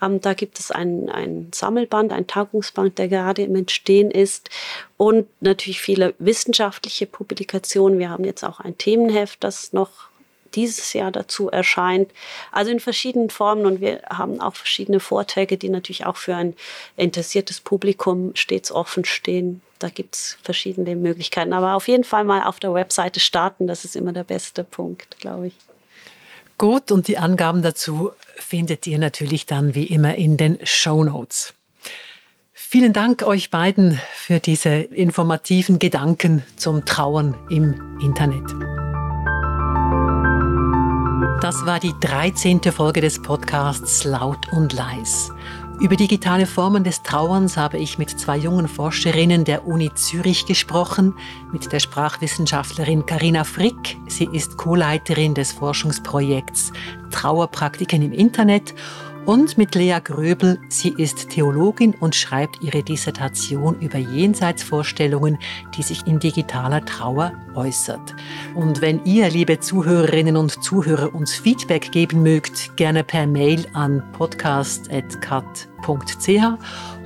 Ähm, 0.02 0.22
da 0.22 0.34
gibt 0.34 0.60
es 0.60 0.72
ein, 0.72 1.10
ein 1.10 1.50
Sammelband, 1.54 2.12
ein 2.14 2.28
Tagungsband, 2.28 2.98
der 2.98 3.08
gerade 3.08 3.44
im 3.44 3.56
Entstehen 3.56 4.12
ist 4.12 4.50
und 4.98 5.28
natürlich 5.42 5.82
viele 5.82 6.14
wissenschaftliche 6.20 7.06
Publikationen. 7.06 8.00
Wir 8.00 8.10
haben 8.10 8.24
jetzt 8.24 8.44
auch 8.44 8.60
ein 8.60 8.78
Themenheft, 8.78 9.44
das 9.44 9.74
noch 9.74 10.13
dieses 10.56 10.94
Jahr 10.94 11.12
dazu 11.12 11.50
erscheint. 11.50 12.12
Also 12.52 12.72
in 12.72 12.80
verschiedenen 12.80 13.30
Formen 13.30 13.66
und 13.66 13.82
wir 13.82 14.02
haben 14.10 14.40
auch 14.40 14.56
verschiedene 14.56 15.00
Vorträge, 15.00 15.58
die 15.58 15.70
natürlich 15.70 16.06
auch 16.06 16.18
für 16.18 16.36
ein 16.36 16.56
interessiertes 16.98 17.62
Publikum 17.62 18.32
stets 18.36 18.72
offen 18.72 19.06
stehen. 19.06 19.62
Da 19.80 19.90
gibt 19.90 20.16
es 20.16 20.38
verschiedene 20.44 20.96
Möglichkeiten. 20.96 21.54
Aber 21.54 21.76
auf 21.76 21.88
jeden 21.88 22.04
Fall 22.04 22.24
mal 22.24 22.44
auf 22.44 22.60
der 22.60 22.74
Webseite 22.74 23.20
starten, 23.20 23.68
das 23.68 23.86
ist 23.86 23.96
immer 23.96 24.14
der 24.14 24.24
beste 24.24 24.64
Punkt, 24.64 25.20
glaube 25.20 25.48
ich. 25.48 25.54
Gut, 26.58 26.92
und 26.92 27.08
die 27.08 27.18
Angaben 27.18 27.62
dazu 27.62 28.12
findet 28.36 28.88
ihr 28.88 29.00
natürlich 29.00 29.46
dann 29.46 29.76
wie 29.76 29.86
immer 29.86 30.16
in 30.16 30.38
den 30.38 30.60
Show 30.64 31.04
Notes. 31.04 31.54
Vielen 32.54 32.94
Dank 32.94 33.22
euch 33.24 33.52
beiden 33.52 34.00
für 34.16 34.40
diese 34.40 34.70
informativen 34.70 35.78
Gedanken 35.78 36.44
zum 36.56 36.86
Trauern 36.86 37.36
im 37.50 38.00
Internet. 38.02 38.83
Das 41.44 41.66
war 41.66 41.82
die 41.82 41.94
13. 42.00 42.62
Folge 42.72 43.02
des 43.02 43.22
Podcasts 43.22 44.06
Laut 44.06 44.54
und 44.54 44.72
Leis. 44.72 45.30
Über 45.82 45.98
digitale 45.98 46.46
Formen 46.46 46.86
des 46.86 47.04
Trauerns 47.04 47.58
habe 47.58 47.80
ich 47.80 47.98
mit 47.98 48.18
zwei 48.18 48.38
jungen 48.38 48.70
Forscherinnen 48.70 49.44
der 49.44 49.68
Uni 49.68 49.94
Zürich 49.94 50.46
gesprochen, 50.46 51.14
mit 51.52 51.70
der 51.74 51.82
Sprachwissenschaftlerin 51.82 53.06
Karina 53.06 53.44
Frick. 53.44 53.98
Sie 54.08 54.30
ist 54.32 54.56
Co-Leiterin 54.56 55.34
des 55.34 55.52
Forschungsprojekts 55.52 56.72
Trauerpraktiken 57.12 58.02
im 58.04 58.14
Internet 58.14 58.74
und 59.26 59.58
mit 59.58 59.76
Lea 59.76 60.00
Gröbel. 60.04 60.60
Sie 60.70 60.94
ist 60.98 61.30
Theologin 61.30 61.96
und 62.00 62.16
schreibt 62.16 62.62
ihre 62.62 62.84
Dissertation 62.84 63.80
über 63.80 63.98
Jenseitsvorstellungen, 63.98 65.38
die 65.76 65.84
sich 65.84 66.06
in 66.08 66.20
digitaler 66.20 66.84
Trauer 66.86 67.34
äußert. 67.56 68.16
Und 68.56 68.82
wenn 68.82 69.04
ihr, 69.06 69.30
liebe 69.30 69.60
Zuhörerinnen 69.60 70.38
und 70.38 70.64
Zuhörer, 70.64 71.14
uns 71.14 71.34
Feedback 71.36 71.92
geben 71.92 72.24
mögt, 72.24 72.76
gerne 72.78 73.04
per 73.04 73.28
Mail 73.28 73.66
an 73.74 74.04
podcast.cat.ch 74.14 75.52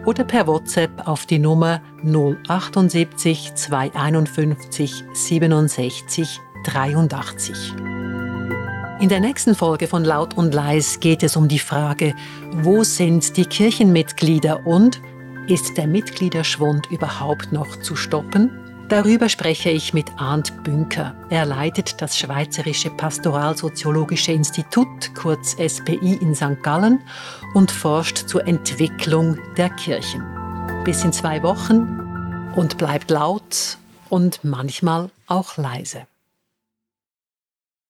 oder 0.05 0.23
per 0.23 0.47
WhatsApp 0.47 1.07
auf 1.07 1.25
die 1.25 1.39
Nummer 1.39 1.81
078 2.03 3.53
251 3.55 5.03
67 5.13 6.39
83. 6.63 7.73
In 8.99 9.09
der 9.09 9.19
nächsten 9.19 9.53
Folge 9.53 9.87
von 9.87 10.03
Laut 10.03 10.35
und 10.35 10.55
Leis 10.55 10.99
geht 10.99 11.21
es 11.21 11.35
um 11.35 11.47
die 11.47 11.59
Frage, 11.59 12.15
wo 12.51 12.83
sind 12.83 13.37
die 13.37 13.45
Kirchenmitglieder 13.45 14.65
und 14.65 14.99
ist 15.47 15.77
der 15.77 15.85
Mitgliederschwund 15.85 16.87
überhaupt 16.89 17.51
noch 17.51 17.79
zu 17.81 17.95
stoppen? 17.95 18.49
Darüber 18.89 19.29
spreche 19.29 19.69
ich 19.69 19.93
mit 19.93 20.07
Arndt 20.17 20.63
Bünker. 20.63 21.13
Er 21.29 21.45
leitet 21.45 22.01
das 22.01 22.17
Schweizerische 22.17 22.89
Pastoralsoziologische 22.89 24.31
Institut, 24.31 25.13
kurz 25.13 25.51
SPI 25.51 26.17
in 26.19 26.33
St. 26.33 26.63
Gallen, 26.63 26.99
und 27.53 27.69
forscht 27.69 28.17
zur 28.27 28.47
Entwicklung 28.47 29.37
der 29.57 29.69
Kirchen. 29.69 30.23
Bis 30.85 31.03
in 31.03 31.13
zwei 31.13 31.43
Wochen 31.43 32.51
und 32.55 32.79
bleibt 32.79 33.11
laut 33.11 33.77
und 34.09 34.43
manchmal 34.43 35.11
auch 35.27 35.55
leise. 35.57 36.07